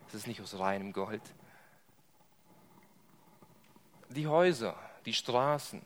es 0.09 0.15
ist 0.15 0.27
nicht 0.27 0.41
aus 0.41 0.59
reinem 0.59 0.93
Gold. 0.93 1.23
Die 4.11 4.27
Häuser, 4.27 4.77
die 5.07 5.15
Straßen, 5.15 5.83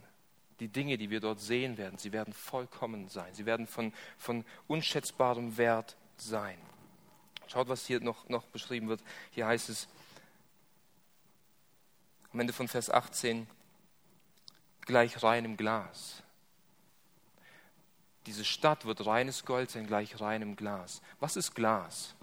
die 0.60 0.68
Dinge, 0.68 0.98
die 0.98 1.10
wir 1.10 1.20
dort 1.20 1.40
sehen 1.40 1.78
werden, 1.78 1.98
sie 1.98 2.12
werden 2.12 2.32
vollkommen 2.32 3.08
sein. 3.08 3.32
Sie 3.34 3.46
werden 3.46 3.66
von, 3.66 3.92
von 4.16 4.44
unschätzbarem 4.66 5.56
Wert 5.56 5.96
sein. 6.16 6.58
Schaut, 7.46 7.68
was 7.68 7.86
hier 7.86 8.00
noch, 8.00 8.28
noch 8.28 8.46
beschrieben 8.46 8.88
wird. 8.88 9.02
Hier 9.30 9.46
heißt 9.46 9.68
es 9.68 9.88
am 12.32 12.40
Ende 12.40 12.52
von 12.52 12.68
Vers 12.68 12.90
18, 12.90 13.48
gleich 14.82 15.22
reinem 15.22 15.56
Glas. 15.56 16.22
Diese 18.28 18.44
Stadt 18.44 18.84
wird 18.84 19.06
reines 19.06 19.46
Gold 19.46 19.70
sein, 19.70 19.86
gleich 19.86 20.20
reinem 20.20 20.54
Glas. 20.54 21.00
Was 21.18 21.34
ist 21.34 21.54
Glas? 21.54 22.14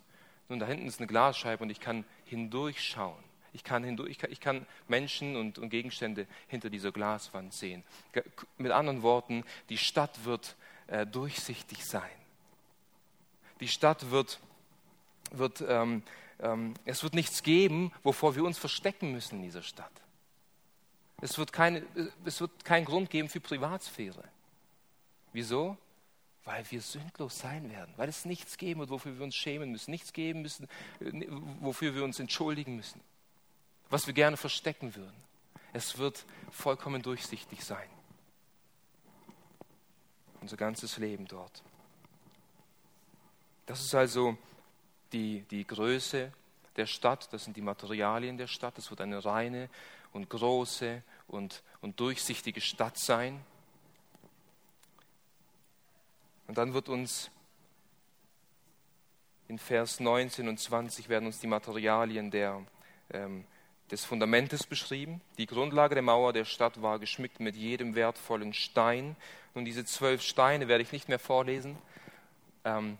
Nun, 0.50 0.60
da 0.60 0.68
hinten 0.68 0.86
ist 0.86 1.00
eine 1.00 1.08
Glasscheibe 1.08 1.64
und 1.64 1.72
ich 1.72 1.80
kann 1.80 2.06
hindurchschauen. 2.26 3.24
Ich 3.54 3.64
kann, 3.64 3.84
hindurch, 3.84 4.12
ich 4.12 4.20
kann, 4.20 4.32
ich 4.32 4.40
kann 4.40 4.68
Menschen 4.88 5.36
und, 5.36 5.58
und, 5.58 5.72
Gegenstände 5.72 6.28
hinter 6.48 6.70
dieser 6.70 6.92
Glaswand 6.92 7.56
sehen. 7.56 7.84
Mit 8.60 8.72
anderen 8.72 9.02
Worten, 9.02 9.44
die 9.70 9.80
Stadt 9.80 10.26
wird 10.26 10.56
äh, 10.86 11.08
durchsichtig 11.08 11.84
sein. 11.84 12.04
Die 13.60 13.68
Stadt 13.68 14.12
wird, 14.12 14.40
wird 15.32 15.64
ähm, 15.68 16.04
ähm, 16.40 16.76
es 16.86 17.02
wird 17.02 17.16
nichts 17.16 17.42
geben, 17.42 17.92
wovor 18.04 18.36
wir 18.36 18.44
uns 18.44 18.60
verstecken 18.60 19.12
müssen 19.12 19.38
in 19.38 19.42
dieser 19.42 19.64
Stadt. 19.64 19.92
Es 21.20 21.40
wird, 21.40 21.52
keine, 21.52 21.82
es 22.26 22.42
wird 22.42 22.64
keinen 22.64 22.86
Grund 22.86 23.10
geben 23.10 23.28
für 23.28 23.40
Privatsphäre. 23.40 24.24
Wieso? 25.34 25.80
Weil 26.46 26.64
wir 26.70 26.82
sündlos 26.82 27.40
sein 27.40 27.72
werden, 27.72 27.94
weil 27.98 28.08
es 28.08 28.24
nichts 28.24 28.58
geben 28.58 28.80
wird, 28.80 28.92
wofür 28.92 29.18
wir 29.18 29.24
uns 29.24 29.36
schämen 29.36 29.72
müssen, 29.72 29.92
nichts 29.92 30.14
geben 30.14 30.44
müssen, 30.44 30.68
wofür 31.60 31.96
wir 31.96 32.04
uns 32.04 32.20
entschuldigen 32.20 32.76
müssen 32.76 33.02
was 33.90 34.08
wir 34.08 34.14
gerne 34.14 34.38
verstecken 34.38 34.96
würden. 34.96 35.16
Es 35.74 35.98
wird 35.98 36.26
vollkommen 36.52 37.02
durchsichtig 37.02 37.64
sein. 37.64 37.88
Unser 40.42 40.58
ganzes 40.58 40.98
Leben 40.98 41.28
dort. 41.28 41.64
Das 43.66 43.82
ist 43.82 43.96
also 43.96 44.38
die, 45.12 45.42
die 45.50 45.66
Größe 45.66 46.32
der 46.76 46.86
Stadt, 46.86 47.32
das 47.34 47.46
sind 47.46 47.58
die 47.58 47.62
Materialien 47.62 48.38
der 48.38 48.48
Stadt. 48.48 48.78
Es 48.78 48.90
wird 48.90 49.02
eine 49.02 49.24
reine 49.24 49.70
und 50.14 50.30
große 50.30 51.02
und, 51.28 51.64
und 51.82 52.00
durchsichtige 52.00 52.62
Stadt 52.62 52.98
sein. 52.98 53.44
Und 56.48 56.58
dann 56.58 56.74
wird 56.74 56.90
uns 56.90 57.32
in 59.48 59.60
Vers 59.60 60.00
19 60.00 60.48
und 60.48 60.60
20 60.60 61.10
werden 61.10 61.26
uns 61.26 61.40
die 61.40 61.48
Materialien 61.48 62.32
der, 62.32 62.64
ähm, 63.12 63.46
des 63.92 64.04
Fundamentes 64.04 64.66
beschrieben. 64.66 65.22
Die 65.38 65.46
Grundlage 65.46 65.96
der 65.96 66.02
Mauer 66.02 66.34
der 66.34 66.46
Stadt 66.46 66.82
war 66.82 67.00
geschmückt 67.00 67.40
mit 67.40 67.56
jedem 67.56 67.96
wertvollen 67.96 68.54
Stein. 68.54 69.16
Nun, 69.54 69.66
diese 69.66 69.86
zwölf 69.86 70.22
Steine 70.22 70.68
werde 70.68 70.82
ich 70.82 70.92
nicht 70.92 71.10
mehr 71.10 71.20
vorlesen. 71.20 71.78
Ähm, 72.64 72.98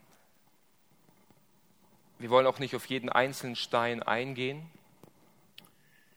wir 2.20 2.30
wollen 2.30 2.48
auch 2.48 2.60
nicht 2.60 2.76
auf 2.76 2.86
jeden 2.86 3.10
einzelnen 3.10 3.56
Stein 3.56 4.04
eingehen. 4.04 4.70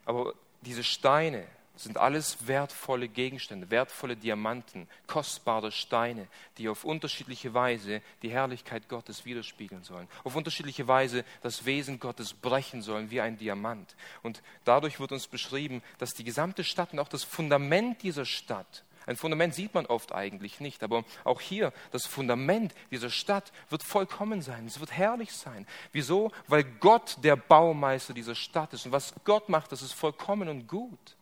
Aber 0.05 0.35
diese 0.63 0.85
Steine 0.85 1.47
sind 1.79 1.97
alles 1.97 2.47
wertvolle 2.47 3.09
Gegenstände, 3.09 3.71
wertvolle 3.71 4.17
Diamanten, 4.17 4.89
kostbare 5.07 5.73
Steine, 5.73 6.27
die 6.59 6.69
auf 6.69 6.85
unterschiedliche 6.85 7.55
Weise 7.55 8.03
die 8.23 8.31
Herrlichkeit 8.31 8.89
Gottes 8.89 9.25
widerspiegeln 9.25 9.85
sollen, 9.85 10.09
auf 10.25 10.37
unterschiedliche 10.37 10.89
Weise 10.89 11.25
das 11.43 11.65
Wesen 11.65 12.01
Gottes 12.01 12.35
brechen 12.35 12.83
sollen 12.83 13.11
wie 13.11 13.21
ein 13.21 13.39
Diamant. 13.39 13.97
Und 14.23 14.43
dadurch 14.65 15.01
wird 15.01 15.13
uns 15.13 15.27
beschrieben, 15.27 15.83
dass 15.99 16.15
die 16.15 16.25
gesamte 16.25 16.65
Stadt 16.65 16.93
und 16.93 16.99
auch 16.99 17.09
das 17.09 17.25
Fundament 17.25 18.03
dieser 18.03 18.25
Stadt, 18.25 18.85
ein 19.09 19.17
Fundament 19.17 19.55
sieht 19.55 19.73
man 19.73 19.87
oft 19.87 20.13
eigentlich 20.13 20.61
nicht, 20.61 20.83
aber 20.83 21.03
auch 21.25 21.41
hier, 21.41 21.73
das 21.93 22.05
Fundament 22.05 22.75
dieser 22.91 23.09
Stadt 23.09 23.53
wird 23.71 23.83
vollkommen 23.83 24.43
sein. 24.43 24.67
Es 24.67 24.81
wird 24.81 24.93
herrlich 24.93 25.33
sein. 25.33 25.67
Wieso? 25.93 26.31
Weil 26.47 26.63
Gott 26.63 27.17
der 27.23 27.37
Baumeister 27.37 28.13
dieser 28.13 28.35
Stadt 28.35 28.75
ist. 28.75 28.85
Und 28.85 28.93
was 28.93 29.15
Gott 29.25 29.49
macht, 29.49 29.73
das 29.73 29.81
ist 29.81 29.95
vollkommen 29.95 30.51
und 30.51 30.69
gut. 30.69 31.17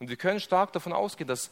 Und 0.00 0.08
wir 0.08 0.16
können 0.16 0.40
stark 0.40 0.72
davon 0.72 0.92
ausgehen, 0.92 1.28
dass 1.28 1.50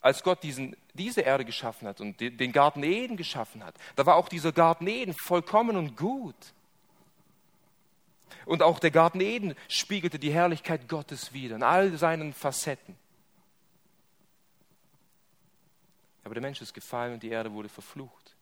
als 0.00 0.22
Gott 0.22 0.42
diesen, 0.42 0.76
diese 0.94 1.22
Erde 1.22 1.44
geschaffen 1.44 1.88
hat 1.88 2.00
und 2.00 2.20
den 2.20 2.52
Garten 2.52 2.84
Eden 2.84 3.16
geschaffen 3.16 3.64
hat, 3.64 3.74
da 3.96 4.06
war 4.06 4.14
auch 4.14 4.28
dieser 4.28 4.52
Garten 4.52 4.86
Eden 4.86 5.14
vollkommen 5.14 5.76
und 5.76 5.96
gut. 5.96 6.36
Und 8.44 8.62
auch 8.62 8.78
der 8.78 8.92
Garten 8.92 9.20
Eden 9.20 9.56
spiegelte 9.68 10.18
die 10.18 10.32
Herrlichkeit 10.32 10.88
Gottes 10.88 11.32
wider 11.32 11.56
in 11.56 11.62
all 11.62 11.96
seinen 11.96 12.32
Facetten. 12.32 12.96
Aber 16.22 16.34
der 16.34 16.42
Mensch 16.42 16.60
ist 16.60 16.74
gefallen 16.74 17.14
und 17.14 17.22
die 17.22 17.30
Erde 17.30 17.52
wurde 17.52 17.68
verflucht. 17.68 18.36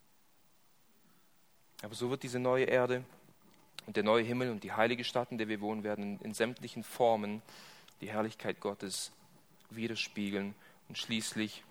Aber 1.83 1.95
so 1.95 2.11
wird 2.11 2.23
diese 2.23 2.39
neue 2.39 2.65
Erde 2.65 3.05
und 3.87 3.97
der 3.97 4.03
neue 4.03 4.25
Himmel 4.25 4.51
und 4.51 4.65
die 4.65 4.73
heilige 4.73 5.05
Stadt, 5.05 5.31
in 5.31 5.39
der 5.39 5.49
wir 5.49 5.61
wohnen 5.61 5.85
werden, 5.85 6.19
in, 6.21 6.35
sämtlichen 6.35 6.83
Formen 6.83 7.43
die 8.01 8.09
Herrlichkeit 8.09 8.61
Gottes 8.61 9.13
widerspiegeln. 9.77 10.55
Und 10.89 10.99
schließlich 10.99 11.65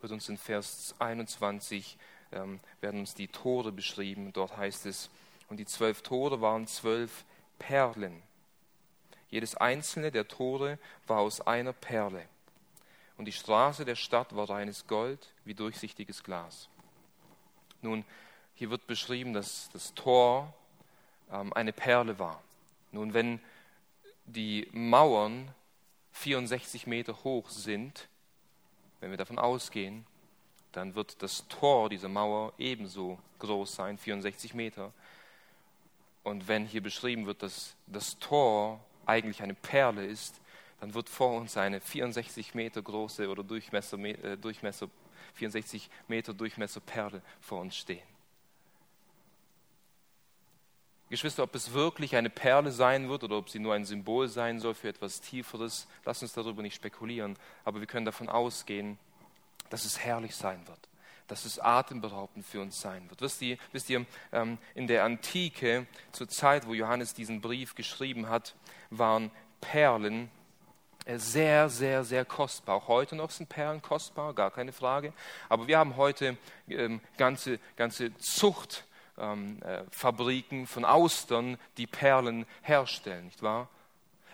wird 0.00 0.12
uns 0.12 0.28
in 0.28 0.38
Vers 0.38 0.94
21 0.98 1.98
ähm, 2.32 2.60
werden 2.80 3.00
uns 3.00 3.14
die 3.14 3.28
Tore 3.28 3.72
beschrieben. 3.72 4.32
Dort 4.32 4.56
heißt 4.56 4.86
es, 4.86 5.10
und 5.48 5.56
die 5.58 5.66
zwölf 5.66 6.02
Tore 6.02 6.40
waren 6.40 6.66
zwölf 6.66 7.24
Perlen. 7.58 8.22
Jedes 9.30 9.56
einzelne 9.56 10.10
der 10.10 10.28
Tore 10.28 10.78
war 11.06 11.18
aus 11.18 11.40
einer 11.40 11.72
Perle. 11.72 12.26
Und 13.16 13.26
die 13.26 13.32
Straße 13.32 13.84
der 13.84 13.96
Stadt 13.96 14.34
war 14.34 14.48
reines 14.48 14.86
Gold 14.86 15.34
wie 15.44 15.54
durchsichtiges 15.54 16.24
Glas. 16.24 16.68
Nun, 17.82 18.04
hier 18.54 18.70
wird 18.70 18.86
beschrieben, 18.86 19.32
dass 19.32 19.68
das 19.72 19.94
Tor 19.94 20.52
ähm, 21.30 21.52
eine 21.52 21.72
Perle 21.72 22.18
war. 22.18 22.42
Nun, 22.92 23.14
wenn 23.14 23.40
die 24.26 24.68
Mauern 24.72 25.52
64 26.12 26.86
Meter 26.86 27.24
hoch 27.24 27.48
sind, 27.48 28.08
wenn 29.00 29.10
wir 29.10 29.18
davon 29.18 29.38
ausgehen, 29.38 30.04
dann 30.72 30.94
wird 30.94 31.22
das 31.22 31.46
Tor 31.48 31.88
dieser 31.88 32.08
Mauer 32.08 32.52
ebenso 32.58 33.18
groß 33.38 33.74
sein, 33.74 33.98
64 33.98 34.54
Meter. 34.54 34.92
Und 36.22 36.48
wenn 36.48 36.66
hier 36.66 36.82
beschrieben 36.82 37.26
wird, 37.26 37.42
dass 37.42 37.74
das 37.86 38.18
Tor 38.18 38.80
eigentlich 39.06 39.42
eine 39.42 39.54
Perle 39.54 40.04
ist, 40.04 40.40
dann 40.80 40.94
wird 40.94 41.08
vor 41.08 41.40
uns 41.40 41.56
eine 41.56 41.80
64 41.80 42.54
Meter 42.54 42.82
große 42.82 43.28
oder 43.28 43.42
Durchmesser, 43.42 43.98
äh, 43.98 44.36
Durchmesser 44.36 44.88
64 45.34 45.90
Meter 46.08 46.32
Durchmesser 46.34 46.80
Perle 46.80 47.22
vor 47.40 47.60
uns 47.60 47.76
stehen. 47.76 48.09
Geschwister, 51.10 51.42
ob 51.42 51.54
es 51.56 51.72
wirklich 51.72 52.14
eine 52.14 52.30
Perle 52.30 52.70
sein 52.70 53.08
wird 53.08 53.24
oder 53.24 53.36
ob 53.36 53.50
sie 53.50 53.58
nur 53.58 53.74
ein 53.74 53.84
Symbol 53.84 54.28
sein 54.28 54.60
soll 54.60 54.74
für 54.74 54.88
etwas 54.88 55.20
Tieferes, 55.20 55.88
lass 56.04 56.22
uns 56.22 56.32
darüber 56.32 56.62
nicht 56.62 56.76
spekulieren. 56.76 57.36
Aber 57.64 57.80
wir 57.80 57.88
können 57.88 58.06
davon 58.06 58.28
ausgehen, 58.28 58.96
dass 59.70 59.84
es 59.84 59.98
herrlich 59.98 60.36
sein 60.36 60.66
wird, 60.68 60.78
dass 61.26 61.44
es 61.44 61.58
atemberaubend 61.58 62.46
für 62.46 62.60
uns 62.60 62.80
sein 62.80 63.10
wird. 63.10 63.20
Wisst 63.22 63.42
ihr, 63.42 63.58
wisst 63.72 63.90
ihr 63.90 64.06
ähm, 64.32 64.58
in 64.76 64.86
der 64.86 65.04
Antike, 65.04 65.86
zur 66.12 66.28
Zeit, 66.28 66.68
wo 66.68 66.74
Johannes 66.74 67.12
diesen 67.12 67.40
Brief 67.40 67.74
geschrieben 67.74 68.28
hat, 68.28 68.54
waren 68.90 69.32
Perlen 69.60 70.30
äh, 71.06 71.18
sehr, 71.18 71.68
sehr, 71.68 72.04
sehr 72.04 72.24
kostbar. 72.24 72.76
Auch 72.76 72.88
heute 72.88 73.16
noch 73.16 73.30
sind 73.30 73.48
Perlen 73.48 73.82
kostbar, 73.82 74.32
gar 74.32 74.52
keine 74.52 74.72
Frage. 74.72 75.12
Aber 75.48 75.66
wir 75.66 75.76
haben 75.76 75.96
heute 75.96 76.36
ähm, 76.68 77.00
ganze, 77.16 77.58
ganze 77.74 78.16
Zucht 78.18 78.84
ähm, 79.20 79.62
äh, 79.62 79.82
Fabriken 79.90 80.66
von 80.66 80.84
Austern, 80.84 81.58
die 81.76 81.86
Perlen 81.86 82.46
herstellen, 82.62 83.26
nicht 83.26 83.42
wahr? 83.42 83.68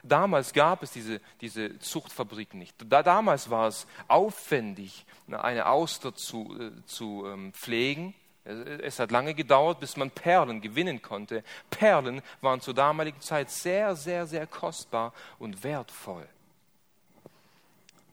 Damals 0.02 0.52
gab 0.52 0.82
es 0.82 0.92
diese, 0.92 1.20
diese 1.40 1.78
Zuchtfabriken 1.80 2.58
nicht. 2.58 2.76
Da, 2.88 3.02
damals 3.02 3.50
war 3.50 3.66
es 3.66 3.86
aufwendig, 4.06 5.04
eine 5.28 5.66
Auster 5.66 6.14
zu, 6.14 6.56
äh, 6.58 6.86
zu 6.86 7.26
ähm, 7.26 7.52
pflegen, 7.52 8.14
Es 8.44 9.00
hat 9.00 9.10
lange 9.10 9.34
gedauert, 9.34 9.80
bis 9.80 9.96
man 9.96 10.12
Perlen 10.12 10.60
gewinnen 10.60 11.02
konnte. 11.02 11.42
Perlen 11.68 12.22
waren 12.40 12.60
zur 12.60 12.74
damaligen 12.74 13.20
Zeit 13.20 13.50
sehr, 13.50 13.96
sehr, 13.96 14.26
sehr 14.26 14.46
kostbar 14.46 15.12
und 15.40 15.64
wertvoll. 15.64 16.28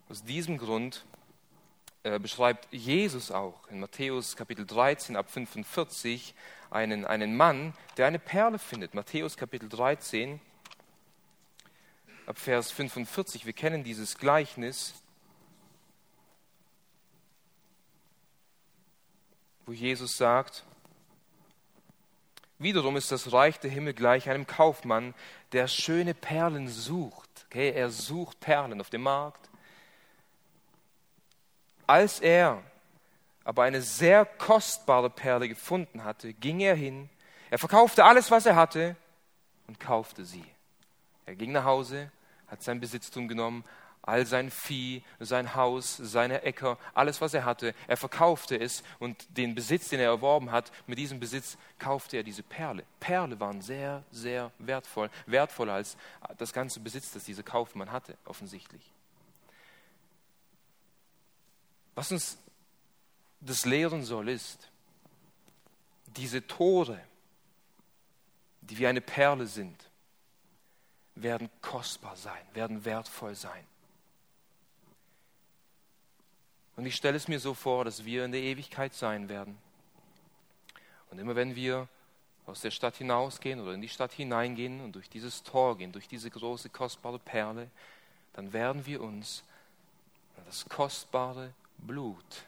Aus 0.09 0.23
diesem 0.23 0.57
Grund 0.57 1.05
beschreibt 2.03 2.67
Jesus 2.71 3.31
auch 3.31 3.67
in 3.69 3.79
Matthäus 3.79 4.35
Kapitel 4.35 4.65
13 4.65 5.15
ab 5.15 5.31
45 5.31 6.35
einen, 6.69 7.05
einen 7.05 7.35
Mann, 7.35 7.73
der 7.97 8.07
eine 8.07 8.19
Perle 8.19 8.59
findet. 8.59 8.93
Matthäus 8.93 9.37
Kapitel 9.37 9.69
13 9.69 10.39
ab 12.25 12.37
Vers 12.37 12.71
45. 12.71 13.45
Wir 13.45 13.53
kennen 13.53 13.83
dieses 13.83 14.17
Gleichnis. 14.17 14.93
wo 19.65 19.71
Jesus 19.71 20.17
sagt, 20.17 20.63
wiederum 22.59 22.97
ist 22.97 23.11
das 23.11 23.31
Reich 23.31 23.59
der 23.59 23.71
Himmel 23.71 23.93
gleich 23.93 24.29
einem 24.29 24.47
Kaufmann, 24.47 25.13
der 25.51 25.67
schöne 25.67 26.13
Perlen 26.13 26.67
sucht. 26.67 27.45
Okay, 27.45 27.71
er 27.71 27.89
sucht 27.89 28.39
Perlen 28.39 28.81
auf 28.81 28.89
dem 28.89 29.03
Markt. 29.03 29.49
Als 31.87 32.19
er 32.19 32.61
aber 33.43 33.63
eine 33.63 33.81
sehr 33.81 34.25
kostbare 34.25 35.09
Perle 35.09 35.49
gefunden 35.49 36.03
hatte, 36.03 36.33
ging 36.33 36.59
er 36.61 36.75
hin, 36.75 37.09
er 37.49 37.59
verkaufte 37.59 38.03
alles, 38.03 38.31
was 38.31 38.45
er 38.45 38.55
hatte 38.55 38.95
und 39.67 39.79
kaufte 39.79 40.25
sie. 40.25 40.45
Er 41.25 41.35
ging 41.35 41.51
nach 41.51 41.65
Hause, 41.65 42.11
hat 42.47 42.63
sein 42.63 42.79
Besitztum 42.79 43.27
genommen, 43.27 43.63
all 44.01 44.25
sein 44.25 44.51
Vieh, 44.51 45.01
sein 45.19 45.55
Haus, 45.55 45.95
seine 45.97 46.41
Äcker, 46.41 46.77
alles, 46.93 47.21
was 47.21 47.33
er 47.33 47.45
hatte. 47.45 47.73
Er 47.87 47.95
verkaufte 47.95 48.59
es 48.59 48.83
und 48.99 49.37
den 49.37 49.55
Besitz, 49.55 49.89
den 49.89 49.99
er 49.99 50.07
erworben 50.07 50.51
hat, 50.51 50.71
mit 50.87 50.97
diesem 50.97 51.19
Besitz 51.19 51.57
kaufte 51.79 52.17
er 52.17 52.23
diese 52.23 52.43
Perle. 52.43 52.83
Perle 52.99 53.39
waren 53.39 53.61
sehr, 53.61 54.03
sehr 54.11 54.51
wertvoll, 54.57 55.09
wertvoller 55.25 55.73
als 55.73 55.95
das 56.37 56.53
ganze 56.53 56.79
Besitz, 56.79 57.11
das 57.11 57.23
dieser 57.23 57.43
Kaufmann 57.43 57.91
hatte, 57.91 58.17
offensichtlich. 58.25 58.91
Was 61.95 62.11
uns 62.11 62.37
das 63.41 63.65
lehren 63.65 64.03
soll, 64.03 64.29
ist, 64.29 64.69
diese 66.07 66.45
Tore, 66.45 66.99
die 68.61 68.77
wie 68.77 68.87
eine 68.87 69.01
Perle 69.01 69.47
sind, 69.47 69.89
werden 71.15 71.49
kostbar 71.61 72.15
sein, 72.15 72.41
werden 72.53 72.85
wertvoll 72.85 73.35
sein. 73.35 73.65
Und 76.75 76.85
ich 76.85 76.95
stelle 76.95 77.17
es 77.17 77.27
mir 77.27 77.39
so 77.39 77.53
vor, 77.53 77.85
dass 77.85 78.05
wir 78.05 78.25
in 78.25 78.31
der 78.31 78.41
Ewigkeit 78.41 78.93
sein 78.93 79.29
werden. 79.29 79.57
Und 81.11 81.19
immer 81.19 81.35
wenn 81.35 81.55
wir 81.55 81.87
aus 82.45 82.61
der 82.61 82.71
Stadt 82.71 82.95
hinausgehen 82.95 83.61
oder 83.61 83.73
in 83.73 83.81
die 83.81 83.89
Stadt 83.89 84.11
hineingehen 84.11 84.81
und 84.81 84.95
durch 84.95 85.09
dieses 85.09 85.43
Tor 85.43 85.77
gehen, 85.77 85.91
durch 85.91 86.07
diese 86.07 86.29
große, 86.29 86.69
kostbare 86.69 87.19
Perle, 87.19 87.69
dann 88.33 88.51
werden 88.53 88.85
wir 88.85 89.01
uns 89.01 89.43
an 90.35 90.43
das 90.45 90.67
kostbare 90.67 91.53
Blut 91.77 92.45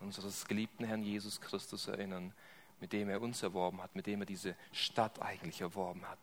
unseres 0.00 0.46
geliebten 0.46 0.84
Herrn 0.84 1.02
Jesus 1.02 1.40
Christus 1.40 1.88
erinnern, 1.88 2.32
mit 2.80 2.92
dem 2.92 3.08
er 3.08 3.20
uns 3.20 3.42
erworben 3.42 3.82
hat, 3.82 3.94
mit 3.94 4.06
dem 4.06 4.22
er 4.22 4.26
diese 4.26 4.56
Stadt 4.72 5.20
eigentlich 5.20 5.60
erworben 5.60 6.06
hat. 6.08 6.18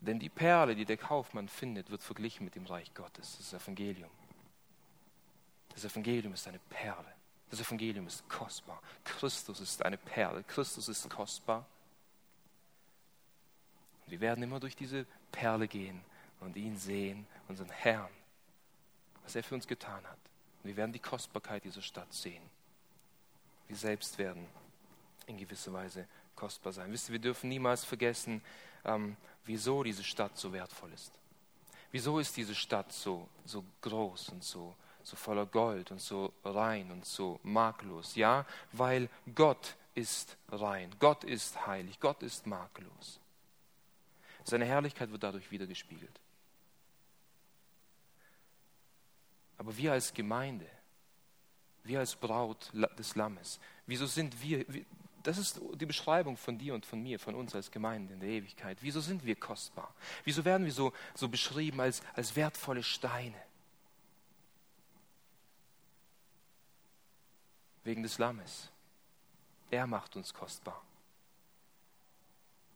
Denn 0.00 0.18
die 0.18 0.28
Perle, 0.28 0.74
die 0.74 0.84
der 0.84 0.96
Kaufmann 0.96 1.48
findet, 1.48 1.90
wird 1.90 2.02
verglichen 2.02 2.44
mit 2.44 2.56
dem 2.56 2.66
Reich 2.66 2.92
Gottes, 2.94 3.38
das 3.38 3.54
Evangelium. 3.54 4.10
Das 5.70 5.84
Evangelium 5.84 6.34
ist 6.34 6.46
eine 6.46 6.58
Perle. 6.58 7.12
Das 7.50 7.60
Evangelium 7.60 8.06
ist 8.06 8.28
kostbar. 8.28 8.82
Christus 9.04 9.60
ist 9.60 9.84
eine 9.84 9.96
Perle. 9.96 10.42
Christus 10.44 10.88
ist 10.88 11.08
kostbar. 11.08 11.66
Wir 14.06 14.20
werden 14.20 14.42
immer 14.42 14.60
durch 14.60 14.76
diese 14.76 15.06
Perle 15.32 15.68
gehen 15.68 16.04
und 16.40 16.56
ihn 16.56 16.76
sehen, 16.76 17.26
unseren 17.48 17.70
Herrn, 17.70 18.10
was 19.24 19.34
er 19.34 19.42
für 19.42 19.54
uns 19.54 19.66
getan 19.66 20.04
hat. 20.06 20.18
Und 20.62 20.68
wir 20.68 20.76
werden 20.76 20.92
die 20.92 21.00
Kostbarkeit 21.00 21.64
dieser 21.64 21.82
Stadt 21.82 22.12
sehen. 22.12 22.42
Wir 23.66 23.76
selbst 23.76 24.18
werden 24.18 24.46
in 25.26 25.38
gewisser 25.38 25.72
Weise 25.72 26.06
kostbar 26.36 26.72
sein. 26.72 26.92
Wisst 26.92 27.08
ihr, 27.08 27.14
wir 27.14 27.20
dürfen 27.20 27.48
niemals 27.48 27.84
vergessen, 27.84 28.42
ähm, 28.84 29.16
wieso 29.44 29.82
diese 29.82 30.04
Stadt 30.04 30.36
so 30.36 30.52
wertvoll 30.52 30.92
ist. 30.92 31.12
Wieso 31.90 32.18
ist 32.18 32.36
diese 32.36 32.54
Stadt 32.54 32.92
so, 32.92 33.28
so 33.44 33.64
groß 33.80 34.30
und 34.30 34.44
so 34.44 34.74
so 35.04 35.16
voller 35.16 35.46
Gold 35.46 35.90
und 35.90 36.00
so 36.00 36.32
rein 36.44 36.90
und 36.90 37.04
so 37.04 37.38
makellos. 37.42 38.16
Ja, 38.16 38.46
weil 38.72 39.08
Gott 39.34 39.76
ist 39.94 40.36
rein, 40.50 40.90
Gott 40.98 41.24
ist 41.24 41.66
heilig, 41.66 42.00
Gott 42.00 42.22
ist 42.22 42.46
makellos. 42.46 43.20
Seine 44.44 44.64
Herrlichkeit 44.64 45.10
wird 45.10 45.22
dadurch 45.22 45.50
wiedergespiegelt. 45.50 46.20
Aber 49.56 49.76
wir 49.76 49.92
als 49.92 50.12
Gemeinde, 50.12 50.66
wir 51.84 52.00
als 52.00 52.16
Braut 52.16 52.72
des 52.98 53.14
Lammes, 53.14 53.60
wieso 53.86 54.06
sind 54.06 54.42
wir, 54.42 54.64
das 55.22 55.38
ist 55.38 55.60
die 55.74 55.86
Beschreibung 55.86 56.36
von 56.36 56.58
dir 56.58 56.74
und 56.74 56.84
von 56.84 57.02
mir, 57.02 57.18
von 57.18 57.34
uns 57.34 57.54
als 57.54 57.70
Gemeinde 57.70 58.14
in 58.14 58.20
der 58.20 58.28
Ewigkeit. 58.28 58.78
Wieso 58.80 59.00
sind 59.00 59.24
wir 59.24 59.36
kostbar? 59.36 59.94
Wieso 60.24 60.44
werden 60.44 60.64
wir 60.64 60.72
so, 60.72 60.92
so 61.14 61.28
beschrieben 61.28 61.80
als, 61.80 62.02
als 62.14 62.36
wertvolle 62.36 62.82
Steine? 62.82 63.40
wegen 67.84 68.02
des 68.02 68.18
Lammes. 68.18 68.70
Er 69.70 69.86
macht 69.86 70.16
uns 70.16 70.32
kostbar. 70.34 70.82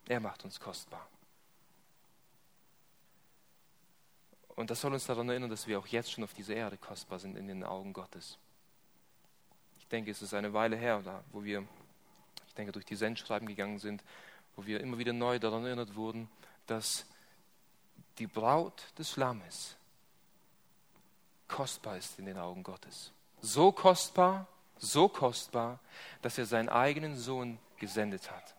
Er 0.07 0.21
macht 0.21 0.45
uns 0.45 0.61
kostbar. 0.61 1.09
Und 4.59 4.71
das 4.71 4.81
soll 4.81 4.93
uns 4.93 5.07
daran 5.07 5.29
erinnern, 5.29 5.51
dass 5.51 5.69
wir 5.69 5.79
auch 5.79 5.87
jetzt 5.87 6.11
schon 6.11 6.25
auf 6.25 6.35
dieser 6.35 6.57
Erde 6.57 6.77
kostbar 6.77 7.21
sind 7.21 7.37
in 7.37 7.47
den 7.47 7.63
Augen 7.63 7.93
Gottes. 7.93 8.39
Ich 9.79 9.87
denke, 9.87 10.11
es 10.11 10.21
ist 10.21 10.35
eine 10.35 10.53
Weile 10.53 10.75
her, 10.75 11.23
wo 11.31 11.45
wir, 11.45 11.65
ich 12.49 12.55
denke, 12.55 12.73
durch 12.73 12.85
die 12.85 12.97
Sendschreiben 12.97 13.47
gegangen 13.47 13.79
sind, 13.79 14.03
wo 14.57 14.67
wir 14.67 14.81
immer 14.81 14.99
wieder 14.99 15.13
neu 15.13 15.39
daran 15.39 15.65
erinnert 15.65 15.95
wurden, 15.95 16.29
dass 16.67 17.07
die 18.19 18.27
Braut 18.27 18.83
des 18.99 19.17
Lammes 19.17 19.77
kostbar 21.47 21.97
ist 21.97 22.19
in 22.19 22.27
den 22.27 22.37
Augen 22.37 22.65
Gottes. 22.65 23.13
So 23.41 23.71
kostbar, 23.71 24.49
so 24.77 25.09
kostbar, 25.09 25.79
dass 26.21 26.37
er 26.37 26.47
seinen 26.47 26.69
eigenen 26.69 27.17
Sohn 27.17 27.61
gesendet 27.77 28.29
hat. 28.29 28.57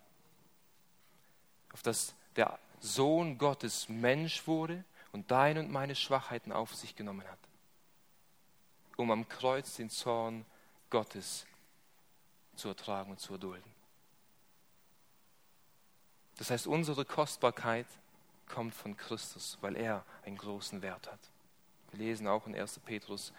Auf 1.73 1.83
dass 1.83 2.13
der 2.37 2.57
Sohn 2.79 3.37
Gottes 3.37 3.89
Mensch 3.89 4.47
wurde 4.47 4.85
und 5.11 5.31
deine 5.31 5.61
und 5.61 5.71
meine 5.71 5.95
Schwachheiten 5.95 6.51
auf 6.51 6.75
sich 6.75 6.95
genommen 6.95 7.27
hat, 7.27 7.39
um 8.97 9.11
am 9.11 9.27
Kreuz 9.27 9.75
den 9.75 9.89
Zorn 9.89 10.45
Gottes 10.89 11.45
zu 12.55 12.67
ertragen 12.67 13.11
und 13.11 13.19
zu 13.19 13.33
erdulden. 13.33 13.71
Das 16.37 16.49
heißt, 16.51 16.67
unsere 16.67 17.05
Kostbarkeit 17.05 17.87
kommt 18.47 18.73
von 18.73 18.95
Christus, 18.97 19.57
weil 19.61 19.75
er 19.75 20.05
einen 20.25 20.37
großen 20.37 20.81
Wert 20.81 21.11
hat. 21.11 21.19
Wir 21.91 21.99
lesen 21.99 22.27
auch 22.27 22.47
in 22.47 22.55
1. 22.55 22.79
Petrus 22.79 23.33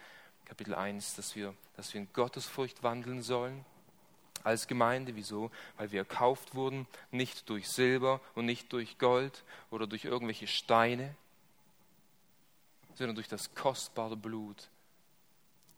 Kapitel 0.45 0.75
1, 0.75 1.15
dass 1.15 1.35
wir, 1.35 1.55
dass 1.77 1.93
wir 1.93 2.01
in 2.01 2.11
Gottesfurcht 2.13 2.83
wandeln 2.83 3.21
sollen 3.21 3.63
als 4.43 4.67
Gemeinde. 4.67 5.15
Wieso? 5.15 5.51
Weil 5.77 5.91
wir 5.91 6.01
erkauft 6.01 6.55
wurden, 6.55 6.87
nicht 7.11 7.49
durch 7.49 7.69
Silber 7.69 8.19
und 8.35 8.45
nicht 8.45 8.71
durch 8.73 8.97
Gold 8.97 9.43
oder 9.69 9.87
durch 9.87 10.05
irgendwelche 10.05 10.47
Steine, 10.47 11.15
sondern 12.93 13.15
durch 13.15 13.27
das 13.27 13.53
kostbare 13.53 14.15
Blut 14.15 14.69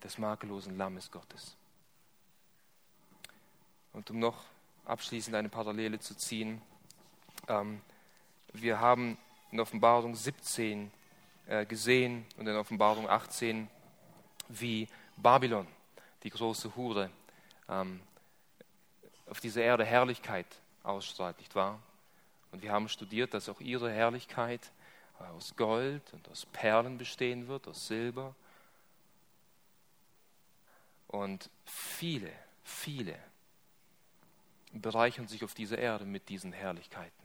des 0.03 0.17
makellosen 0.17 0.77
Lammes 0.77 1.09
Gottes. 1.11 1.55
Und 3.93 4.09
um 4.09 4.19
noch 4.19 4.43
abschließend 4.85 5.35
eine 5.35 5.49
Parallele 5.49 5.99
zu 5.99 6.15
ziehen, 6.15 6.61
ähm, 7.47 7.81
wir 8.53 8.79
haben 8.79 9.17
in 9.51 9.59
Offenbarung 9.59 10.15
17 10.15 10.91
äh, 11.47 11.65
gesehen 11.65 12.25
und 12.37 12.47
in 12.47 12.55
Offenbarung 12.55 13.09
18 13.09 13.69
wie 14.49 14.87
Babylon, 15.17 15.67
die 16.23 16.29
große 16.29 16.75
Hure, 16.75 17.09
ähm, 17.69 18.01
auf 19.29 19.39
dieser 19.39 19.61
Erde 19.61 19.85
Herrlichkeit 19.85 20.47
ausstrahlt, 20.83 21.37
nicht 21.37 21.55
wahr? 21.55 21.79
Und 22.51 22.61
wir 22.61 22.71
haben 22.71 22.87
studiert, 22.89 23.33
dass 23.33 23.49
auch 23.49 23.59
ihre 23.61 23.91
Herrlichkeit 23.91 24.71
aus 25.19 25.55
Gold 25.55 26.13
und 26.13 26.27
aus 26.29 26.45
Perlen 26.45 26.97
bestehen 26.97 27.47
wird, 27.47 27.67
aus 27.67 27.87
Silber. 27.87 28.35
Und 31.07 31.49
viele, 31.65 32.31
viele 32.63 33.17
bereichern 34.71 35.27
sich 35.27 35.43
auf 35.43 35.53
dieser 35.53 35.77
Erde 35.77 36.05
mit 36.05 36.29
diesen 36.29 36.51
Herrlichkeiten. 36.51 37.23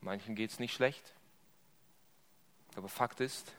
Manchen 0.00 0.34
geht 0.34 0.50
es 0.50 0.58
nicht 0.58 0.74
schlecht, 0.74 1.14
aber 2.74 2.88
Fakt 2.88 3.20
ist, 3.20 3.52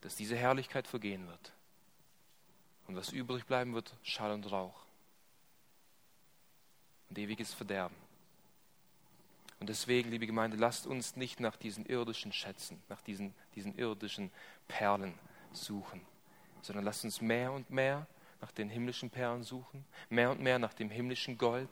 dass 0.00 0.16
diese 0.16 0.36
Herrlichkeit 0.36 0.86
vergehen 0.86 1.26
wird. 1.26 1.52
Und 2.86 2.96
was 2.96 3.10
übrig 3.10 3.46
bleiben 3.46 3.74
wird, 3.74 3.94
Schall 4.02 4.32
und 4.32 4.50
Rauch. 4.50 4.84
Und 7.08 7.18
ewiges 7.18 7.54
Verderben. 7.54 7.96
Und 9.60 9.68
deswegen, 9.68 10.10
liebe 10.10 10.26
Gemeinde, 10.26 10.56
lasst 10.56 10.86
uns 10.86 11.16
nicht 11.16 11.38
nach 11.38 11.54
diesen 11.54 11.84
irdischen 11.84 12.32
Schätzen, 12.32 12.82
nach 12.88 13.02
diesen, 13.02 13.34
diesen 13.54 13.76
irdischen 13.76 14.30
Perlen 14.68 15.14
suchen, 15.52 16.00
sondern 16.62 16.84
lasst 16.84 17.04
uns 17.04 17.20
mehr 17.20 17.52
und 17.52 17.70
mehr 17.70 18.06
nach 18.40 18.52
den 18.52 18.70
himmlischen 18.70 19.10
Perlen 19.10 19.42
suchen, 19.42 19.84
mehr 20.08 20.30
und 20.30 20.40
mehr 20.40 20.58
nach 20.58 20.72
dem 20.72 20.88
himmlischen 20.88 21.36
Gold, 21.36 21.68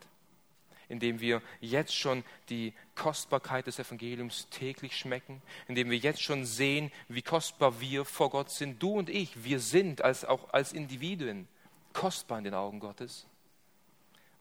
indem 0.90 1.20
wir 1.20 1.40
jetzt 1.60 1.94
schon 1.94 2.24
die 2.50 2.74
Kostbarkeit 2.94 3.66
des 3.66 3.78
Evangeliums 3.78 4.48
täglich 4.50 4.94
schmecken, 4.94 5.40
indem 5.66 5.88
wir 5.88 5.98
jetzt 5.98 6.22
schon 6.22 6.44
sehen, 6.44 6.92
wie 7.08 7.22
kostbar 7.22 7.80
wir 7.80 8.04
vor 8.04 8.28
Gott 8.28 8.50
sind. 8.50 8.82
Du 8.82 8.98
und 8.98 9.08
ich, 9.08 9.44
wir 9.44 9.60
sind 9.60 10.02
als, 10.02 10.26
auch 10.26 10.52
als 10.52 10.74
Individuen 10.74 11.48
kostbar 11.94 12.36
in 12.38 12.44
den 12.44 12.54
Augen 12.54 12.80
Gottes. 12.80 13.26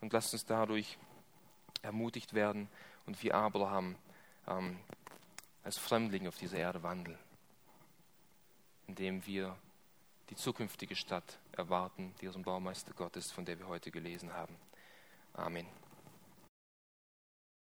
Und 0.01 0.11
lasst 0.11 0.33
uns 0.33 0.45
dadurch 0.45 0.97
ermutigt 1.81 2.33
werden 2.33 2.67
und 3.07 3.23
wie 3.23 3.31
Abraham 3.31 3.95
ähm, 4.47 4.77
als 5.63 5.77
Fremdling 5.77 6.27
auf 6.27 6.37
dieser 6.37 6.57
Erde 6.57 6.83
wandeln, 6.83 7.17
indem 8.85 9.25
wir 9.25 9.57
die 10.29 10.35
zukünftige 10.35 10.95
Stadt 10.95 11.39
erwarten, 11.53 12.13
die 12.21 12.27
dem 12.33 12.43
Baumeister 12.43 12.93
Gottes, 12.93 13.31
von 13.31 13.45
der 13.45 13.57
wir 13.57 13.67
heute 13.67 13.91
gelesen 13.91 14.33
haben. 14.33 14.55
Amen. 15.33 15.65